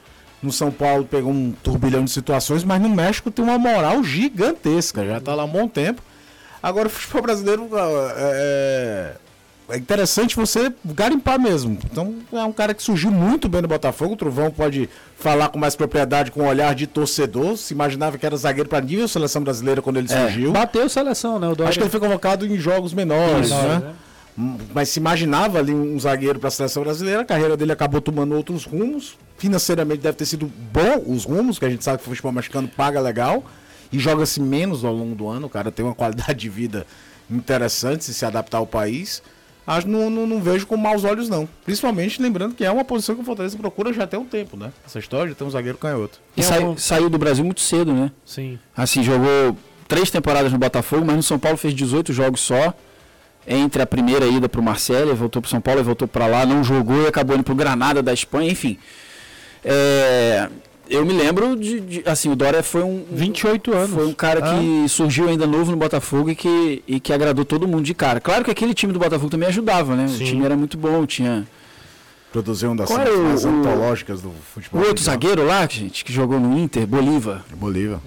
No 0.42 0.52
São 0.52 0.70
Paulo 0.70 1.06
pegou 1.06 1.32
um 1.32 1.52
turbilhão 1.52 2.04
de 2.04 2.10
situações, 2.10 2.62
mas 2.62 2.80
no 2.80 2.88
México 2.88 3.30
tem 3.30 3.44
uma 3.44 3.58
moral 3.58 4.04
gigantesca. 4.04 5.04
Já 5.04 5.18
tá 5.20 5.34
lá 5.34 5.42
há 5.42 5.46
um 5.46 5.50
bom 5.50 5.66
tempo. 5.66 6.02
Agora 6.62 6.86
o 6.86 6.90
futebol 6.90 7.22
brasileiro 7.22 7.68
ah, 7.72 8.14
é, 8.16 9.16
é 9.68 9.78
interessante 9.78 10.36
você 10.36 10.72
garimpar 10.84 11.40
mesmo. 11.40 11.78
Então 11.90 12.14
é 12.32 12.44
um 12.44 12.52
cara 12.52 12.74
que 12.74 12.82
surgiu 12.82 13.10
muito 13.10 13.48
bem 13.48 13.62
no 13.62 13.68
Botafogo. 13.68 14.14
O 14.14 14.16
Trovão 14.16 14.50
pode 14.50 14.88
falar 15.16 15.48
com 15.48 15.58
mais 15.58 15.74
propriedade, 15.74 16.30
com 16.30 16.42
um 16.42 16.46
olhar 16.46 16.74
de 16.74 16.86
torcedor. 16.86 17.56
Se 17.56 17.72
imaginava 17.72 18.18
que 18.18 18.26
era 18.26 18.36
zagueiro 18.36 18.68
para 18.68 18.84
nível 18.84 19.08
seleção 19.08 19.42
brasileira 19.42 19.80
quando 19.80 19.96
ele 19.96 20.08
surgiu. 20.08 20.52
Bateu 20.52 20.88
seleção, 20.88 21.38
né? 21.38 21.48
Acho 21.66 21.78
que 21.78 21.84
ele 21.84 21.90
foi 21.90 22.00
convocado 22.00 22.46
em 22.46 22.58
jogos 22.58 22.92
menores, 22.92 23.46
Isso, 23.46 23.54
né? 23.54 23.78
né? 23.78 23.94
Mas 24.74 24.88
se 24.88 24.98
imaginava 24.98 25.58
ali 25.58 25.72
um 25.72 25.98
zagueiro 25.98 26.40
para 26.40 26.48
a 26.48 26.50
seleção 26.50 26.82
brasileira, 26.82 27.20
a 27.20 27.24
carreira 27.24 27.56
dele 27.56 27.72
acabou 27.72 28.00
tomando 28.00 28.34
outros 28.34 28.64
rumos. 28.64 29.16
Financeiramente 29.38 30.00
deve 30.00 30.16
ter 30.16 30.26
sido 30.26 30.50
bom 30.72 31.04
os 31.06 31.24
rumos, 31.24 31.58
que 31.58 31.64
a 31.64 31.70
gente 31.70 31.84
sabe 31.84 31.98
que 31.98 32.04
o 32.04 32.08
futebol 32.08 32.32
mexicano 32.32 32.68
paga 32.68 33.00
legal 33.00 33.44
e 33.92 33.98
joga-se 33.98 34.40
menos 34.40 34.84
ao 34.84 34.92
longo 34.92 35.14
do 35.14 35.28
ano. 35.28 35.46
O 35.46 35.50
cara 35.50 35.70
tem 35.70 35.84
uma 35.84 35.94
qualidade 35.94 36.40
de 36.40 36.48
vida 36.48 36.84
interessante 37.30 38.04
se 38.04 38.12
se 38.12 38.26
adaptar 38.26 38.58
ao 38.58 38.66
país. 38.66 39.22
Acho 39.66 39.88
não, 39.88 40.10
não, 40.10 40.26
não 40.26 40.40
vejo 40.42 40.66
com 40.66 40.76
maus 40.76 41.04
olhos, 41.04 41.28
não. 41.28 41.48
Principalmente 41.64 42.20
lembrando 42.20 42.54
que 42.54 42.64
é 42.64 42.70
uma 42.70 42.84
posição 42.84 43.14
que 43.14 43.22
o 43.22 43.24
Fortaleza 43.24 43.56
procura 43.56 43.92
já 43.92 44.06
tem 44.06 44.20
um 44.20 44.24
tempo, 44.26 44.56
né? 44.56 44.70
Essa 44.86 44.98
história 44.98 45.28
de 45.30 45.34
ter 45.34 45.44
um 45.44 45.50
zagueiro 45.50 45.78
canhoto. 45.78 46.20
E 46.36 46.42
sai- 46.42 46.74
saiu 46.76 47.08
do 47.08 47.16
Brasil 47.18 47.44
muito 47.44 47.60
cedo, 47.62 47.92
né? 47.92 48.10
Sim. 48.26 48.58
Assim, 48.76 49.02
jogou 49.02 49.56
três 49.88 50.10
temporadas 50.10 50.52
no 50.52 50.58
Botafogo, 50.58 51.04
mas 51.06 51.16
no 51.16 51.22
São 51.22 51.38
Paulo 51.38 51.56
fez 51.56 51.72
18 51.74 52.12
jogos 52.12 52.40
só. 52.40 52.74
Entre 53.46 53.80
a 53.82 53.86
primeira 53.86 54.26
ida 54.26 54.48
para 54.48 54.60
o 54.60 54.64
Marcelo, 54.64 55.14
voltou 55.14 55.40
para 55.42 55.50
São 55.50 55.60
Paulo 55.60 55.80
e 55.80 55.82
voltou 55.82 56.08
para 56.08 56.26
lá, 56.26 56.44
não 56.46 56.62
jogou 56.64 57.02
e 57.02 57.06
acabou 57.06 57.34
indo 57.36 57.44
para 57.44 57.52
o 57.52 57.56
Granada 57.56 58.02
da 58.02 58.12
Espanha, 58.12 58.50
enfim. 58.50 58.78
É, 59.64 60.48
eu 60.88 61.04
me 61.04 61.12
lembro 61.12 61.56
de, 61.56 61.80
de- 61.80 62.02
Assim, 62.06 62.30
o 62.30 62.36
Dória 62.36 62.62
foi 62.62 62.82
um. 62.82 63.04
28 63.10 63.72
anos. 63.74 63.90
Foi 63.90 64.06
um 64.06 64.12
cara 64.12 64.40
Ah. 64.44 64.58
que 64.58 64.88
surgiu 64.88 65.28
ainda 65.28 65.46
novo 65.46 65.70
no 65.70 65.76
Botafogo 65.76 66.30
e 66.30 66.34
que, 66.34 66.82
e 66.86 67.00
que 67.00 67.12
agradou 67.12 67.44
todo 67.44 67.66
mundo 67.68 67.82
de 67.84 67.94
cara. 67.94 68.20
Claro 68.20 68.44
que 68.44 68.50
aquele 68.50 68.74
time 68.74 68.92
do 68.92 68.98
Botafogo 68.98 69.30
também 69.30 69.48
ajudava, 69.48 69.94
né? 69.96 70.08
Sim. 70.08 70.22
O 70.22 70.26
time 70.26 70.44
era 70.44 70.56
muito 70.56 70.76
bom, 70.76 71.04
tinha. 71.06 71.46
Produziu 72.32 72.70
uma 72.70 72.76
das 72.76 72.88
Qual 72.88 72.98
cenas 73.06 73.44
o- 73.44 73.48
o- 73.48 73.50
antológicas 73.60 74.20
do 74.20 74.28
O 74.28 74.34
futebol. 74.54 74.80
outro 74.80 74.96
mundial. 74.96 75.04
zagueiro 75.14 75.46
lá, 75.46 75.66
gente, 75.70 76.04
que 76.04 76.12
jogou 76.12 76.40
no 76.40 76.58
Inter, 76.58 76.86
Bolívar. 76.86 77.44
Bolívar. 77.54 78.00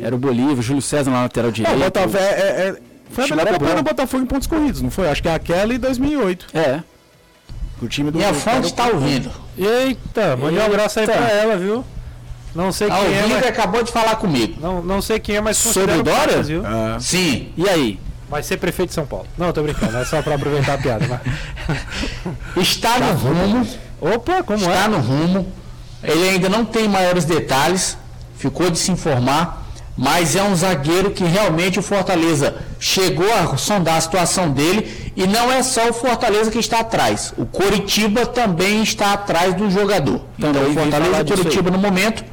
Era 0.00 0.14
o 0.14 0.18
Bolívar, 0.18 0.60
Júlio 0.62 0.82
César 0.82 1.10
na 1.10 1.22
lateral 1.22 1.48
É, 1.48 1.50
o 1.50 1.54
direita. 1.54 1.78
Botafogo 1.78 2.16
é, 2.18 2.20
é- 2.20 2.68
é- 2.68 2.76
foi 3.10 3.24
a 3.24 3.28
melhor 3.28 3.46
campanha 3.52 3.74
do 3.76 3.82
Botafogo 3.84 4.22
em 4.22 4.26
pontos 4.26 4.46
corridos, 4.46 4.82
não 4.82 4.90
foi? 4.90 5.08
Acho 5.08 5.22
que 5.22 5.28
é 5.28 5.34
aquela 5.34 5.72
em 5.72 5.78
2008. 5.78 6.46
É. 6.52 6.82
O 7.80 7.86
time 7.88 8.10
do 8.10 8.18
Minha 8.18 8.34
fonte 8.34 8.66
está 8.66 8.86
ouvindo. 8.88 9.30
Eita, 9.56 10.36
mande 10.36 10.58
um 10.58 10.64
abraço 10.64 10.98
aí 11.00 11.06
pra 11.06 11.28
ela, 11.30 11.56
viu? 11.56 11.84
Não 12.54 12.72
sei 12.72 12.88
Tá 12.88 12.96
quem 12.96 13.04
é, 13.04 13.16
ouvindo 13.18 13.30
e 13.32 13.34
mas, 13.34 13.46
acabou 13.46 13.82
de 13.82 13.92
falar 13.92 14.16
comigo. 14.16 14.58
não, 14.60 14.82
não 14.82 15.02
sei 15.02 15.20
quem 15.20 15.36
é, 15.36 15.40
mas 15.40 15.56
Sobre 15.56 15.94
o 15.94 16.02
Dória? 16.02 16.28
caras, 16.28 16.48
viu? 16.48 16.62
Ah, 16.66 16.96
Sim. 16.98 17.52
E 17.56 17.68
aí? 17.68 18.00
Vai 18.28 18.42
ser 18.42 18.56
prefeito 18.56 18.88
de 18.90 18.94
São 18.94 19.06
Paulo. 19.06 19.26
Não, 19.38 19.52
tô 19.52 19.62
brincando, 19.62 19.96
é 19.96 20.04
só 20.04 20.20
pra 20.22 20.34
aproveitar 20.34 20.74
a 20.74 20.78
piada. 20.78 21.06
Mas... 21.08 21.20
Está 22.56 22.98
no 22.98 23.12
rumo. 23.14 23.66
Opa, 24.00 24.42
como 24.42 24.58
está 24.58 24.84
é? 24.84 24.88
no 24.88 24.98
rumo. 24.98 25.52
Ele 26.02 26.28
ainda 26.30 26.48
não 26.48 26.64
tem 26.64 26.88
maiores 26.88 27.24
detalhes, 27.24 27.96
ficou 28.36 28.70
de 28.70 28.78
se 28.78 28.90
informar, 28.92 29.67
mas 29.98 30.36
é 30.36 30.42
um 30.44 30.54
zagueiro 30.54 31.10
que 31.10 31.24
realmente 31.24 31.80
o 31.80 31.82
Fortaleza 31.82 32.54
chegou 32.78 33.26
a 33.34 33.56
sondar 33.56 33.96
a 33.96 34.00
situação 34.00 34.48
dele 34.48 35.12
e 35.16 35.26
não 35.26 35.50
é 35.50 35.60
só 35.60 35.90
o 35.90 35.92
Fortaleza 35.92 36.52
que 36.52 36.58
está 36.60 36.78
atrás. 36.78 37.34
O 37.36 37.44
Coritiba 37.44 38.24
também 38.24 38.80
está 38.80 39.12
atrás 39.12 39.54
do 39.54 39.68
jogador. 39.68 40.20
Também 40.40 40.70
então 40.70 40.84
o 40.84 40.90
Fortaleza 40.90 41.20
e 41.20 41.24
Coritiba 41.24 41.70
no 41.72 41.78
momento 41.78 42.24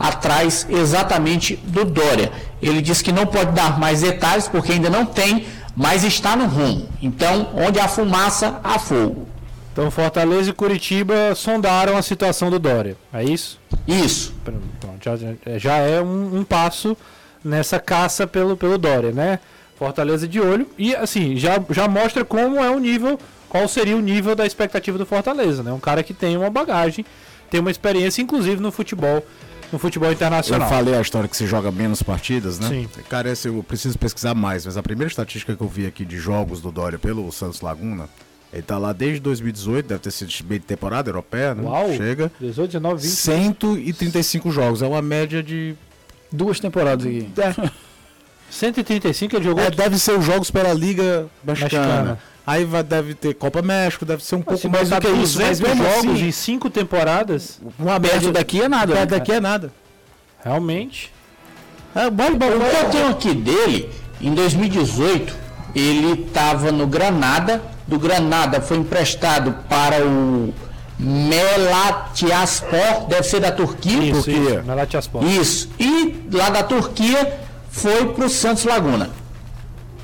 atrás 0.00 0.66
exatamente 0.70 1.56
do 1.56 1.84
Dória. 1.84 2.32
Ele 2.62 2.80
disse 2.80 3.04
que 3.04 3.12
não 3.12 3.26
pode 3.26 3.52
dar 3.52 3.78
mais 3.78 4.00
detalhes 4.00 4.48
porque 4.48 4.72
ainda 4.72 4.88
não 4.88 5.04
tem, 5.04 5.44
mas 5.76 6.04
está 6.04 6.34
no 6.34 6.46
rumo. 6.46 6.88
Então, 7.02 7.50
onde 7.54 7.78
há 7.78 7.88
fumaça, 7.88 8.58
há 8.64 8.78
fogo. 8.78 9.28
Então 9.72 9.90
Fortaleza 9.90 10.50
e 10.50 10.52
Curitiba 10.52 11.34
sondaram 11.34 11.96
a 11.96 12.02
situação 12.02 12.50
do 12.50 12.58
Dória. 12.58 12.96
É 13.12 13.24
isso? 13.24 13.58
Isso. 13.88 14.34
Pronto, 14.44 14.98
já, 15.02 15.58
já 15.58 15.76
é 15.78 16.00
um, 16.00 16.40
um 16.40 16.44
passo 16.44 16.96
nessa 17.42 17.80
caça 17.80 18.26
pelo, 18.26 18.56
pelo 18.56 18.76
Dória, 18.76 19.12
né? 19.12 19.38
Fortaleza 19.78 20.28
de 20.28 20.38
olho. 20.40 20.68
E 20.78 20.94
assim, 20.94 21.36
já, 21.36 21.58
já 21.70 21.88
mostra 21.88 22.24
como 22.24 22.62
é 22.62 22.70
o 22.70 22.78
nível, 22.78 23.18
qual 23.48 23.66
seria 23.66 23.96
o 23.96 24.00
nível 24.00 24.36
da 24.36 24.46
expectativa 24.46 24.98
do 24.98 25.06
Fortaleza, 25.06 25.62
né? 25.62 25.72
Um 25.72 25.80
cara 25.80 26.02
que 26.02 26.12
tem 26.12 26.36
uma 26.36 26.50
bagagem, 26.50 27.04
tem 27.50 27.58
uma 27.58 27.70
experiência, 27.70 28.20
inclusive 28.20 28.60
no 28.60 28.70
futebol, 28.70 29.26
no 29.72 29.78
futebol 29.78 30.10
Eu 30.10 30.12
internacional. 30.12 30.68
falei 30.68 30.94
a 30.94 31.00
história 31.00 31.28
que 31.28 31.36
se 31.36 31.46
joga 31.46 31.72
menos 31.72 32.02
partidas, 32.02 32.58
né? 32.58 32.68
Sim. 32.68 32.88
Cara, 33.08 33.32
eu 33.44 33.62
preciso 33.62 33.98
pesquisar 33.98 34.34
mais, 34.34 34.66
mas 34.66 34.76
a 34.76 34.82
primeira 34.82 35.08
estatística 35.10 35.56
que 35.56 35.62
eu 35.62 35.68
vi 35.68 35.86
aqui 35.86 36.04
de 36.04 36.18
jogos 36.18 36.60
do 36.60 36.70
Dória 36.70 36.98
pelo 36.98 37.32
Santos 37.32 37.62
Laguna, 37.62 38.08
ele 38.52 38.62
tá 38.62 38.76
lá 38.78 38.92
desde 38.92 39.20
2018, 39.20 39.86
deve 39.86 40.00
ter 40.00 40.10
sido 40.10 40.30
meio 40.46 40.60
de 40.60 40.66
temporada 40.66 41.08
europeia, 41.08 41.54
né? 41.54 41.62
Uau! 41.62 41.92
Chega. 41.96 42.30
18, 42.38 42.72
19, 42.72 43.02
20. 43.02 43.10
135 43.10 44.50
jogos, 44.50 44.82
é 44.82 44.86
uma 44.86 45.02
média 45.02 45.42
de. 45.42 45.74
Duas 46.30 46.60
temporadas 46.60 47.06
aqui. 47.06 47.28
135 48.50 49.36
ele 49.36 49.44
jogou. 49.44 49.64
É, 49.64 49.70
deve 49.70 49.98
ser 49.98 50.12
os 50.18 50.24
jogos 50.24 50.50
pela 50.50 50.72
Liga 50.74 51.26
Mexicana. 51.42 51.86
Mexicana. 51.86 52.18
Aí 52.46 52.64
vai, 52.64 52.82
deve 52.82 53.14
ter 53.14 53.34
Copa 53.34 53.62
México, 53.62 54.04
deve 54.04 54.22
ser 54.22 54.34
um 54.34 54.42
Mas 54.44 54.60
pouco 54.60 54.68
mais 54.76 54.90
do 54.90 55.00
que 55.00 55.08
isso. 55.08 55.40
Mas 55.40 55.58
200 55.58 55.60
mesmo 55.60 55.84
jogos 55.84 56.14
assim, 56.16 56.26
em 56.26 56.32
5 56.32 56.70
temporadas, 56.70 57.60
uma 57.78 57.98
Perto 57.98 58.14
média 58.14 58.32
daqui 58.32 58.60
é 58.60 58.68
nada. 58.68 58.92
perto 58.92 59.10
né? 59.10 59.18
daqui 59.18 59.32
é 59.32 59.40
nada. 59.40 59.72
realmente. 60.42 61.12
É, 61.94 62.10
bora, 62.10 62.34
bora, 62.34 62.56
O 62.56 62.60
que 62.60 62.76
eu 62.76 62.90
tenho 62.90 63.08
aqui 63.08 63.34
dele, 63.34 63.90
em 64.20 64.34
2018, 64.34 65.34
ele 65.74 66.22
estava 66.24 66.72
no 66.72 66.86
Granada. 66.86 67.62
Do 67.86 67.98
Granada 67.98 68.60
foi 68.60 68.78
emprestado 68.78 69.54
para 69.68 70.04
o 70.06 70.54
Melatiaspor, 70.98 73.06
deve 73.08 73.22
ser 73.24 73.40
da 73.40 73.50
Turquia. 73.52 74.02
Isso, 74.04 74.24
Turquia. 74.24 74.54
isso. 74.58 74.64
Malatyaspor. 74.66 75.24
Isso. 75.24 75.68
E 75.78 76.22
lá 76.32 76.50
da 76.50 76.62
Turquia 76.62 77.38
foi 77.70 78.06
para 78.12 78.26
o 78.26 78.28
Santos 78.28 78.64
Laguna. 78.64 79.10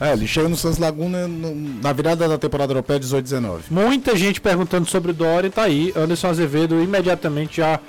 É, 0.01 0.13
ele 0.13 0.27
chega 0.29 0.49
no 0.49 0.57
Santos 0.57 0.79
Laguna 0.79 1.27
no- 1.27 1.55
na 1.83 1.93
virada 1.93 2.29
da 2.29 2.39
temporada 2.39 2.73
europeia 2.73 3.01
18-19. 3.01 3.63
Muita 3.71 4.17
gente 4.17 4.41
perguntando 4.41 4.89
sobre 4.89 5.11
o 5.11 5.15
Dória, 5.15 5.51
tá 5.51 5.63
aí. 5.63 5.93
Anderson 5.97 6.29
Azevedo 6.29 6.81
imediatamente 6.83 7.57
já 7.59 7.81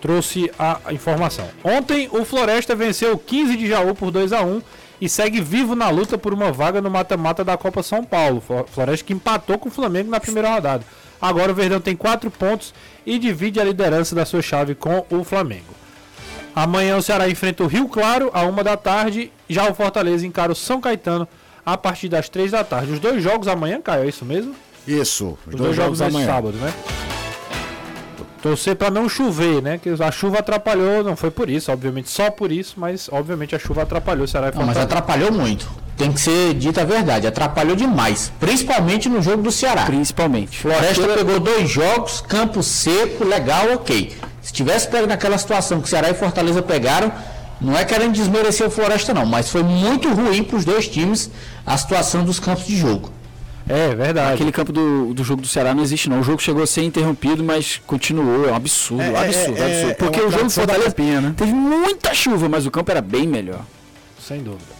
trouxe 0.00 0.50
a 0.58 0.92
informação. 0.92 1.46
Ontem 1.64 2.08
o 2.12 2.24
Floresta 2.24 2.74
venceu 2.74 3.14
o 3.14 3.18
15 3.18 3.56
de 3.56 3.66
Jaú 3.68 3.94
por 3.94 4.10
2 4.10 4.32
a 4.32 4.42
1 4.42 4.60
e 5.00 5.08
segue 5.08 5.40
vivo 5.40 5.74
na 5.74 5.90
luta 5.90 6.16
por 6.16 6.32
uma 6.32 6.50
vaga 6.52 6.80
no 6.80 6.90
mata-mata 6.90 7.44
da 7.44 7.56
Copa 7.56 7.82
São 7.82 8.02
Paulo. 8.04 8.40
Flo- 8.40 8.66
Floresta 8.70 9.04
que 9.06 9.12
empatou 9.12 9.58
com 9.58 9.68
o 9.68 9.72
Flamengo 9.72 10.10
na 10.10 10.20
primeira 10.20 10.50
rodada. 10.54 10.84
Agora 11.20 11.52
o 11.52 11.54
Verdão 11.54 11.80
tem 11.80 11.96
4 11.96 12.30
pontos 12.30 12.74
e 13.04 13.18
divide 13.18 13.60
a 13.60 13.64
liderança 13.64 14.14
da 14.14 14.24
sua 14.24 14.42
chave 14.42 14.74
com 14.74 15.04
o 15.10 15.24
Flamengo. 15.24 15.74
Amanhã 16.54 16.96
o 16.96 17.02
Ceará 17.02 17.28
enfrenta 17.28 17.62
o 17.62 17.66
Rio 17.66 17.88
Claro, 17.88 18.30
a 18.32 18.42
uma 18.42 18.64
da 18.64 18.76
tarde. 18.76 19.30
Já 19.48 19.68
o 19.70 19.74
Fortaleza 19.74 20.26
encara 20.26 20.52
o 20.52 20.54
São 20.56 20.80
Caetano 20.80 21.28
a 21.64 21.76
partir 21.76 22.08
das 22.08 22.28
três 22.28 22.50
da 22.52 22.64
tarde. 22.64 22.92
Os 22.92 22.98
dois 22.98 23.22
jogos 23.22 23.48
amanhã, 23.48 23.80
Caio, 23.80 24.04
é 24.04 24.08
isso 24.08 24.24
mesmo? 24.24 24.54
Isso, 24.86 25.36
Os 25.46 25.54
dois, 25.54 25.74
jogos, 25.76 26.00
nesse 26.00 26.24
sábado, 26.24 26.56
né? 26.58 26.72
Torcer 28.46 28.76
pra 28.76 28.90
não 28.90 29.08
chover, 29.08 29.60
né? 29.60 29.76
Que 29.76 29.90
a 30.00 30.12
chuva 30.12 30.38
atrapalhou, 30.38 31.02
não 31.02 31.16
foi 31.16 31.32
por 31.32 31.50
isso, 31.50 31.72
obviamente, 31.72 32.08
só 32.08 32.30
por 32.30 32.52
isso, 32.52 32.74
mas 32.76 33.08
obviamente 33.10 33.56
a 33.56 33.58
chuva 33.58 33.82
atrapalhou 33.82 34.24
o 34.24 34.28
Ceará 34.28 34.48
e 34.48 34.50
Não, 34.50 34.58
mas 34.64 34.76
Fortaleza. 34.76 34.84
atrapalhou 34.84 35.32
muito. 35.32 35.68
Tem 35.96 36.12
que 36.12 36.20
ser 36.20 36.54
dita 36.54 36.82
a 36.82 36.84
verdade. 36.84 37.26
Atrapalhou 37.26 37.74
demais. 37.74 38.30
Principalmente 38.38 39.08
no 39.08 39.20
jogo 39.20 39.42
do 39.42 39.50
Ceará. 39.50 39.82
Principalmente. 39.86 40.58
Floresta 40.58 41.08
pegou 41.08 41.40
dois 41.40 41.68
jogos, 41.68 42.20
campo 42.20 42.62
seco, 42.62 43.24
legal, 43.24 43.72
ok. 43.72 44.16
Se 44.40 44.52
tivesse 44.52 44.86
pego 44.86 45.08
naquela 45.08 45.38
situação 45.38 45.80
que 45.80 45.88
Ceará 45.88 46.08
e 46.10 46.14
Fortaleza 46.14 46.62
pegaram, 46.62 47.10
não 47.60 47.76
é 47.76 47.84
querendo 47.84 48.12
desmerecer 48.12 48.64
o 48.64 48.70
Floresta 48.70 49.12
não, 49.12 49.26
mas 49.26 49.50
foi 49.50 49.64
muito 49.64 50.08
ruim 50.12 50.44
para 50.44 50.56
os 50.56 50.64
dois 50.64 50.86
times 50.86 51.30
a 51.66 51.76
situação 51.76 52.22
dos 52.22 52.38
campos 52.38 52.66
de 52.66 52.76
jogo. 52.76 53.10
É, 53.68 53.94
verdade. 53.94 54.34
Aquele 54.34 54.52
campo 54.52 54.72
do, 54.72 55.12
do 55.12 55.24
jogo 55.24 55.42
do 55.42 55.48
Ceará 55.48 55.74
não 55.74 55.82
existe 55.82 56.08
não. 56.08 56.20
O 56.20 56.22
jogo 56.22 56.40
chegou 56.40 56.62
a 56.62 56.66
ser 56.66 56.82
interrompido, 56.82 57.42
mas 57.42 57.80
continuou. 57.86 58.48
É 58.48 58.52
um 58.52 58.54
absurdo, 58.54 59.02
É, 59.02 59.12
é, 59.12 59.18
absurdo, 59.18 59.58
é, 59.58 59.64
absurdo. 59.64 59.90
é 59.90 59.94
Porque 59.94 60.20
o 60.20 60.30
jogo 60.30 60.44
do 60.44 60.48
da 60.48 60.50
Fortaleza 60.50 60.90
Copinha, 60.90 61.20
né? 61.20 61.34
teve 61.36 61.52
muita 61.52 62.14
chuva, 62.14 62.48
mas 62.48 62.64
o 62.64 62.70
campo 62.70 62.90
era 62.90 63.00
bem 63.00 63.26
melhor. 63.26 63.60
Sem 64.20 64.42
dúvida. 64.42 64.76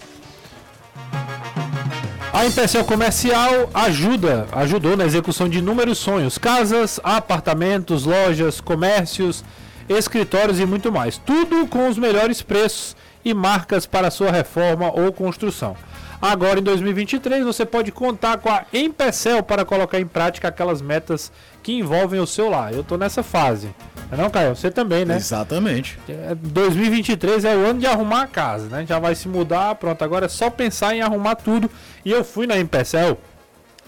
A 2.32 2.44
Empecel 2.44 2.84
Comercial 2.84 3.70
ajuda, 3.72 4.46
ajudou 4.52 4.96
na 4.96 5.06
execução 5.06 5.48
de 5.48 5.58
inúmeros 5.58 5.98
sonhos, 5.98 6.36
casas, 6.36 7.00
apartamentos, 7.02 8.04
lojas, 8.04 8.60
comércios, 8.60 9.42
escritórios 9.88 10.60
e 10.60 10.66
muito 10.66 10.92
mais. 10.92 11.16
Tudo 11.16 11.66
com 11.66 11.88
os 11.88 11.96
melhores 11.96 12.42
preços 12.42 12.94
e 13.24 13.32
marcas 13.32 13.86
para 13.86 14.10
sua 14.10 14.30
reforma 14.30 14.90
ou 14.92 15.12
construção. 15.12 15.76
Agora 16.20 16.60
em 16.60 16.62
2023 16.62 17.44
você 17.44 17.64
pode 17.64 17.92
contar 17.92 18.38
com 18.38 18.48
a 18.48 18.64
Empecel 18.72 19.42
para 19.42 19.64
colocar 19.64 20.00
em 20.00 20.06
prática 20.06 20.48
aquelas 20.48 20.80
metas 20.80 21.30
que 21.62 21.72
envolvem 21.72 22.20
o 22.20 22.26
seu 22.26 22.48
lar. 22.48 22.72
Eu 22.72 22.82
tô 22.82 22.96
nessa 22.96 23.22
fase. 23.22 23.74
Não, 24.10 24.18
é 24.18 24.22
não 24.22 24.30
Caio? 24.30 24.54
Você 24.54 24.70
também, 24.70 25.04
né? 25.04 25.16
Exatamente. 25.16 25.98
É, 26.08 26.34
2023 26.34 27.44
é 27.44 27.56
o 27.56 27.66
ano 27.66 27.80
de 27.80 27.86
arrumar 27.86 28.22
a 28.22 28.26
casa, 28.26 28.68
né? 28.68 28.86
Já 28.86 28.98
vai 28.98 29.14
se 29.14 29.28
mudar, 29.28 29.74
pronto. 29.74 30.02
Agora 30.02 30.26
é 30.26 30.28
só 30.28 30.48
pensar 30.48 30.94
em 30.94 31.02
arrumar 31.02 31.34
tudo. 31.36 31.70
E 32.04 32.10
eu 32.10 32.24
fui 32.24 32.46
na 32.46 32.58
Empecel 32.58 33.18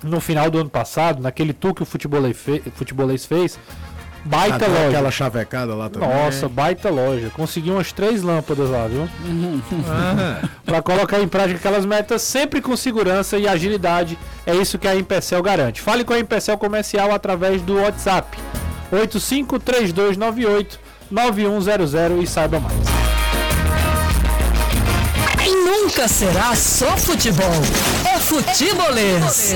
no 0.02 0.20
final 0.20 0.50
do 0.50 0.58
ano 0.58 0.70
passado, 0.70 1.20
naquele 1.20 1.52
tour 1.52 1.74
que 1.74 1.82
o 1.82 1.86
futebolês, 1.86 2.36
fe... 2.36 2.62
futebolês 2.74 3.26
fez. 3.26 3.58
Baita 4.24 4.56
Até 4.56 4.66
loja. 4.68 4.88
aquela 4.88 5.10
chavecada 5.10 5.74
lá 5.74 5.88
também. 5.88 6.08
Nossa, 6.08 6.48
baita 6.48 6.90
loja. 6.90 7.30
Consegui 7.30 7.70
umas 7.70 7.92
três 7.92 8.22
lâmpadas 8.22 8.68
lá, 8.68 8.86
viu? 8.86 9.08
Ah, 9.88 10.40
Para 10.66 10.82
colocar 10.82 11.20
em 11.20 11.28
prática 11.28 11.58
aquelas 11.58 11.86
metas 11.86 12.20
sempre 12.22 12.60
com 12.60 12.76
segurança 12.76 13.38
e 13.38 13.48
agilidade. 13.48 14.18
É 14.46 14.54
isso 14.54 14.78
que 14.78 14.86
a 14.88 14.94
Empecel 14.96 15.42
garante. 15.42 15.80
Fale 15.80 16.04
com 16.04 16.12
a 16.12 16.18
Empecel 16.18 16.58
Comercial 16.58 17.12
através 17.12 17.62
do 17.62 17.80
WhatsApp 17.80 18.36
853298 18.92 20.78
9100 21.10 22.22
e 22.22 22.26
saiba 22.26 22.60
mais. 22.60 22.74
E 25.46 25.50
nunca 25.50 26.06
será 26.08 26.54
só 26.54 26.96
futebol. 26.98 27.46
É 28.14 28.18
futebolês. 28.18 29.54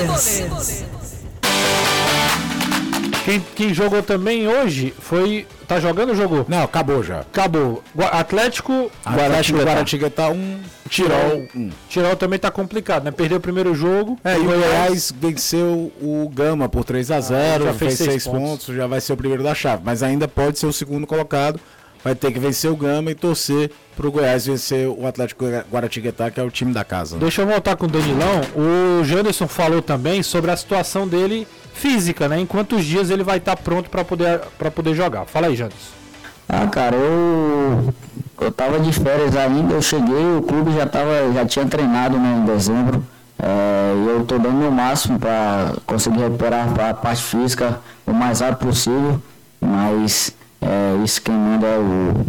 Quem, 3.25 3.39
quem 3.55 3.73
jogou 3.73 4.03
também 4.03 4.47
hoje 4.47 4.93
foi. 4.99 5.47
Tá 5.65 5.79
jogando 5.79 6.09
ou 6.09 6.15
jogou? 6.15 6.45
Não, 6.49 6.61
acabou 6.63 7.01
já. 7.01 7.21
Acabou. 7.21 7.81
Gua- 7.95 8.07
Atlético. 8.07 8.91
Atlético 9.05 9.59
Guaratinguetá 9.59 10.27
1, 10.29 10.59
Tirol 10.89 11.47
1. 11.55 11.69
Tirol 11.87 12.15
também 12.17 12.37
tá 12.37 12.51
complicado, 12.51 13.05
né? 13.05 13.11
Perdeu 13.11 13.37
o 13.37 13.41
primeiro 13.41 13.73
jogo. 13.73 14.19
É, 14.25 14.35
e 14.35 14.39
o 14.39 14.43
Goiás- 14.43 15.13
venceu 15.17 15.91
o 16.01 16.29
Gama 16.33 16.67
por 16.67 16.83
3 16.83 17.09
a 17.11 17.21
0 17.21 17.63
Ah, 17.63 17.67
já 17.67 17.73
fez 17.73 17.77
fez 17.77 17.97
seis 17.97 18.09
6 18.09 18.23
pontos. 18.25 18.49
pontos. 18.65 18.75
já 18.75 18.87
vai 18.87 18.99
ser 18.99 19.13
o 19.13 19.17
primeiro 19.17 19.41
da 19.41 19.55
chave. 19.55 19.81
Mas 19.85 20.03
ainda 20.03 20.27
pode 20.27 20.59
ser 20.59 20.65
o 20.65 20.73
segundo 20.73 21.07
colocado. 21.07 21.59
Vai 22.03 22.13
ter 22.15 22.31
que 22.31 22.39
vencer 22.39 22.69
o 22.69 22.75
Gama 22.75 23.11
e 23.11 23.15
torcer 23.15 23.71
pro 23.95 24.11
Goiás 24.11 24.45
vencer 24.45 24.87
o 24.89 25.07
Atlético 25.07 25.45
Guaratinguetá, 25.71 26.29
que 26.29 26.39
é 26.39 26.43
o 26.43 26.51
time 26.51 26.73
da 26.73 26.83
casa. 26.83 27.17
Deixa 27.17 27.41
eu 27.41 27.47
voltar 27.47 27.77
com 27.77 27.85
o 27.85 27.89
Danilão. 27.89 28.41
O 28.55 29.03
Janderson 29.03 29.47
falou 29.47 29.81
também 29.81 30.21
sobre 30.21 30.51
a 30.51 30.57
situação 30.57 31.07
dele 31.07 31.47
física, 31.73 32.27
né? 32.27 32.39
Em 32.39 32.45
quantos 32.45 32.83
dias 32.83 33.09
ele 33.09 33.23
vai 33.23 33.37
estar 33.37 33.55
pronto 33.55 33.89
para 33.89 34.03
poder, 34.03 34.41
pra 34.57 34.69
poder 34.69 34.93
jogar. 34.93 35.25
Fala 35.25 35.47
aí, 35.47 35.55
Janderson. 35.55 36.03
Ah, 36.49 36.67
cara, 36.67 36.95
eu 36.95 37.93
eu 38.39 38.51
tava 38.51 38.79
de 38.79 38.91
férias 38.91 39.35
ainda, 39.35 39.73
eu 39.73 39.81
cheguei, 39.81 40.37
o 40.37 40.41
clube 40.41 40.73
já 40.73 40.85
tava, 40.85 41.31
já 41.33 41.45
tinha 41.45 41.65
treinado 41.65 42.17
né, 42.17 42.41
em 42.41 42.45
dezembro. 42.45 43.03
É, 43.39 43.93
e 43.95 44.07
eu 44.07 44.25
tô 44.25 44.37
dando 44.37 44.55
o 44.55 44.59
meu 44.59 44.71
máximo 44.71 45.19
para 45.19 45.73
conseguir 45.85 46.19
recuperar 46.19 46.67
a 46.89 46.93
parte 46.93 47.23
física 47.23 47.79
o 48.05 48.13
mais 48.13 48.41
rápido 48.41 48.67
possível, 48.67 49.21
mas 49.59 50.33
é, 50.65 51.03
isso 51.03 51.21
quem 51.21 51.35
manda 51.35 51.67
é 51.67 51.77
o, 51.77 52.25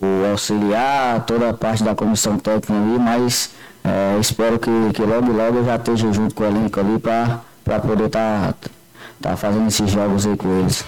o 0.00 0.30
auxiliar, 0.30 1.24
toda 1.24 1.50
a 1.50 1.54
parte 1.54 1.82
da 1.82 1.94
comissão 1.94 2.38
técnica 2.38 2.72
ali, 2.74 2.98
mas 2.98 3.50
é, 3.82 4.18
espero 4.20 4.58
que, 4.58 4.70
que 4.94 5.02
logo 5.02 5.32
logo 5.32 5.58
eu 5.58 5.64
já 5.64 5.76
esteja 5.76 6.12
junto 6.12 6.34
com 6.34 6.44
o 6.44 6.46
elenco 6.46 6.80
ali 6.80 6.98
para 6.98 7.80
poder 7.80 8.06
estar 8.06 8.52
tá, 8.52 8.70
tá 9.20 9.36
fazendo 9.36 9.68
esses 9.68 9.90
jogos 9.90 10.26
aí 10.26 10.36
com 10.36 10.48
eles. 10.60 10.84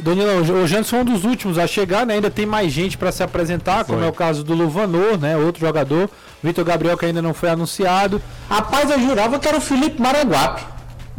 Danilão, 0.00 0.40
o 0.40 0.66
Janderson 0.66 0.96
é 0.96 1.00
um 1.00 1.04
dos 1.04 1.24
últimos 1.24 1.58
a 1.58 1.66
chegar, 1.66 2.06
né? 2.06 2.14
Ainda 2.14 2.30
tem 2.30 2.46
mais 2.46 2.72
gente 2.72 2.96
para 2.96 3.12
se 3.12 3.22
apresentar, 3.22 3.84
como 3.84 3.98
Foi. 3.98 4.06
é 4.06 4.10
o 4.10 4.12
caso 4.12 4.42
do 4.42 4.54
Luvanor, 4.54 5.18
né? 5.18 5.36
Outro 5.36 5.60
jogador. 5.60 6.08
Vitor 6.42 6.64
Gabriel, 6.64 6.96
que 6.96 7.04
ainda 7.04 7.20
não 7.20 7.34
foi 7.34 7.50
anunciado. 7.50 8.20
Rapaz, 8.48 8.90
eu 8.90 8.98
jurava 8.98 9.38
que 9.38 9.46
era 9.46 9.58
o 9.58 9.60
Felipe 9.60 10.00
Maranguape. 10.00 10.62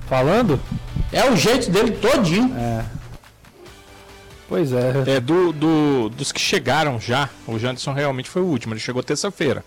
Falando? 0.08 0.60
É 1.12 1.30
o 1.30 1.36
jeito 1.36 1.70
dele 1.70 1.92
todinho. 1.92 2.52
Pois 4.52 4.74
é. 4.74 5.16
É, 5.16 5.20
do, 5.22 5.54
do- 5.54 6.10
dos 6.10 6.34
que 6.34 6.42
chegaram 6.42 7.00
já, 7.00 7.30
o 7.48 7.58
Janderson 7.58 7.94
realmente 7.94 8.30
foi 8.30 8.42
o 8.42 8.46
último. 8.46 8.74
Ele 8.74 8.82
chegou 8.82 9.02
terça-feira, 9.02 9.64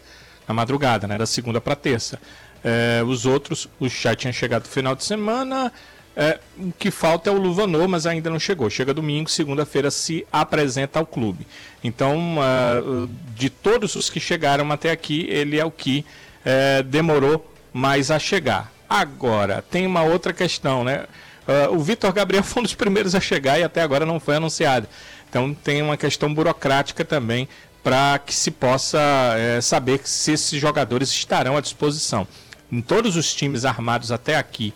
na 0.47 0.53
madrugada, 0.53 1.07
né? 1.07 1.17
Da 1.17 1.25
segunda 1.25 1.59
para 1.59 1.75
terça. 1.75 2.21
É, 2.63 3.03
os 3.03 3.25
outros, 3.25 3.67
o 3.81 3.89
já 3.89 4.15
tinha 4.15 4.31
chegado 4.31 4.65
no 4.65 4.69
final 4.69 4.95
de 4.95 5.03
semana. 5.03 5.73
É, 6.15 6.39
o 6.59 6.71
que 6.79 6.91
falta 6.91 7.31
é 7.31 7.33
o 7.33 7.39
Luvanor, 7.39 7.89
mas 7.89 8.05
ainda 8.05 8.29
não 8.29 8.39
chegou. 8.39 8.69
Chega 8.69 8.93
domingo, 8.93 9.31
segunda-feira 9.31 9.91
se 9.91 10.27
apresenta 10.31 10.99
ao 10.99 11.07
clube. 11.07 11.47
Então, 11.83 12.37
uh, 12.37 13.09
de 13.35 13.49
todos 13.49 13.97
os 13.97 14.11
que 14.11 14.21
chegaram 14.21 14.71
até 14.71 14.91
aqui, 14.91 15.27
ele 15.31 15.59
é 15.59 15.65
o 15.65 15.71
que 15.71 16.05
uh, 16.45 16.83
demorou 16.83 17.51
mais 17.73 18.11
a 18.11 18.19
chegar. 18.19 18.71
Agora, 18.87 19.65
tem 19.71 19.87
uma 19.87 20.03
outra 20.03 20.35
questão, 20.35 20.85
né? 20.85 21.07
Uh, 21.47 21.75
o 21.75 21.81
Vitor 21.81 22.13
Gabriel 22.13 22.43
foi 22.45 22.61
um 22.61 22.65
dos 22.65 22.75
primeiros 22.75 23.15
a 23.15 23.21
chegar 23.21 23.59
e 23.59 23.63
até 23.63 23.83
agora 23.83 24.07
não 24.07 24.19
foi 24.19 24.37
anunciado. 24.37 24.89
Então, 25.29 25.53
tem 25.53 25.83
uma 25.83 25.97
questão 25.97 26.33
burocrática 26.33 27.05
também 27.05 27.49
para 27.83 28.19
que 28.19 28.35
se 28.35 28.51
possa 28.51 28.99
é, 29.37 29.61
saber 29.61 30.01
se 30.05 30.33
esses 30.33 30.59
jogadores 30.59 31.11
estarão 31.11 31.57
à 31.57 31.61
disposição. 31.61 32.27
Em 32.73 32.81
todos 32.81 33.15
os 33.15 33.35
times 33.35 33.67
armados 33.67 34.11
até 34.11 34.37
aqui 34.37 34.73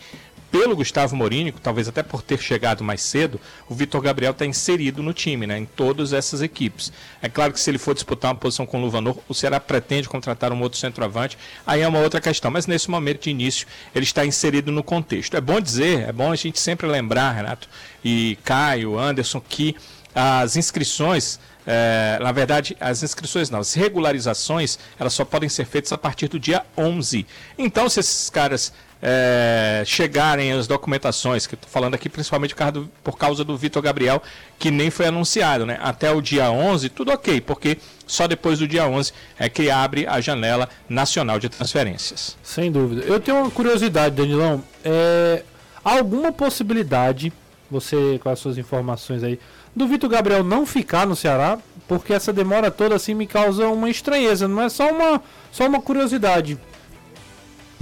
pelo 0.50 0.74
Gustavo 0.74 1.14
Morínico, 1.14 1.60
talvez 1.60 1.88
até 1.88 2.02
por 2.02 2.22
ter 2.22 2.38
chegado 2.38 2.82
mais 2.82 3.02
cedo, 3.02 3.40
o 3.68 3.74
Vitor 3.74 4.00
Gabriel 4.00 4.32
está 4.32 4.46
inserido 4.46 5.02
no 5.02 5.12
time, 5.12 5.46
né, 5.46 5.58
em 5.58 5.64
todas 5.64 6.12
essas 6.12 6.42
equipes. 6.42 6.92
É 7.20 7.28
claro 7.28 7.52
que 7.52 7.60
se 7.60 7.70
ele 7.70 7.78
for 7.78 7.94
disputar 7.94 8.32
uma 8.32 8.38
posição 8.38 8.66
com 8.66 8.78
o 8.78 8.80
Luvanor, 8.80 9.18
o 9.28 9.34
Ceará 9.34 9.60
pretende 9.60 10.08
contratar 10.08 10.52
um 10.52 10.60
outro 10.60 10.78
centroavante, 10.78 11.36
aí 11.66 11.82
é 11.82 11.88
uma 11.88 12.00
outra 12.00 12.20
questão. 12.20 12.50
Mas 12.50 12.66
nesse 12.66 12.90
momento 12.90 13.24
de 13.24 13.30
início, 13.30 13.66
ele 13.94 14.04
está 14.04 14.24
inserido 14.24 14.72
no 14.72 14.82
contexto. 14.82 15.36
É 15.36 15.40
bom 15.40 15.60
dizer, 15.60 16.08
é 16.08 16.12
bom 16.12 16.32
a 16.32 16.36
gente 16.36 16.58
sempre 16.58 16.86
lembrar, 16.86 17.32
Renato 17.32 17.68
e 18.04 18.38
Caio, 18.44 18.98
Anderson, 18.98 19.40
que 19.40 19.76
as 20.14 20.56
inscrições 20.56 21.38
é, 21.70 22.18
na 22.22 22.32
verdade, 22.32 22.74
as 22.80 23.02
inscrições 23.02 23.50
não, 23.50 23.58
as 23.58 23.74
regularizações, 23.74 24.78
elas 24.98 25.12
só 25.12 25.22
podem 25.22 25.50
ser 25.50 25.66
feitas 25.66 25.92
a 25.92 25.98
partir 25.98 26.26
do 26.26 26.40
dia 26.40 26.64
11. 26.78 27.26
Então, 27.58 27.90
se 27.90 28.00
esses 28.00 28.30
caras 28.30 28.72
é, 29.02 29.82
chegarem 29.86 30.52
as 30.52 30.66
documentações, 30.66 31.46
que 31.46 31.54
estou 31.54 31.70
falando 31.70 31.94
aqui 31.94 32.08
principalmente 32.08 32.54
por 32.54 32.58
causa 32.58 32.72
do, 32.72 32.90
por 33.02 33.18
causa 33.18 33.44
do 33.44 33.56
Vitor 33.56 33.82
Gabriel, 33.82 34.22
que 34.58 34.70
nem 34.70 34.90
foi 34.90 35.06
anunciado, 35.06 35.64
né? 35.64 35.78
Até 35.80 36.10
o 36.10 36.20
dia 36.20 36.50
11, 36.50 36.88
tudo 36.88 37.12
ok, 37.12 37.40
porque 37.40 37.78
só 38.06 38.26
depois 38.26 38.58
do 38.58 38.66
dia 38.66 38.86
11 38.86 39.12
é 39.38 39.48
que 39.48 39.70
abre 39.70 40.06
a 40.06 40.20
janela 40.20 40.68
nacional 40.88 41.38
de 41.38 41.48
transferências. 41.48 42.36
Sem 42.42 42.72
dúvida. 42.72 43.02
Eu 43.02 43.20
tenho 43.20 43.38
uma 43.38 43.50
curiosidade, 43.50 44.16
Danilão. 44.16 44.62
É, 44.84 45.42
alguma 45.84 46.32
possibilidade, 46.32 47.32
você 47.70 48.18
com 48.22 48.30
as 48.30 48.38
suas 48.38 48.58
informações 48.58 49.22
aí, 49.22 49.38
do 49.74 49.86
Vitor 49.86 50.10
Gabriel 50.10 50.42
não 50.42 50.66
ficar 50.66 51.06
no 51.06 51.14
Ceará? 51.14 51.58
Porque 51.86 52.12
essa 52.12 52.32
demora 52.32 52.70
toda 52.70 52.96
assim 52.96 53.14
me 53.14 53.26
causa 53.26 53.68
uma 53.68 53.88
estranheza, 53.88 54.46
não 54.46 54.62
é 54.62 54.68
só 54.68 54.90
uma, 54.90 55.22
só 55.50 55.66
uma 55.66 55.80
curiosidade 55.80 56.58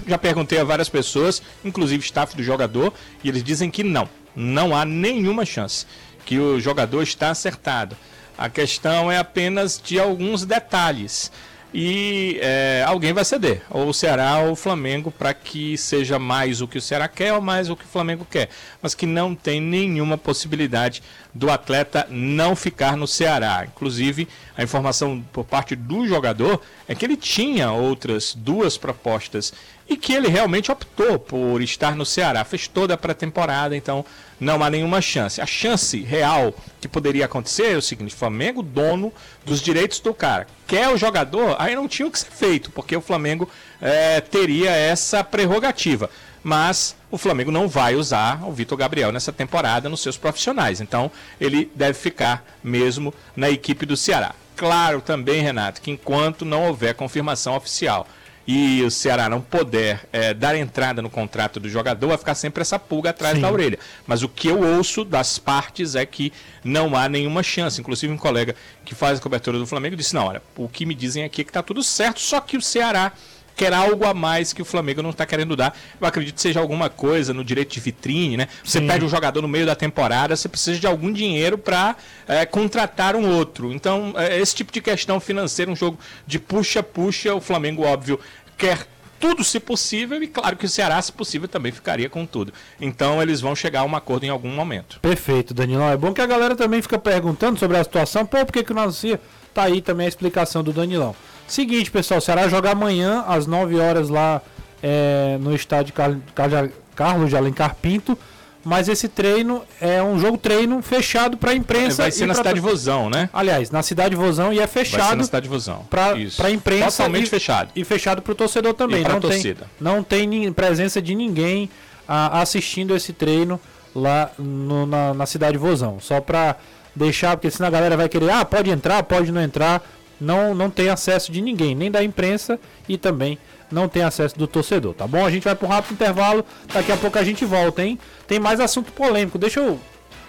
já 0.06 0.16
perguntei 0.16 0.58
a 0.58 0.64
várias 0.64 0.88
pessoas, 0.88 1.42
inclusive 1.64 2.04
staff 2.04 2.36
do 2.36 2.42
jogador, 2.42 2.92
e 3.24 3.28
eles 3.28 3.42
dizem 3.42 3.70
que 3.70 3.82
não, 3.82 4.08
não 4.34 4.74
há 4.74 4.84
nenhuma 4.84 5.44
chance, 5.44 5.86
que 6.24 6.38
o 6.38 6.60
jogador 6.60 7.02
está 7.02 7.30
acertado. 7.30 7.96
A 8.38 8.48
questão 8.48 9.10
é 9.10 9.18
apenas 9.18 9.80
de 9.82 9.98
alguns 9.98 10.44
detalhes 10.44 11.32
e 11.74 12.38
é, 12.40 12.84
alguém 12.86 13.12
vai 13.12 13.24
ceder, 13.24 13.62
ou 13.68 13.88
o 13.88 13.94
Ceará 13.94 14.38
ou 14.38 14.52
o 14.52 14.56
Flamengo, 14.56 15.10
para 15.10 15.34
que 15.34 15.76
seja 15.76 16.18
mais 16.18 16.60
o 16.60 16.68
que 16.68 16.78
o 16.78 16.80
Ceará 16.80 17.08
quer 17.08 17.32
ou 17.34 17.40
mais 17.40 17.68
o 17.68 17.76
que 17.76 17.84
o 17.84 17.88
Flamengo 17.88 18.26
quer, 18.28 18.48
mas 18.80 18.94
que 18.94 19.04
não 19.04 19.34
tem 19.34 19.60
nenhuma 19.60 20.16
possibilidade 20.16 21.02
do 21.34 21.50
atleta 21.50 22.06
não 22.08 22.56
ficar 22.56 22.96
no 22.96 23.06
Ceará. 23.06 23.66
Inclusive, 23.66 24.26
a 24.56 24.62
informação 24.62 25.22
por 25.32 25.44
parte 25.44 25.76
do 25.76 26.06
jogador 26.06 26.62
é 26.88 26.94
que 26.94 27.04
ele 27.04 27.16
tinha 27.16 27.70
outras 27.72 28.34
duas 28.34 28.78
propostas 28.78 29.52
e 29.88 29.96
que 29.96 30.12
ele 30.12 30.28
realmente 30.28 30.72
optou 30.72 31.18
por 31.18 31.60
estar 31.60 31.94
no 31.94 32.06
Ceará. 32.06 32.44
Fez 32.44 32.66
toda 32.66 32.94
a 32.94 32.96
pré-temporada, 32.96 33.76
então 33.76 34.04
não 34.38 34.62
há 34.62 34.70
nenhuma 34.70 35.00
chance. 35.00 35.40
A 35.40 35.46
chance 35.46 36.00
real 36.02 36.54
que 36.80 36.88
poderia 36.88 37.24
acontecer 37.24 37.72
é 37.72 37.76
o 37.76 37.82
seguinte: 37.82 38.14
Flamengo, 38.14 38.62
dono 38.62 39.12
dos 39.44 39.60
direitos 39.60 40.00
do 40.00 40.12
cara, 40.12 40.46
quer 40.66 40.88
o 40.88 40.96
jogador, 40.96 41.56
aí 41.58 41.74
não 41.74 41.88
tinha 41.88 42.06
o 42.06 42.10
que 42.10 42.18
ser 42.18 42.30
feito, 42.30 42.70
porque 42.70 42.96
o 42.96 43.00
Flamengo 43.00 43.48
é, 43.80 44.20
teria 44.20 44.70
essa 44.70 45.24
prerrogativa. 45.24 46.10
Mas 46.42 46.94
o 47.10 47.18
Flamengo 47.18 47.50
não 47.50 47.66
vai 47.66 47.96
usar 47.96 48.46
o 48.46 48.52
Vitor 48.52 48.78
Gabriel 48.78 49.10
nessa 49.10 49.32
temporada 49.32 49.88
nos 49.88 50.00
seus 50.00 50.16
profissionais. 50.16 50.80
Então 50.80 51.10
ele 51.40 51.68
deve 51.74 51.98
ficar 51.98 52.44
mesmo 52.62 53.12
na 53.34 53.50
equipe 53.50 53.84
do 53.84 53.96
Ceará. 53.96 54.32
Claro 54.56 55.00
também, 55.00 55.42
Renato, 55.42 55.80
que 55.80 55.90
enquanto 55.90 56.44
não 56.44 56.68
houver 56.68 56.94
confirmação 56.94 57.56
oficial 57.56 58.06
e 58.46 58.82
o 58.82 58.90
Ceará 58.90 59.28
não 59.28 59.40
puder 59.40 60.08
é, 60.12 60.32
dar 60.32 60.54
entrada 60.54 61.02
no 61.02 61.10
contrato 61.10 61.58
do 61.58 61.68
jogador, 61.68 62.08
vai 62.08 62.18
ficar 62.18 62.34
sempre 62.34 62.62
essa 62.62 62.78
pulga 62.78 63.10
atrás 63.10 63.34
Sim. 63.34 63.40
da 63.40 63.50
orelha. 63.50 63.78
Mas 64.06 64.22
o 64.22 64.28
que 64.28 64.48
eu 64.48 64.62
ouço 64.62 65.04
das 65.04 65.38
partes 65.38 65.94
é 65.96 66.06
que 66.06 66.32
não 66.62 66.96
há 66.96 67.08
nenhuma 67.08 67.42
chance. 67.42 67.80
Inclusive, 67.80 68.12
um 68.12 68.16
colega 68.16 68.54
que 68.84 68.94
faz 68.94 69.18
a 69.18 69.22
cobertura 69.22 69.58
do 69.58 69.66
Flamengo 69.66 69.96
disse: 69.96 70.14
não, 70.14 70.26
olha, 70.26 70.42
o 70.56 70.68
que 70.68 70.86
me 70.86 70.94
dizem 70.94 71.24
aqui 71.24 71.40
é 71.40 71.44
que 71.44 71.50
está 71.50 71.62
tudo 71.62 71.82
certo, 71.82 72.20
só 72.20 72.40
que 72.40 72.56
o 72.56 72.62
Ceará 72.62 73.12
quer 73.56 73.72
algo 73.72 74.04
a 74.04 74.12
mais 74.12 74.52
que 74.52 74.60
o 74.60 74.64
Flamengo 74.64 75.02
não 75.02 75.10
está 75.10 75.24
querendo 75.24 75.56
dar. 75.56 75.76
Eu 75.98 76.06
acredito 76.06 76.34
que 76.36 76.40
seja 76.42 76.60
alguma 76.60 76.90
coisa 76.90 77.32
no 77.32 77.42
direito 77.42 77.72
de 77.72 77.80
vitrine, 77.80 78.36
né? 78.36 78.48
Você 78.62 78.78
Sim. 78.78 78.86
perde 78.86 79.04
um 79.04 79.08
jogador 79.08 79.40
no 79.40 79.48
meio 79.48 79.64
da 79.64 79.74
temporada, 79.74 80.36
você 80.36 80.48
precisa 80.48 80.78
de 80.78 80.86
algum 80.86 81.10
dinheiro 81.10 81.56
para 81.56 81.96
é, 82.28 82.44
contratar 82.44 83.16
um 83.16 83.28
outro. 83.36 83.72
Então, 83.72 84.12
é, 84.16 84.38
esse 84.38 84.54
tipo 84.54 84.70
de 84.70 84.80
questão 84.80 85.18
financeira, 85.18 85.70
um 85.70 85.76
jogo 85.76 85.98
de 86.26 86.38
puxa-puxa, 86.38 87.34
o 87.34 87.40
Flamengo, 87.40 87.82
óbvio, 87.82 88.20
quer 88.58 88.86
tudo 89.18 89.42
se 89.42 89.58
possível 89.58 90.22
e 90.22 90.26
claro 90.26 90.56
que 90.56 90.66
o 90.66 90.68
Ceará, 90.68 91.00
se 91.00 91.10
possível, 91.10 91.48
também 91.48 91.72
ficaria 91.72 92.08
com 92.08 92.26
tudo. 92.26 92.52
Então 92.78 93.22
eles 93.22 93.40
vão 93.40 93.56
chegar 93.56 93.80
a 93.80 93.84
um 93.84 93.96
acordo 93.96 94.24
em 94.24 94.28
algum 94.28 94.50
momento. 94.50 95.00
Perfeito, 95.00 95.54
Danilão. 95.54 95.88
É 95.88 95.96
bom 95.96 96.12
que 96.12 96.20
a 96.20 96.26
galera 96.26 96.54
também 96.54 96.82
fica 96.82 96.98
perguntando 96.98 97.58
sobre 97.58 97.78
a 97.78 97.84
situação. 97.84 98.26
Pô, 98.26 98.44
por 98.44 98.52
que, 98.52 98.62
que 98.62 98.74
não 98.74 98.82
anuncia? 98.82 99.18
Tá 99.54 99.62
aí 99.62 99.80
também 99.80 100.04
a 100.04 100.08
explicação 100.08 100.62
do 100.62 100.72
Danilão. 100.72 101.16
Seguinte, 101.46 101.90
pessoal, 101.90 102.18
o 102.18 102.20
Ceará 102.20 102.48
joga 102.48 102.70
amanhã 102.70 103.24
às 103.26 103.46
9 103.46 103.78
horas 103.78 104.08
lá 104.08 104.42
é, 104.82 105.38
no 105.40 105.54
estádio 105.54 105.94
Car 105.94 106.16
Car 106.34 106.70
Carlos 106.94 107.30
de 107.30 107.36
Alencar 107.36 107.76
Pinto. 107.76 108.18
Mas 108.64 108.88
esse 108.88 109.06
treino 109.06 109.62
é 109.80 110.02
um 110.02 110.18
jogo 110.18 110.36
treino 110.36 110.82
fechado 110.82 111.36
para 111.36 111.52
a 111.52 111.54
imprensa. 111.54 112.02
Vai 112.02 112.10
ser 112.10 112.26
na 112.26 112.34
cidade 112.34 112.58
Vozão, 112.58 113.08
né? 113.08 113.30
Aliás, 113.32 113.70
na 113.70 113.80
cidade 113.80 114.16
Vozão 114.16 114.52
e 114.52 114.58
é 114.58 114.66
fechado. 114.66 114.98
Vai 114.98 115.10
ser 115.10 115.16
na 115.16 115.22
cidade 115.22 115.48
Vozão. 115.48 115.86
Para 115.88 116.14
a 116.14 116.50
imprensa. 116.50 116.90
Totalmente 116.96 117.26
e, 117.26 117.30
fechado. 117.30 117.70
E 117.76 117.84
fechado 117.84 118.22
para 118.22 118.32
o 118.32 118.34
torcedor 118.34 118.74
também. 118.74 119.04
Pra 119.04 119.12
não 119.12 119.20
torcida. 119.20 119.60
Tem, 119.60 119.68
não 119.78 120.02
tem 120.02 120.52
presença 120.52 121.00
de 121.00 121.14
ninguém 121.14 121.70
a, 122.08 122.40
assistindo 122.40 122.96
esse 122.96 123.12
treino 123.12 123.60
lá 123.94 124.32
no, 124.36 124.84
na, 124.84 125.14
na 125.14 125.26
cidade 125.26 125.56
Vozão. 125.56 126.00
Só 126.00 126.20
para 126.20 126.56
deixar, 126.92 127.36
porque 127.36 127.52
senão 127.52 127.68
a 127.68 127.70
galera 127.70 127.96
vai 127.96 128.08
querer, 128.08 128.30
ah, 128.30 128.44
pode 128.44 128.68
entrar, 128.68 129.00
pode 129.04 129.30
não 129.30 129.40
entrar 129.40 129.80
não, 130.20 130.54
não 130.54 130.70
tem 130.70 130.88
acesso 130.88 131.30
de 131.30 131.40
ninguém, 131.40 131.74
nem 131.74 131.90
da 131.90 132.02
imprensa 132.02 132.58
e 132.88 132.96
também 132.96 133.38
não 133.70 133.88
tem 133.88 134.02
acesso 134.02 134.38
do 134.38 134.46
torcedor, 134.46 134.94
tá 134.94 135.06
bom? 135.06 135.24
A 135.24 135.30
gente 135.30 135.44
vai 135.44 135.54
para 135.54 135.66
um 135.66 135.70
rápido 135.70 135.94
intervalo, 135.94 136.44
daqui 136.72 136.92
a 136.92 136.96
pouco 136.96 137.18
a 137.18 137.24
gente 137.24 137.44
volta, 137.44 137.82
hein? 137.82 137.98
Tem 138.26 138.38
mais 138.38 138.60
assunto 138.60 138.92
polêmico. 138.92 139.38
Deixa 139.38 139.60
eu. 139.60 139.78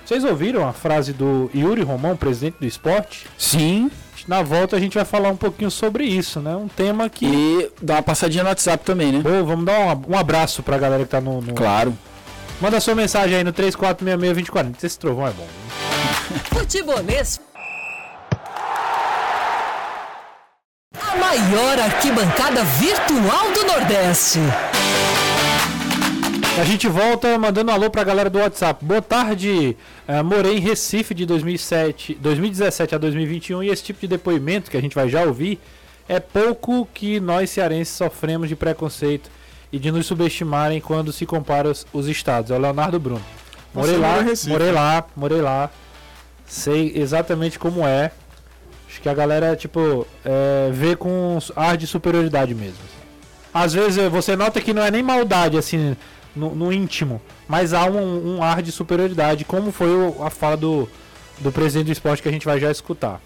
Vocês 0.05 0.23
ouviram 0.23 0.67
a 0.67 0.73
frase 0.73 1.11
do 1.11 1.51
Yuri 1.53 1.83
Romão, 1.83 2.15
presidente 2.15 2.55
do 2.59 2.65
esporte? 2.65 3.27
Sim. 3.37 3.91
Na 4.27 4.41
volta 4.41 4.75
a 4.75 4.79
gente 4.79 4.95
vai 4.95 5.05
falar 5.05 5.29
um 5.29 5.37
pouquinho 5.37 5.69
sobre 5.69 6.03
isso, 6.05 6.39
né? 6.39 6.55
Um 6.55 6.67
tema 6.67 7.09
que. 7.09 7.25
E 7.25 7.71
dá 7.81 7.95
uma 7.95 8.03
passadinha 8.03 8.43
no 8.43 8.49
WhatsApp 8.49 8.83
também, 8.83 9.11
né? 9.11 9.21
Pô, 9.21 9.45
vamos 9.45 9.65
dar 9.65 9.79
um, 9.79 10.13
um 10.13 10.17
abraço 10.17 10.63
pra 10.63 10.77
galera 10.77 11.03
que 11.03 11.09
tá 11.09 11.21
no, 11.21 11.41
no. 11.41 11.53
Claro. 11.53 11.97
Manda 12.59 12.79
sua 12.79 12.95
mensagem 12.95 13.37
aí 13.37 13.43
no 13.43 13.53
3466-2040. 13.53 14.83
Esse 14.83 14.97
trovão 14.97 15.27
é 15.27 15.31
bom. 15.31 15.47
Futebolês 16.51 17.39
maior 21.27 21.77
arquibancada 21.77 22.63
virtual 22.63 23.51
do 23.51 23.65
Nordeste. 23.65 24.39
A 26.57 26.63
gente 26.63 26.87
volta 26.87 27.37
mandando 27.37 27.69
um 27.69 27.73
alô 27.73 27.89
pra 27.89 28.01
galera 28.01 28.29
do 28.29 28.39
WhatsApp. 28.39 28.83
Boa 28.83 29.01
tarde, 29.01 29.75
uh, 30.07 30.23
morei 30.23 30.55
em 30.55 30.61
Recife 30.61 31.13
de 31.13 31.25
2007, 31.25 32.15
2017 32.15 32.95
a 32.95 32.97
2021 32.97 33.61
e 33.61 33.67
esse 33.67 33.83
tipo 33.83 33.99
de 33.99 34.07
depoimento 34.07 34.71
que 34.71 34.77
a 34.77 34.81
gente 34.81 34.95
vai 34.95 35.09
já 35.09 35.23
ouvir 35.23 35.59
é 36.07 36.17
pouco 36.17 36.87
que 36.93 37.19
nós 37.19 37.49
cearenses 37.49 37.93
sofremos 37.93 38.47
de 38.47 38.55
preconceito 38.55 39.29
e 39.69 39.77
de 39.77 39.91
nos 39.91 40.05
subestimarem 40.05 40.79
quando 40.79 41.11
se 41.11 41.25
compara 41.25 41.69
os, 41.69 41.85
os 41.91 42.07
estados. 42.07 42.51
É 42.51 42.55
o 42.55 42.57
Leonardo 42.57 43.01
Bruno. 43.01 43.25
Morei 43.73 43.97
lá, 43.97 44.19
morei 44.47 44.71
lá, 44.71 45.05
morei 45.13 45.41
lá. 45.41 45.69
Sei 46.45 46.93
exatamente 46.95 47.59
como 47.59 47.85
é. 47.85 48.13
Acho 48.87 49.01
que 49.01 49.09
a 49.09 49.13
galera, 49.13 49.55
tipo, 49.55 50.07
é, 50.23 50.69
vê 50.71 50.95
com 50.95 51.37
ar 51.55 51.77
de 51.77 51.85
superioridade 51.85 52.55
mesmo. 52.55 52.79
Às 53.53 53.73
vezes 53.73 53.97
eh, 53.97 54.09
você 54.09 54.35
nota 54.35 54.61
que 54.61 54.73
não 54.73 54.83
é 54.83 54.91
nem 54.91 55.03
maldade, 55.03 55.57
assim, 55.57 55.95
no, 56.35 56.53
no 56.55 56.71
íntimo, 56.71 57.21
mas 57.47 57.73
há 57.73 57.85
um, 57.85 58.37
um, 58.37 58.43
ar 58.43 58.61
de 58.61 58.71
superioridade, 58.71 59.43
como 59.43 59.71
foi 59.71 59.89
o, 59.89 60.23
a 60.23 60.29
fala 60.29 60.55
do, 60.55 60.87
do 61.39 61.51
presidente 61.51 61.87
do 61.87 61.91
esporte 61.91 62.21
que 62.21 62.29
a 62.29 62.31
gente 62.31 62.45
vai 62.45 62.59
já 62.59 62.71
escutar. 62.71 63.19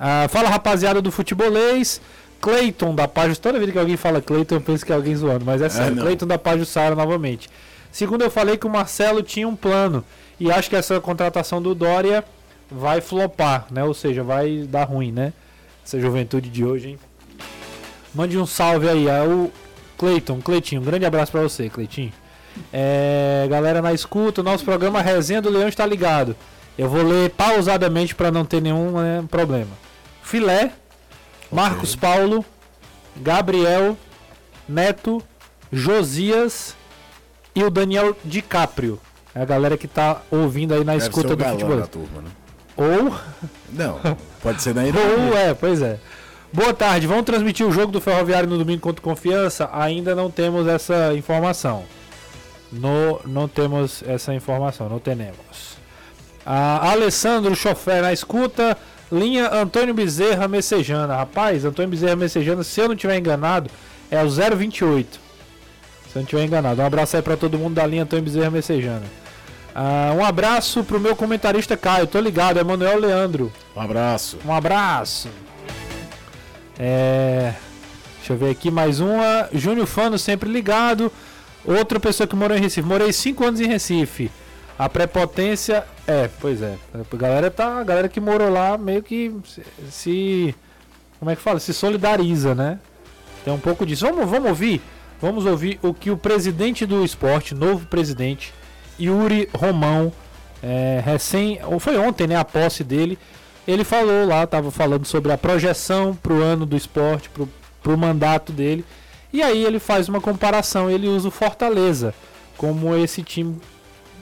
Ah, 0.00 0.26
fala 0.28 0.48
rapaziada 0.48 1.02
do 1.02 1.10
futebolês. 1.10 2.00
Cleiton 2.40 2.94
da 2.94 3.08
página. 3.08 3.34
Toda 3.34 3.58
vez 3.58 3.70
que 3.72 3.78
alguém 3.78 3.96
fala 3.96 4.22
Cleiton, 4.22 4.56
eu 4.56 4.60
penso 4.60 4.86
que 4.86 4.92
é 4.92 4.94
alguém 4.94 5.14
zoando, 5.16 5.44
mas 5.44 5.60
é 5.60 5.68
sério. 5.68 5.98
É, 5.98 6.02
Cleiton 6.02 6.26
da 6.26 6.38
página 6.38 6.64
Sara 6.64 6.94
novamente. 6.94 7.50
Segundo, 7.90 8.22
eu 8.22 8.30
falei 8.30 8.56
que 8.56 8.66
o 8.66 8.70
Marcelo 8.70 9.22
tinha 9.22 9.48
um 9.48 9.56
plano. 9.56 10.04
E 10.38 10.50
acho 10.50 10.70
que 10.70 10.76
essa 10.76 11.00
contratação 11.00 11.60
do 11.60 11.74
Dória 11.74 12.24
vai 12.70 13.00
flopar, 13.00 13.66
né? 13.70 13.84
Ou 13.84 13.94
seja, 13.94 14.22
vai 14.22 14.66
dar 14.68 14.84
ruim, 14.84 15.12
né? 15.12 15.32
Essa 15.84 15.98
juventude 15.98 16.48
de 16.48 16.64
hoje, 16.64 16.90
hein? 16.90 16.98
Mande 18.14 18.38
um 18.38 18.46
salve 18.46 18.88
aí. 18.88 19.08
É 19.08 19.22
o 19.22 19.50
Cleiton, 19.96 20.40
Cleitinho. 20.40 20.80
Um 20.80 20.84
grande 20.84 21.04
abraço 21.04 21.32
pra 21.32 21.42
você, 21.42 21.68
Cleitinho. 21.68 22.12
É, 22.72 23.46
galera 23.48 23.80
na 23.80 23.92
escuta, 23.92 24.40
o 24.40 24.44
nosso 24.44 24.64
programa 24.64 25.00
Resenha 25.00 25.40
do 25.40 25.50
Leão 25.50 25.68
está 25.68 25.86
ligado. 25.86 26.36
Eu 26.76 26.88
vou 26.88 27.02
ler 27.02 27.30
pausadamente 27.30 28.14
para 28.14 28.30
não 28.30 28.44
ter 28.44 28.60
nenhum 28.60 28.92
né, 28.92 29.24
problema. 29.28 29.70
Filé, 30.22 30.72
Marcos 31.50 31.96
Paulo, 31.96 32.44
Gabriel, 33.16 33.96
Neto, 34.68 35.22
Josias 35.72 36.76
e 37.54 37.64
o 37.64 37.70
Daniel 37.70 38.16
DiCaprio. 38.24 39.00
É 39.34 39.42
a 39.42 39.44
galera 39.44 39.76
que 39.76 39.88
tá 39.88 40.22
ouvindo 40.30 40.74
aí 40.74 40.84
na 40.84 40.92
Deve 40.92 41.04
escuta 41.04 41.34
do 41.34 41.44
futebol. 41.44 41.86
turma, 41.86 42.22
né? 42.22 42.30
Ou, 42.78 43.12
Não, 43.72 43.98
pode 44.40 44.62
ser 44.62 44.74
na 44.74 44.82
ou 44.82 44.88
ironia. 44.88 45.34
é, 45.38 45.54
pois 45.54 45.82
é. 45.82 45.98
Boa 46.52 46.72
tarde, 46.72 47.06
vamos 47.06 47.24
transmitir 47.24 47.66
o 47.66 47.72
jogo 47.72 47.92
do 47.92 48.00
Ferroviário 48.00 48.48
no 48.48 48.56
domingo 48.56 48.80
contra 48.80 49.02
Confiança? 49.02 49.68
Ainda 49.72 50.14
não 50.14 50.30
temos 50.30 50.66
essa 50.66 51.12
informação. 51.14 51.82
No, 52.72 53.20
não 53.26 53.48
temos 53.48 54.02
essa 54.06 54.32
informação, 54.32 54.88
não 54.88 54.98
temos. 54.98 55.76
A 56.46 56.90
Alessandro 56.92 57.54
Chofer 57.54 58.00
na 58.00 58.12
escuta. 58.12 58.76
Linha 59.10 59.50
Antônio 59.52 59.92
Bezerra 59.92 60.46
Messejana. 60.46 61.16
Rapaz, 61.16 61.64
Antônio 61.64 61.90
Bezerra 61.90 62.14
Messejana, 62.16 62.62
se 62.62 62.80
eu 62.80 62.88
não 62.88 62.96
tiver 62.96 63.18
enganado, 63.18 63.70
é 64.10 64.22
o 64.22 64.28
028. 64.30 65.18
Se 66.12 66.16
eu 66.16 66.20
não 66.20 66.26
tiver 66.26 66.44
enganado. 66.44 66.80
Um 66.80 66.86
abraço 66.86 67.16
aí 67.16 67.22
pra 67.22 67.36
todo 67.36 67.58
mundo 67.58 67.74
da 67.74 67.86
linha 67.86 68.04
Antônio 68.04 68.24
Bezerra 68.24 68.50
Messejana. 68.50 69.04
Ah, 69.74 70.12
um 70.16 70.24
abraço 70.24 70.82
pro 70.82 70.98
meu 70.98 71.14
comentarista 71.14 71.76
Caio. 71.76 72.06
Tô 72.06 72.20
ligado, 72.20 72.58
é 72.58 72.64
Manuel 72.64 72.98
Leandro. 72.98 73.52
Um 73.76 73.80
abraço. 73.80 74.38
Um 74.44 74.52
abraço. 74.52 75.28
É, 76.78 77.54
deixa 78.18 78.32
eu 78.32 78.36
ver 78.36 78.50
aqui 78.50 78.70
mais 78.70 79.00
uma. 79.00 79.48
Júnior 79.52 79.86
Fano 79.86 80.18
sempre 80.18 80.50
ligado. 80.50 81.12
Outra 81.64 82.00
pessoa 82.00 82.26
que 82.26 82.36
morou 82.36 82.56
em 82.56 82.60
Recife. 82.60 82.86
Morei 82.86 83.12
5 83.12 83.44
anos 83.44 83.60
em 83.60 83.66
Recife. 83.66 84.30
A 84.78 84.88
prepotência. 84.88 85.84
É, 86.06 86.28
pois 86.40 86.62
é. 86.62 86.76
A 86.94 87.16
galera 87.16 87.50
tá. 87.50 87.78
A 87.80 87.84
galera 87.84 88.08
que 88.08 88.20
morou 88.20 88.50
lá 88.50 88.76
meio 88.78 89.02
que 89.02 89.32
se. 89.44 89.62
se- 89.90 90.54
como 91.18 91.30
é 91.32 91.36
que 91.36 91.42
fala? 91.42 91.58
Se 91.58 91.74
solidariza, 91.74 92.54
né? 92.54 92.78
Tem 93.44 93.52
um 93.52 93.58
pouco 93.58 93.84
disso. 93.84 94.06
Vamos, 94.06 94.28
vamos 94.30 94.48
ouvir? 94.48 94.80
Vamos 95.20 95.46
ouvir 95.46 95.80
o 95.82 95.92
que 95.92 96.12
o 96.12 96.16
presidente 96.16 96.86
do 96.86 97.04
esporte, 97.04 97.56
novo 97.56 97.86
presidente, 97.86 98.54
Yuri 99.00 99.48
Romão, 99.54 100.12
é, 100.62 101.02
recém. 101.04 101.60
Ou 101.64 101.78
foi 101.78 101.96
ontem, 101.96 102.26
né? 102.26 102.36
A 102.36 102.44
posse 102.44 102.82
dele. 102.82 103.18
Ele 103.66 103.84
falou 103.84 104.26
lá, 104.26 104.46
tava 104.46 104.70
falando 104.70 105.04
sobre 105.04 105.30
a 105.30 105.36
projeção 105.36 106.14
pro 106.14 106.42
ano 106.42 106.64
do 106.64 106.76
esporte, 106.76 107.28
pro, 107.28 107.48
pro 107.82 107.98
mandato 107.98 108.50
dele. 108.50 108.84
E 109.32 109.42
aí 109.42 109.62
ele 109.62 109.78
faz 109.78 110.08
uma 110.08 110.20
comparação, 110.20 110.90
ele 110.90 111.06
usa 111.06 111.28
o 111.28 111.30
Fortaleza 111.30 112.14
como 112.56 112.96
esse 112.96 113.22
time, 113.22 113.60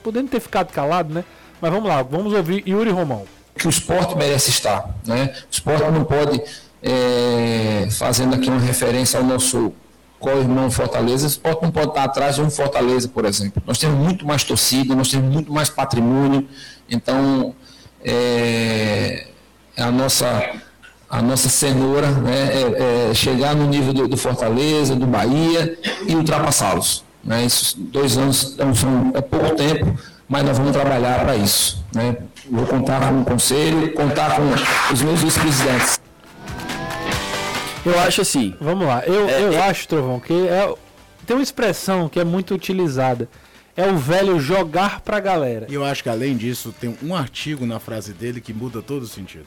podendo 0.03 0.29
ter 0.29 0.41
ficado 0.41 0.73
calado, 0.73 1.15
né? 1.15 1.25
Mas 1.61 1.73
vamos 1.73 1.89
lá, 1.89 2.03
vamos 2.03 2.33
ouvir 2.35 2.63
Yuri 2.69 2.91
Romão. 2.91 3.25
que 3.57 3.67
o 3.67 3.71
esporte 3.71 4.15
merece 4.15 4.51
estar. 4.51 4.95
Né? 5.07 5.35
O 5.35 5.51
esporte 5.51 5.91
não 5.91 6.05
pode, 6.05 6.43
é, 6.83 7.89
fazendo 7.91 8.35
aqui 8.35 8.51
uma 8.51 8.61
referência 8.61 9.19
ao 9.19 9.25
nosso 9.25 9.73
co-irmão 10.19 10.71
Fortaleza, 10.71 11.25
o 11.25 11.29
esporte 11.29 11.63
não 11.63 11.71
pode 11.71 11.89
estar 11.89 12.05
atrás 12.05 12.37
de 12.37 12.43
um 12.43 12.51
Fortaleza, 12.51 13.09
por 13.09 13.25
exemplo. 13.25 13.63
Nós 13.67 13.79
temos 13.79 13.97
muito 13.99 14.27
mais 14.27 14.43
torcida, 14.45 14.95
nós 14.95 15.09
temos 15.09 15.33
muito 15.33 15.53
mais 15.53 15.69
patrimônio, 15.69 16.47
então 16.89 17.55
é, 18.05 19.27
a 19.77 19.91
nossa 19.91 20.51
a 21.09 21.23
nossa 21.23 21.49
cenoura 21.49 22.11
né, 22.11 22.51
é, 22.53 23.11
é 23.11 23.15
chegar 23.15 23.55
no 23.55 23.67
nível 23.69 23.93
do, 23.93 24.09
do 24.09 24.17
Fortaleza, 24.17 24.97
do 24.97 25.07
Bahia 25.07 25.79
e 26.07 26.17
ultrapassá-los. 26.17 27.05
Né? 27.23 27.45
Esses 27.45 27.75
dois 27.75 28.19
anos 28.19 28.57
é, 28.59 28.65
um- 28.65 29.13
é 29.15 29.21
pouco 29.21 29.55
tempo, 29.55 29.97
mas 30.29 30.45
nós 30.45 30.59
vamos 30.59 30.73
trabalhar 30.73 31.21
para 31.21 31.37
isso. 31.37 31.85
Né? 31.95 32.17
Vou 32.51 32.67
contar 32.67 33.09
com 33.09 33.21
o 33.21 33.25
conselho, 33.25 33.93
contar 33.95 34.35
com 34.37 34.43
os 34.93 35.01
meus 35.03 35.21
vice-presidentes. 35.21 36.01
Eu 37.87 37.99
acho 38.01 38.21
assim. 38.21 38.55
Vamos 38.61 38.87
lá, 38.87 39.03
eu, 39.07 39.29
É, 39.29 39.43
eu 39.43 39.53
é- 39.53 39.69
acho, 39.69 39.87
Trovão, 39.89 40.19
que 40.21 40.33
é, 40.33 40.73
tem 41.27 41.37
uma 41.37 41.43
expressão 41.43 42.09
que 42.09 42.19
é 42.21 42.25
muito 42.25 42.55
utilizada. 42.55 43.29
É 43.77 43.87
o 43.87 43.97
velho 43.97 44.41
jogar 44.41 45.01
pra 45.01 45.21
galera. 45.21 45.67
E 45.69 45.75
eu 45.75 45.85
acho 45.85 46.03
que 46.03 46.09
além 46.09 46.35
disso, 46.37 46.75
tem 46.81 46.97
um 47.03 47.15
artigo 47.15 47.67
na 47.67 47.79
frase 47.79 48.13
dele 48.15 48.41
que 48.41 48.53
muda 48.53 48.81
todo 48.81 49.03
o 49.03 49.07
sentido. 49.07 49.45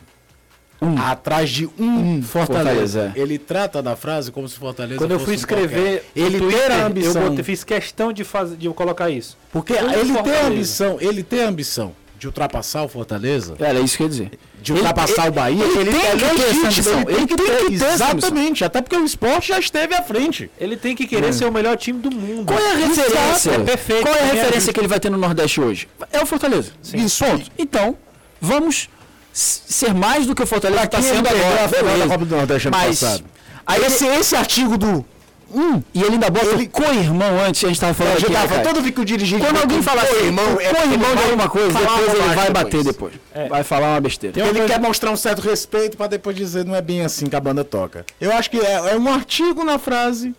Um. 0.81 0.97
Atrás 0.97 1.49
de 1.49 1.65
um, 1.77 2.21
Fortaleza. 2.23 3.01
Fortaleza, 3.01 3.13
Ele 3.15 3.37
trata 3.37 3.81
da 3.81 3.97
frase 3.97 4.31
como 4.31 4.47
se 4.47 4.57
Fortaleza 4.57 4.97
Quando 4.99 5.11
eu 5.11 5.19
fui 5.19 5.33
um 5.33 5.35
escrever 5.35 6.03
qualquer. 6.03 6.05
ele 6.15 6.39
tem 6.39 6.49
Twitter, 6.49 6.71
a 6.71 6.85
ambição. 6.85 7.35
eu 7.35 7.43
fiz 7.43 7.63
questão 7.65 8.13
de, 8.13 8.23
fazer, 8.23 8.55
de 8.55 8.69
colocar 8.69 9.09
isso. 9.09 9.37
Porque 9.51 9.73
Um 9.73 9.77
ele 9.77 9.93
tem 10.05 10.13
Fortaleza. 10.13 10.41
a 10.43 10.47
ambição, 10.47 10.97
ele 11.01 11.23
tem 11.23 11.43
a 11.43 11.47
ambição 11.49 11.91
de 12.19 12.27
ultrapassar 12.27 12.83
o 12.83 12.89
Fortaleza, 12.89 13.55
Era 13.57 13.79
isso 13.79 13.95
que 13.97 14.03
eu 14.03 14.07
ia 14.07 14.09
dizer. 14.11 14.31
de 14.61 14.73
ultrapassar 14.73 15.29
o 15.29 15.31
Bahia. 15.31 15.63
ele 15.63 15.85
tem 15.85 15.85
que 15.85 15.97
ter 15.97 16.05
essa 16.05 16.33
legítimo, 16.33 16.65
ambição, 16.65 16.99
ele 17.01 17.15
tem 17.15 17.27
que 17.27 17.35
ter. 17.35 17.71
Exatamente, 17.93 18.63
até 18.65 18.81
porque 18.81 18.95
o 18.97 19.05
esporte 19.05 19.47
já 19.47 19.57
esteve 19.59 19.95
à 19.95 20.03
frente. 20.03 20.51
Ele 20.59 20.75
tem 20.75 20.95
que 20.95 21.07
querer 21.07 21.33
ser 21.33 21.45
o 21.45 21.51
melhor 21.51 21.77
time 21.77 21.99
do 21.99 22.11
mundo. 22.11 22.45
Qual 22.45 22.59
é 22.59 22.71
a 22.73 22.75
referência? 22.75 23.51
É 23.51 23.59
perfeito. 23.59 24.01
Qual 24.01 24.13
é 24.13 24.17
a 24.17 24.21
Também 24.27 24.35
referência 24.41 24.73
que 24.73 24.79
ele 24.79 24.87
vai 24.89 24.99
ter 24.99 25.09
no 25.09 25.17
Nordeste 25.17 25.61
hoje? 25.61 25.87
É 26.11 26.21
o 26.21 26.25
Fortaleza. 26.25 26.71
Isso. 26.93 27.23
Ponto. 27.23 27.49
Então, 27.57 27.97
vamos 28.41 28.89
ser 29.31 29.93
mais 29.93 30.25
do 30.25 30.35
que 30.35 30.43
o 30.43 30.45
Fortaleza 30.47 30.83
está 30.83 31.01
sendo 31.01 31.27
agora. 31.27 32.07
Copa 32.07 32.25
do 32.25 32.35
Nordeste 32.35 32.67
ano 32.67 32.77
Mas 32.77 32.99
passado? 32.99 33.23
aí 33.65 33.81
Esse, 33.85 34.05
esse 34.05 34.35
artigo 34.35 34.77
do 34.77 35.05
Hum, 35.53 35.81
e 35.93 36.01
ele 36.01 36.13
ainda 36.13 36.29
bota 36.29 36.55
o 36.55 36.69
co-irmão 36.69 37.39
antes, 37.39 37.63
a 37.63 37.67
gente 37.67 37.79
tava 37.79 37.93
falando 37.93 38.13
Eu 38.13 38.19
aqui, 38.19 38.29
né, 38.31 38.35
tava, 38.39 38.47
cara? 38.55 38.63
todo 38.67 38.81
vi 38.81 38.91
que 38.91 39.01
o 39.01 39.05
dirigente 39.05 39.43
Quando 39.43 39.57
alguém 39.57 39.81
fala 39.81 40.01
assim, 40.03 40.25
irmão, 40.25 40.59
é 40.61 40.73
co-irmão 40.73 41.15
de 41.15 41.23
alguma 41.23 41.49
coisa, 41.49 41.79
depois 41.79 42.13
ele 42.13 42.35
vai 42.35 42.49
bater 42.51 42.83
depois. 42.83 43.13
É. 43.33 43.47
Vai 43.47 43.63
falar 43.63 43.89
uma 43.93 44.01
besteira. 44.01 44.39
ele 44.47 44.65
quer 44.65 44.79
mostrar 44.79 45.11
um 45.11 45.17
certo 45.17 45.41
respeito 45.41 45.97
pra 45.97 46.07
depois 46.07 46.35
dizer 46.35 46.65
não 46.65 46.75
é 46.75 46.81
bem 46.81 47.01
assim 47.01 47.25
que 47.27 47.35
a 47.35 47.39
banda 47.39 47.63
toca. 47.63 48.05
Eu 48.21 48.31
acho 48.33 48.49
que 48.51 48.57
é, 48.59 48.73
é 48.93 48.97
um 48.97 49.11
artigo 49.11 49.63
na 49.63 49.79
frase 49.79 50.35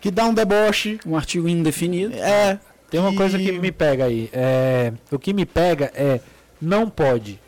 que 0.00 0.10
dá 0.10 0.24
um 0.26 0.34
deboche. 0.34 0.98
Um 1.06 1.16
artigo 1.16 1.48
indefinido. 1.48 2.14
É. 2.16 2.58
Tem 2.90 3.00
uma 3.00 3.10
E- 3.12 3.16
coisa 3.16 3.36
que 3.38 3.50
me 3.52 3.72
pega 3.72 4.04
aí. 4.04 4.30
É, 4.32 4.92
o 5.10 5.18
que 5.18 5.32
me 5.32 5.44
pega 5.44 5.90
é 5.94 6.20
não 6.60 6.88
pode. 6.88 7.40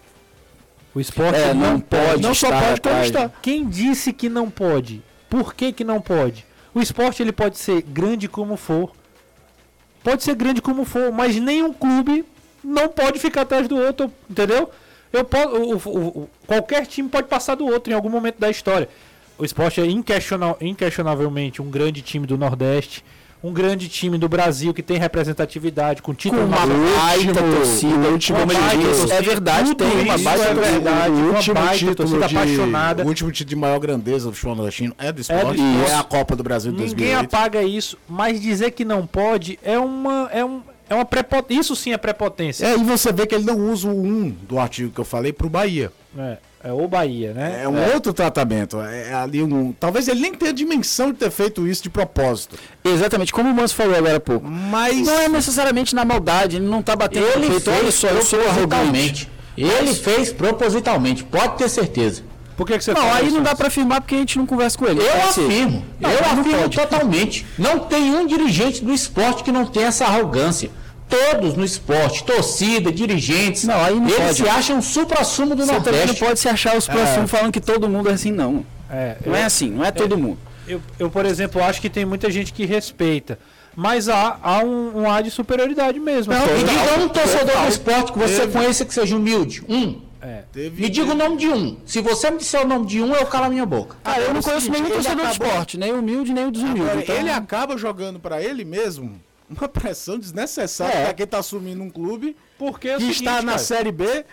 O 0.94 0.98
esporte 1.00 1.38
É, 1.38 1.52
não 1.52 1.78
pode 1.78 2.22
Não 2.22 2.34
só 2.34 2.48
pode 2.50 2.80
como 2.80 3.00
está. 3.02 3.30
Quem 3.42 3.68
disse 3.68 4.12
que 4.12 4.28
não 4.30 4.48
pode? 4.50 5.02
Por 5.28 5.52
que, 5.54 5.70
que 5.70 5.84
não 5.84 6.00
pode? 6.00 6.44
O 6.76 6.80
esporte 6.82 7.22
ele 7.22 7.32
pode 7.32 7.56
ser 7.56 7.80
grande 7.80 8.28
como 8.28 8.54
for. 8.54 8.92
Pode 10.04 10.22
ser 10.22 10.34
grande 10.34 10.60
como 10.60 10.84
for, 10.84 11.10
mas 11.10 11.34
nenhum 11.36 11.72
clube 11.72 12.22
não 12.62 12.86
pode 12.90 13.18
ficar 13.18 13.40
atrás 13.40 13.66
do 13.66 13.76
outro, 13.78 14.12
entendeu? 14.28 14.70
Eu 15.10 15.24
posso, 15.24 15.48
o- 15.56 15.74
o- 15.74 16.08
o- 16.24 16.30
qualquer 16.46 16.86
time 16.86 17.08
pode 17.08 17.28
passar 17.28 17.54
do 17.54 17.64
outro 17.64 17.90
em 17.90 17.96
algum 17.96 18.10
momento 18.10 18.38
da 18.38 18.50
história. 18.50 18.90
O 19.38 19.44
esporte 19.46 19.80
é 19.80 19.86
inquestiona- 19.86 20.54
inquestionavelmente 20.60 21.62
um 21.62 21.70
grande 21.70 22.02
time 22.02 22.26
do 22.26 22.36
Nordeste, 22.36 23.02
um 23.46 23.52
grande 23.52 23.88
time 23.88 24.18
do 24.18 24.28
Brasil 24.28 24.74
que 24.74 24.82
tem 24.82 24.98
representatividade, 24.98 26.02
com 26.02 26.12
título 26.14 26.42
Com 26.42 26.48
uma 26.48 26.66
baita 26.66 27.34
torcida. 27.34 28.08
último 28.08 28.38
disse, 28.46 28.96
torcida. 28.98 29.14
é 29.14 29.22
verdade, 29.22 29.74
tem 29.74 29.86
uma 30.02 30.18
baita 30.18 30.42
é 30.42 30.54
torcida. 30.54 30.70
verdade. 30.70 31.10
o 31.10 31.14
uma 31.30 31.36
último 31.36 31.54
baita 31.54 31.74
título 31.76 31.94
torcida 31.94 32.26
de, 32.28 32.36
apaixonada. 32.36 33.04
O 33.04 33.06
último 33.06 33.30
título 33.30 33.48
de 33.50 33.56
maior 33.56 33.78
grandeza 33.78 34.26
do 34.28 34.32
futebol 34.34 34.56
nordestino 34.56 34.94
é 34.98 35.12
do 35.12 35.20
esporte. 35.20 35.56
do 35.56 35.62
É, 35.62 35.72
esporte. 35.84 35.92
a 35.94 36.02
Copa 36.02 36.34
do 36.36 36.42
Brasil 36.42 36.72
de 36.72 36.78
Ninguém 36.78 36.94
2008. 37.14 37.24
apaga 37.34 37.62
isso, 37.62 37.96
mas 38.08 38.40
dizer 38.40 38.72
que 38.72 38.84
não 38.84 39.06
pode 39.06 39.58
é 39.62 39.78
uma 39.78 40.28
é 40.32 40.44
um 40.44 40.60
é 40.88 40.94
uma 40.94 41.04
prepotência. 41.04 41.60
Isso 41.60 41.76
sim 41.76 41.92
é 41.92 41.96
prepotência. 41.96 42.64
É, 42.66 42.74
e 42.78 42.82
você 42.84 43.12
vê 43.12 43.26
que 43.26 43.34
ele 43.34 43.44
não 43.44 43.58
usa 43.70 43.88
o 43.88 44.00
1 44.04 44.30
do 44.48 44.58
artigo 44.58 44.90
que 44.92 45.00
eu 45.00 45.04
falei 45.04 45.32
pro 45.32 45.48
Bahia. 45.48 45.92
É, 46.16 46.38
é 46.66 46.72
o 46.72 46.88
Bahia, 46.88 47.32
né? 47.32 47.60
É 47.62 47.68
um 47.68 47.92
outro 47.94 48.12
tratamento. 48.12 48.80
É 48.80 49.14
ali 49.14 49.42
um. 49.42 49.72
Talvez 49.72 50.08
ele 50.08 50.20
nem 50.20 50.34
tenha 50.34 50.52
dimensão 50.52 51.12
de 51.12 51.18
ter 51.18 51.30
feito 51.30 51.66
isso 51.66 51.82
de 51.82 51.90
propósito. 51.90 52.56
Exatamente, 52.84 53.32
como 53.32 53.48
o 53.50 53.54
Manso 53.54 53.74
falou 53.74 53.94
agora 53.96 54.16
há 54.16 54.20
pouco. 54.20 54.46
Mas. 54.46 55.06
Não 55.06 55.20
é 55.20 55.28
necessariamente 55.28 55.94
na 55.94 56.04
maldade, 56.04 56.56
ele 56.56 56.66
não 56.66 56.82
tá 56.82 56.96
batendo 56.96 57.24
Ele. 57.24 57.46
Olha 57.46 57.60
fez 57.60 57.94
só, 57.94 58.08
eu 58.08 58.22
sou 58.22 58.40
arrogante. 58.40 58.66
propositalmente. 58.66 59.30
Ele 59.56 59.94
fez 59.94 60.32
propositalmente, 60.32 61.24
pode 61.24 61.56
ter 61.56 61.68
certeza. 61.68 62.22
Por 62.56 62.66
que, 62.66 62.78
que 62.78 62.84
você 62.84 62.92
Não, 62.94 63.12
aí 63.12 63.30
não 63.30 63.42
dá 63.42 63.54
pra 63.54 63.68
afirmar 63.68 64.00
porque 64.00 64.14
a 64.14 64.18
gente 64.18 64.38
não 64.38 64.46
conversa 64.46 64.78
com 64.78 64.86
ele. 64.86 65.00
Eu 65.00 65.12
afirmo, 65.24 65.84
Não, 66.00 66.10
eu 66.10 66.18
afirmo 66.20 66.62
pode. 66.62 66.76
totalmente. 66.76 67.46
Não 67.58 67.80
tem 67.80 68.14
um 68.14 68.26
dirigente 68.26 68.82
do 68.82 68.92
esporte 68.92 69.44
que 69.44 69.52
não 69.52 69.66
tenha 69.66 69.88
essa 69.88 70.06
arrogância. 70.06 70.70
Todos 71.08 71.54
no 71.54 71.64
esporte, 71.64 72.24
torcida, 72.24 72.90
dirigentes, 72.90 73.64
Não, 73.64 73.80
aí 73.82 73.94
não 73.94 74.04
eles 74.08 74.16
pode. 74.18 74.34
se 74.34 74.48
acham 74.48 74.82
supra-sumo 74.82 75.54
do 75.54 75.64
Você 75.64 75.72
também 75.74 75.84
não 75.92 75.98
Nordeste. 76.00 76.24
pode 76.24 76.40
se 76.40 76.48
achar 76.48 76.76
os 76.76 76.86
próximos 76.88 77.30
falando 77.30 77.52
que 77.52 77.60
todo 77.60 77.88
mundo 77.88 78.08
é 78.08 78.12
assim, 78.14 78.32
não. 78.32 78.66
É, 78.90 79.16
Não 79.24 79.32
eu, 79.32 79.36
é 79.36 79.44
assim, 79.44 79.70
não 79.70 79.84
é 79.84 79.90
todo 79.92 80.18
mundo. 80.18 80.38
eu, 80.66 80.80
eu, 80.98 81.08
por 81.08 81.24
exemplo, 81.24 81.62
acho 81.62 81.80
que 81.80 81.88
tem 81.88 82.04
muita 82.04 82.28
gente 82.30 82.52
que 82.52 82.64
respeita. 82.66 83.38
mas 83.76 84.08
há, 84.08 84.38
há 84.42 84.58
um, 84.64 85.02
um 85.02 85.10
ar 85.10 85.22
de 85.22 85.30
superioridade 85.30 85.98
mesmo. 86.00 86.32
Não, 86.32 86.40
me 86.46 86.64
diga 86.64 87.04
um 87.04 87.08
torcedor 87.08 87.62
do 87.62 87.68
esporte 87.68 88.12
que 88.12 88.18
você 88.18 88.40
Teve. 88.40 88.52
conheça 88.52 88.84
que 88.84 88.92
seja 88.94 89.14
humilde. 89.16 89.62
Um. 89.68 90.00
É. 90.20 90.42
Teve, 90.52 90.82
Me 90.82 90.88
diga 90.88 91.12
o 91.12 91.14
nome 91.14 91.36
de 91.36 91.46
um. 91.46 91.76
Se 91.86 92.00
você 92.00 92.30
me 92.32 92.38
disser 92.38 92.62
o 92.62 92.66
nome 92.66 92.86
de 92.86 93.00
um, 93.00 93.14
eu 93.14 93.26
calo 93.26 93.44
a 93.44 93.48
minha 93.48 93.66
boca. 93.66 93.96
Ah, 94.04 94.18
eu 94.18 94.32
não 94.34 94.40
o 94.40 94.42
conheço 94.42 94.70
nenhum 94.72 94.86
ele 94.86 94.94
torcedor 94.94 95.16
do 95.24 95.28
acabou- 95.28 95.46
esporte, 95.46 95.78
nem 95.78 95.92
o 95.92 96.00
humilde, 96.00 96.32
nem 96.32 96.46
o 96.46 96.50
desumilde. 96.50 96.80
Agora, 96.80 97.00
então- 97.00 97.14
Ele 97.16 97.30
acaba 97.30 97.76
jogando 97.78 98.18
pra 98.18 98.42
ele 98.42 98.64
mesmo 98.64 99.20
uma 99.48 99.68
pressão 99.68 100.18
desnecessária 100.18 100.98
É. 100.98 101.04
pra 101.04 101.14
quem 101.14 101.26
tá 101.26 101.38
assumindo 101.38 101.82
um 101.82 101.90
clube 101.90 102.36
Porque 102.58 102.88
é 102.88 102.94
que 102.94 103.00
seguinte, 103.00 103.16
está 103.20 103.42
na 103.42 103.52
cara, 103.52 103.58
Série 103.58 103.92
B, 103.92 104.24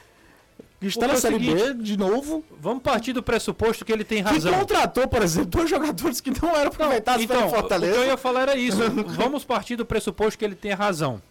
que 0.79 0.87
está 0.87 1.07
na 1.07 1.13
é 1.13 1.17
Série 1.17 1.35
seguinte, 1.35 1.55
B 1.73 1.73
de 1.83 1.97
novo, 1.97 2.43
Vamos 2.59 2.81
partir 2.83 3.13
do 3.13 3.21
pressuposto 3.23 3.85
que 3.85 3.91
ele 3.91 4.03
tem 4.03 4.23
que 4.23 4.29
razão. 4.29 4.53
contratou, 4.59 5.07
por 5.07 5.21
exemplo, 5.21 5.49
dois 5.49 5.69
jogadores 5.69 6.19
que 6.21 6.31
não 6.41 6.55
eram 6.55 6.67
aproveitados 6.69 7.23
Então, 7.23 7.35
pelo 7.37 7.47
o 7.47 7.51
que 7.51 7.55
eu 7.55 7.59
Fortaleza. 7.61 8.05
ia 8.05 8.17
falar 8.17 8.41
era 8.41 8.55
isso. 8.57 8.77
Vamos 9.07 9.43
partir 9.43 9.75
do 9.75 9.85
pressuposto 9.85 10.37
que 10.37 10.43
ele 10.45 10.55
tem 10.55 10.71
razão. 10.73 11.21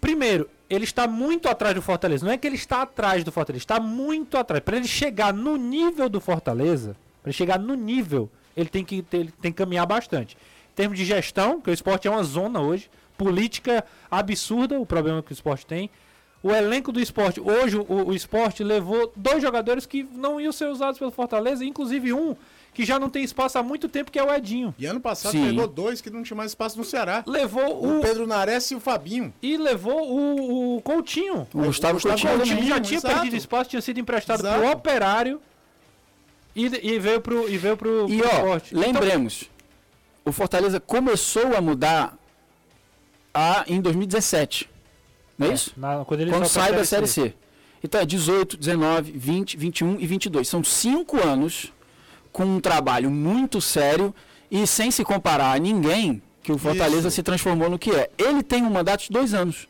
Primeiro, 0.00 0.48
ele 0.68 0.84
está 0.84 1.06
muito 1.06 1.48
atrás 1.48 1.74
do 1.74 1.82
Fortaleza. 1.82 2.24
Não 2.24 2.32
é 2.32 2.38
que 2.38 2.46
ele 2.46 2.56
está 2.56 2.82
atrás 2.82 3.22
do 3.22 3.30
Fortaleza, 3.30 3.62
está 3.62 3.78
muito 3.78 4.36
atrás. 4.38 4.62
Para 4.64 4.76
ele 4.76 4.88
chegar 4.88 5.32
no 5.34 5.56
nível 5.56 6.08
do 6.08 6.20
Fortaleza, 6.20 6.96
para 7.22 7.30
ele 7.30 7.36
chegar 7.36 7.58
no 7.58 7.74
nível, 7.74 8.30
ele 8.56 8.68
tem 8.68 8.84
que 8.84 9.02
ter- 9.02 9.18
ele 9.18 9.32
tem 9.42 9.52
que 9.52 9.58
caminhar 9.58 9.84
bastante. 9.86 10.36
Em 10.80 10.84
termos 10.84 10.98
de 10.98 11.04
gestão, 11.04 11.60
que 11.60 11.68
o 11.68 11.74
esporte 11.74 12.08
é 12.08 12.10
uma 12.10 12.22
zona 12.22 12.58
hoje, 12.58 12.90
política 13.18 13.84
absurda, 14.10 14.80
o 14.80 14.86
problema 14.86 15.22
que 15.22 15.30
o 15.30 15.34
esporte 15.34 15.66
tem. 15.66 15.90
O 16.42 16.50
elenco 16.50 16.90
do 16.90 16.98
esporte, 16.98 17.38
hoje 17.38 17.76
o, 17.76 18.06
o 18.08 18.14
esporte 18.14 18.64
levou 18.64 19.12
dois 19.14 19.42
jogadores 19.42 19.84
que 19.84 20.08
não 20.14 20.40
iam 20.40 20.50
ser 20.50 20.68
usados 20.68 20.98
pelo 20.98 21.10
Fortaleza, 21.10 21.62
inclusive 21.62 22.14
um 22.14 22.34
que 22.72 22.82
já 22.82 22.98
não 22.98 23.10
tem 23.10 23.22
espaço 23.22 23.58
há 23.58 23.62
muito 23.62 23.90
tempo, 23.90 24.10
que 24.10 24.18
é 24.18 24.24
o 24.24 24.32
Edinho. 24.32 24.74
E 24.78 24.86
ano 24.86 25.00
passado 25.00 25.32
Sim. 25.32 25.48
pegou 25.48 25.66
dois 25.66 26.00
que 26.00 26.08
não 26.08 26.22
tinha 26.22 26.34
mais 26.36 26.52
espaço 26.52 26.78
no 26.78 26.84
Ceará. 26.84 27.22
Levou 27.26 27.84
O 27.84 27.98
o, 27.98 28.00
Pedro 28.00 28.26
Nares 28.26 28.70
e 28.70 28.74
o 28.74 28.80
Fabinho. 28.80 29.34
e 29.42 29.58
levou 29.58 30.00
o, 30.10 30.76
o 30.76 30.80
Coutinho. 30.80 31.46
O 31.52 31.64
Gustavo 31.64 31.94
Gustavo 31.94 32.16
Coutinho, 32.16 32.36
Coutinho 32.38 32.66
já 32.68 32.80
tinha 32.80 32.98
exato. 32.98 33.14
perdido 33.16 33.36
espaço, 33.36 33.68
tinha 33.68 33.82
sido 33.82 34.00
emprestado 34.00 34.40
Exato. 34.40 34.60
pro 34.60 34.70
Operário 34.70 35.42
e, 36.56 36.64
e 36.94 36.98
veio 36.98 37.20
pro 37.20 37.46
e 37.50 37.58
veio 37.58 37.76
pro, 37.76 38.08
E 38.08 38.16
pro 38.18 38.28
ó. 38.48 38.56
Então, 38.56 38.80
lembremos, 38.80 39.50
o 40.30 40.32
Fortaleza 40.32 40.78
começou 40.80 41.56
a 41.56 41.60
mudar 41.60 42.16
a, 43.34 43.64
em 43.66 43.80
2017. 43.80 44.68
Não 45.38 45.48
é 45.48 45.54
isso? 45.54 45.72
na- 45.76 46.04
quando 46.04 46.20
ele 46.20 46.30
Quando 46.30 46.46
sai 46.48 46.72
da 46.72 46.84
Série 46.84 47.06
C. 47.06 47.34
Então 47.82 48.00
é 48.00 48.04
18, 48.06 48.56
19, 48.56 49.12
20, 49.12 49.56
21 49.56 49.98
e 50.00 50.06
22. 50.06 50.46
São 50.48 50.62
cinco 50.62 51.16
anos 51.16 51.72
com 52.32 52.44
um 52.44 52.60
trabalho 52.60 53.10
muito 53.10 53.60
sério 53.60 54.14
e 54.50 54.66
sem 54.66 54.90
se 54.90 55.02
comparar 55.04 55.52
a 55.54 55.58
ninguém 55.58 56.22
que 56.42 56.52
o 56.52 56.58
Fortaleza 56.58 57.08
Isso. 57.08 57.16
se 57.16 57.22
transformou 57.22 57.68
no 57.70 57.78
que 57.78 57.90
é. 57.90 58.10
Ele 58.18 58.42
tem 58.42 58.62
um 58.62 58.70
mandato 58.70 59.02
de 59.04 59.10
dois 59.10 59.32
anos. 59.34 59.66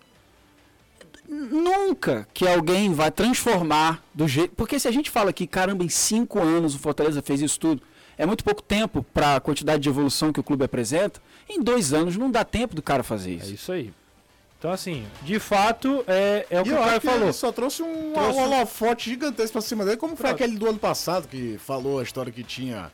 Nunca 1.28 2.26
que 2.34 2.46
alguém 2.46 2.92
vai 2.92 3.10
transformar 3.10 4.02
do 4.12 4.26
jeito. 4.26 4.54
Porque 4.56 4.78
se 4.80 4.88
a 4.88 4.90
gente 4.90 5.10
fala 5.10 5.32
que, 5.32 5.46
caramba, 5.46 5.84
em 5.84 5.88
cinco 5.88 6.40
anos 6.40 6.74
o 6.74 6.78
Fortaleza 6.78 7.22
fez 7.22 7.40
isso 7.40 7.58
tudo, 7.60 7.80
é 8.22 8.26
muito 8.26 8.44
pouco 8.44 8.62
tempo 8.62 9.04
para 9.14 9.36
a 9.36 9.40
quantidade 9.40 9.82
de 9.82 9.88
evolução 9.88 10.32
que 10.32 10.40
o 10.40 10.42
clube 10.42 10.64
apresenta. 10.64 11.20
Em 11.48 11.62
dois 11.62 11.92
anos 11.92 12.16
não 12.16 12.30
dá 12.30 12.44
tempo 12.44 12.74
do 12.74 12.82
cara 12.82 13.02
fazer 13.02 13.32
É 13.32 13.34
isso. 13.36 13.52
isso 13.54 13.72
aí. 13.72 13.92
Então 14.58 14.70
assim, 14.70 15.06
de 15.22 15.38
fato 15.38 16.04
é, 16.06 16.46
é 16.50 16.58
o 16.58 16.60
E 16.60 16.64
que 16.64 16.70
eu 16.70 16.76
o 16.76 16.84
cara 16.84 17.00
que 17.00 17.06
falou. 17.06 17.22
ele 17.24 17.32
só 17.32 17.50
trouxe 17.50 17.82
um, 17.82 18.12
Trouxe 18.12 18.38
um 18.38 18.42
holofote 18.42 19.08
gigantesco 19.10 19.52
pra 19.52 19.62
cima 19.62 19.84
dele, 19.84 19.96
como 19.96 20.14
foi 20.16 20.30
aquele 20.30 20.56
do 20.58 20.68
ano 20.68 20.78
passado 20.78 21.26
que 21.28 21.56
falou 21.58 21.98
a 21.98 22.02
história 22.02 22.30
que 22.30 22.44
tinha 22.44 22.92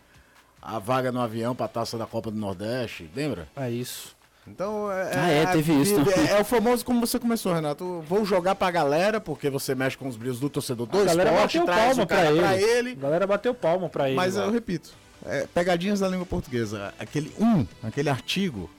a 0.62 0.78
vaga 0.78 1.10
no 1.10 1.20
avião 1.20 1.54
pra 1.56 1.66
taça 1.68 1.98
da 1.98 2.06
Copa 2.06 2.30
do 2.30 2.36
Nordeste, 2.38 3.10
lembra? 3.14 3.48
É 3.56 3.68
isso. 3.70 4.14
Então 4.48 4.90
é, 4.92 5.10
Ah, 5.16 5.28
é, 5.28 5.46
teve 5.46 5.72
isso, 5.72 5.94
É, 6.08 6.38
é 6.38 6.40
o 6.40 6.44
famoso 6.44 6.84
como 6.84 7.00
você 7.04 7.18
começou, 7.18 7.52
Renato. 7.52 8.00
Vou 8.08 8.24
jogar 8.24 8.54
pra 8.54 8.70
galera, 8.70 9.20
porque 9.20 9.50
você 9.50 9.74
mexe 9.74 9.96
com 9.98 10.06
os 10.06 10.14
brilhos 10.16 10.38
do 10.38 10.48
torcedor 10.48 10.86
do 10.86 11.00
a 11.00 11.04
galera 11.04 11.30
esporte, 11.30 11.58
bateu 11.58 11.64
traz 11.74 11.86
palma 11.88 12.02
o 12.04 12.06
pra 12.06 12.16
cara 12.16 12.28
ele. 12.30 12.38
pra 12.38 12.48
A 12.50 12.60
ele. 12.62 12.94
galera 12.94 13.26
bateu 13.26 13.52
palma 13.54 13.88
pra 13.88 14.06
ele. 14.06 14.14
Mas 14.16 14.36
lá. 14.36 14.44
eu 14.44 14.52
repito, 14.52 14.90
é, 15.26 15.46
pegadinhas 15.52 16.00
da 16.00 16.08
língua 16.08 16.26
portuguesa. 16.26 16.94
Aquele 16.98 17.32
um, 17.38 17.66
aquele 17.82 18.08
artigo, 18.08 18.70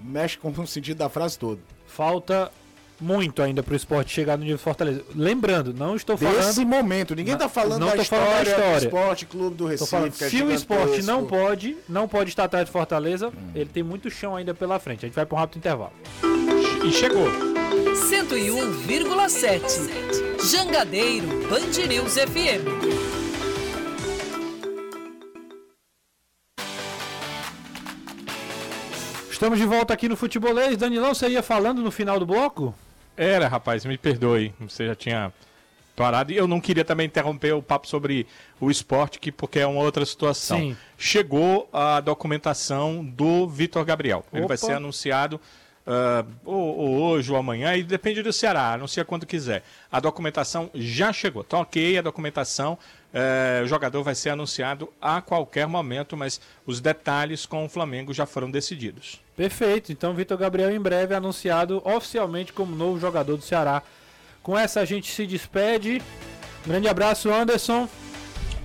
mexe 0.00 0.38
com 0.38 0.50
o 0.50 0.66
sentido 0.66 0.98
da 0.98 1.08
frase 1.08 1.38
todo. 1.38 1.60
Falta 1.86 2.50
muito 3.02 3.42
ainda 3.42 3.62
pro 3.62 3.74
esporte 3.74 4.12
chegar 4.12 4.36
no 4.38 4.44
nível 4.44 4.58
Fortaleza. 4.58 5.02
Lembrando, 5.14 5.74
não 5.74 5.96
estou 5.96 6.16
falando 6.16 6.36
Desse 6.36 6.64
momento, 6.64 7.16
ninguém 7.16 7.36
tá 7.36 7.48
falando, 7.48 7.80
não 7.80 7.88
da, 7.88 7.96
tô 7.96 8.04
falando 8.04 8.28
história 8.28 8.44
da 8.44 8.50
história. 8.50 8.80
do 8.80 8.86
esporte 8.86 9.26
clube 9.26 9.56
do 9.56 9.66
Recife. 9.66 9.90
falando, 9.90 10.12
que 10.12 10.22
é 10.24 10.30
se 10.30 10.40
o 10.42 10.52
esporte 10.52 11.02
não 11.02 11.26
pode, 11.26 11.76
não 11.88 12.06
pode 12.06 12.30
estar 12.30 12.44
atrás 12.44 12.66
de 12.66 12.72
Fortaleza, 12.72 13.32
ele 13.54 13.68
tem 13.68 13.82
muito 13.82 14.08
chão 14.08 14.36
ainda 14.36 14.54
pela 14.54 14.78
frente. 14.78 15.04
A 15.04 15.08
gente 15.08 15.16
vai 15.16 15.26
para 15.26 15.36
um 15.36 15.40
rápido 15.40 15.58
intervalo. 15.58 15.92
E 16.84 16.92
chegou. 16.92 17.26
101,7. 18.08 20.48
Jangadeiro 20.50 21.26
Band 21.48 21.86
News 21.88 22.14
FM. 22.14 22.91
Estamos 29.42 29.58
de 29.58 29.66
volta 29.66 29.92
aqui 29.92 30.08
no 30.08 30.14
Futebolês. 30.14 30.76
Danilão, 30.76 31.12
você 31.12 31.28
ia 31.28 31.42
falando 31.42 31.82
no 31.82 31.90
final 31.90 32.16
do 32.16 32.24
bloco? 32.24 32.72
Era, 33.16 33.48
rapaz, 33.48 33.84
me 33.84 33.98
perdoe. 33.98 34.54
Você 34.60 34.86
já 34.86 34.94
tinha 34.94 35.32
parado. 35.96 36.30
E 36.30 36.36
eu 36.36 36.46
não 36.46 36.60
queria 36.60 36.84
também 36.84 37.08
interromper 37.08 37.52
o 37.52 37.60
papo 37.60 37.88
sobre 37.88 38.24
o 38.60 38.70
esporte, 38.70 39.18
que, 39.18 39.32
porque 39.32 39.58
é 39.58 39.66
uma 39.66 39.80
outra 39.80 40.06
situação. 40.06 40.58
Sim. 40.58 40.76
Chegou 40.96 41.68
a 41.72 41.98
documentação 41.98 43.04
do 43.04 43.48
Vitor 43.48 43.84
Gabriel. 43.84 44.24
Ele 44.32 44.46
vai 44.46 44.56
Opa. 44.56 44.64
ser 44.64 44.74
anunciado 44.74 45.40
ah, 45.84 46.24
ou, 46.44 46.78
ou 46.78 47.00
hoje 47.00 47.32
ou 47.32 47.36
amanhã, 47.36 47.74
e 47.74 47.82
depende 47.82 48.22
do 48.22 48.32
Ceará, 48.32 48.72
anuncia 48.74 49.04
quando 49.04 49.26
quiser. 49.26 49.64
A 49.90 49.98
documentação 49.98 50.70
já 50.74 51.12
chegou. 51.12 51.42
Tá 51.42 51.58
ok 51.58 51.98
a 51.98 52.02
documentação. 52.02 52.78
eh, 53.12 53.60
o 53.64 53.66
jogador 53.66 54.02
vai 54.02 54.14
ser 54.14 54.30
anunciado 54.30 54.88
a 55.00 55.20
qualquer 55.20 55.66
momento, 55.66 56.16
mas 56.16 56.40
os 56.64 56.80
detalhes 56.80 57.44
com 57.44 57.64
o 57.64 57.68
Flamengo 57.68 58.14
já 58.14 58.24
foram 58.24 58.50
decididos. 58.50 59.20
Perfeito. 59.36 59.92
Então, 59.92 60.14
Vitor 60.14 60.36
Gabriel 60.36 60.70
em 60.70 60.80
breve 60.80 61.14
anunciado 61.14 61.82
oficialmente 61.84 62.52
como 62.52 62.76
novo 62.76 62.98
jogador 63.00 63.36
do 63.36 63.42
Ceará. 63.42 63.82
Com 64.42 64.58
essa 64.58 64.80
a 64.80 64.84
gente 64.84 65.10
se 65.10 65.26
despede. 65.26 66.02
Grande 66.66 66.88
abraço, 66.88 67.32
Anderson. 67.32 67.88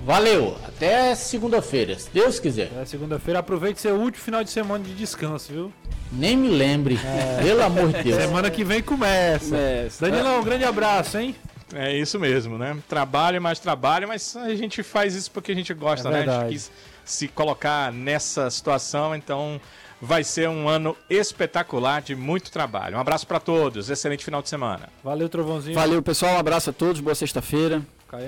Valeu. 0.03 0.55
Até 0.65 1.15
segunda-feira, 1.15 1.97
se 1.97 2.09
Deus 2.11 2.39
quiser. 2.39 2.71
É 2.79 2.85
segunda-feira. 2.85 3.39
Aproveite 3.39 3.81
seu 3.81 3.95
último 3.95 4.23
final 4.23 4.43
de 4.43 4.49
semana 4.49 4.83
de 4.83 4.93
descanso, 4.93 5.51
viu? 5.51 5.73
Nem 6.11 6.37
me 6.37 6.49
lembre. 6.49 6.99
Pelo 7.41 7.63
amor 7.63 7.91
de 7.91 8.03
Deus. 8.03 8.21
Semana 8.21 8.49
que 8.49 8.63
vem 8.63 8.81
começa. 8.81 9.49
Começa. 9.49 10.09
Danilão, 10.09 10.39
um 10.39 10.43
grande 10.43 10.63
abraço, 10.63 11.17
hein? 11.17 11.35
É 11.73 11.95
isso 11.95 12.17
mesmo, 12.17 12.57
né? 12.57 12.77
Trabalho 12.87 13.41
mais 13.41 13.59
trabalho, 13.59 14.07
mas 14.07 14.35
a 14.37 14.55
gente 14.55 14.81
faz 14.83 15.15
isso 15.15 15.29
porque 15.31 15.51
a 15.51 15.55
gente 15.55 15.73
gosta, 15.73 16.07
É 16.07 16.11
né? 16.11 16.19
A 16.19 16.39
gente 16.41 16.51
quis 16.51 16.71
se 17.03 17.27
colocar 17.27 17.91
nessa 17.91 18.49
situação, 18.49 19.13
então 19.15 19.59
vai 20.01 20.23
ser 20.23 20.49
um 20.49 20.67
ano 20.67 20.95
espetacular 21.09 22.01
de 22.01 22.15
muito 22.15 22.51
trabalho. 22.51 22.97
Um 22.97 22.99
abraço 22.99 23.25
para 23.25 23.39
todos, 23.39 23.89
excelente 23.89 24.23
final 24.23 24.41
de 24.41 24.49
semana. 24.49 24.89
Valeu, 25.03 25.27
Trovãozinho. 25.29 25.75
Valeu, 25.75 26.01
pessoal. 26.01 26.35
Um 26.35 26.39
abraço 26.39 26.69
a 26.69 26.73
todos. 26.73 27.01
Boa 27.01 27.15
sexta-feira. 27.15 27.81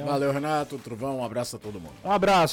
Valeu, 0.06 0.34
Renato, 0.34 0.78
Trovão, 0.78 1.20
um 1.20 1.24
abraço 1.24 1.56
a 1.56 1.60
todo 1.60 1.80
mundo. 1.80 1.94
Um 2.04 2.12
abraço. 2.12 2.48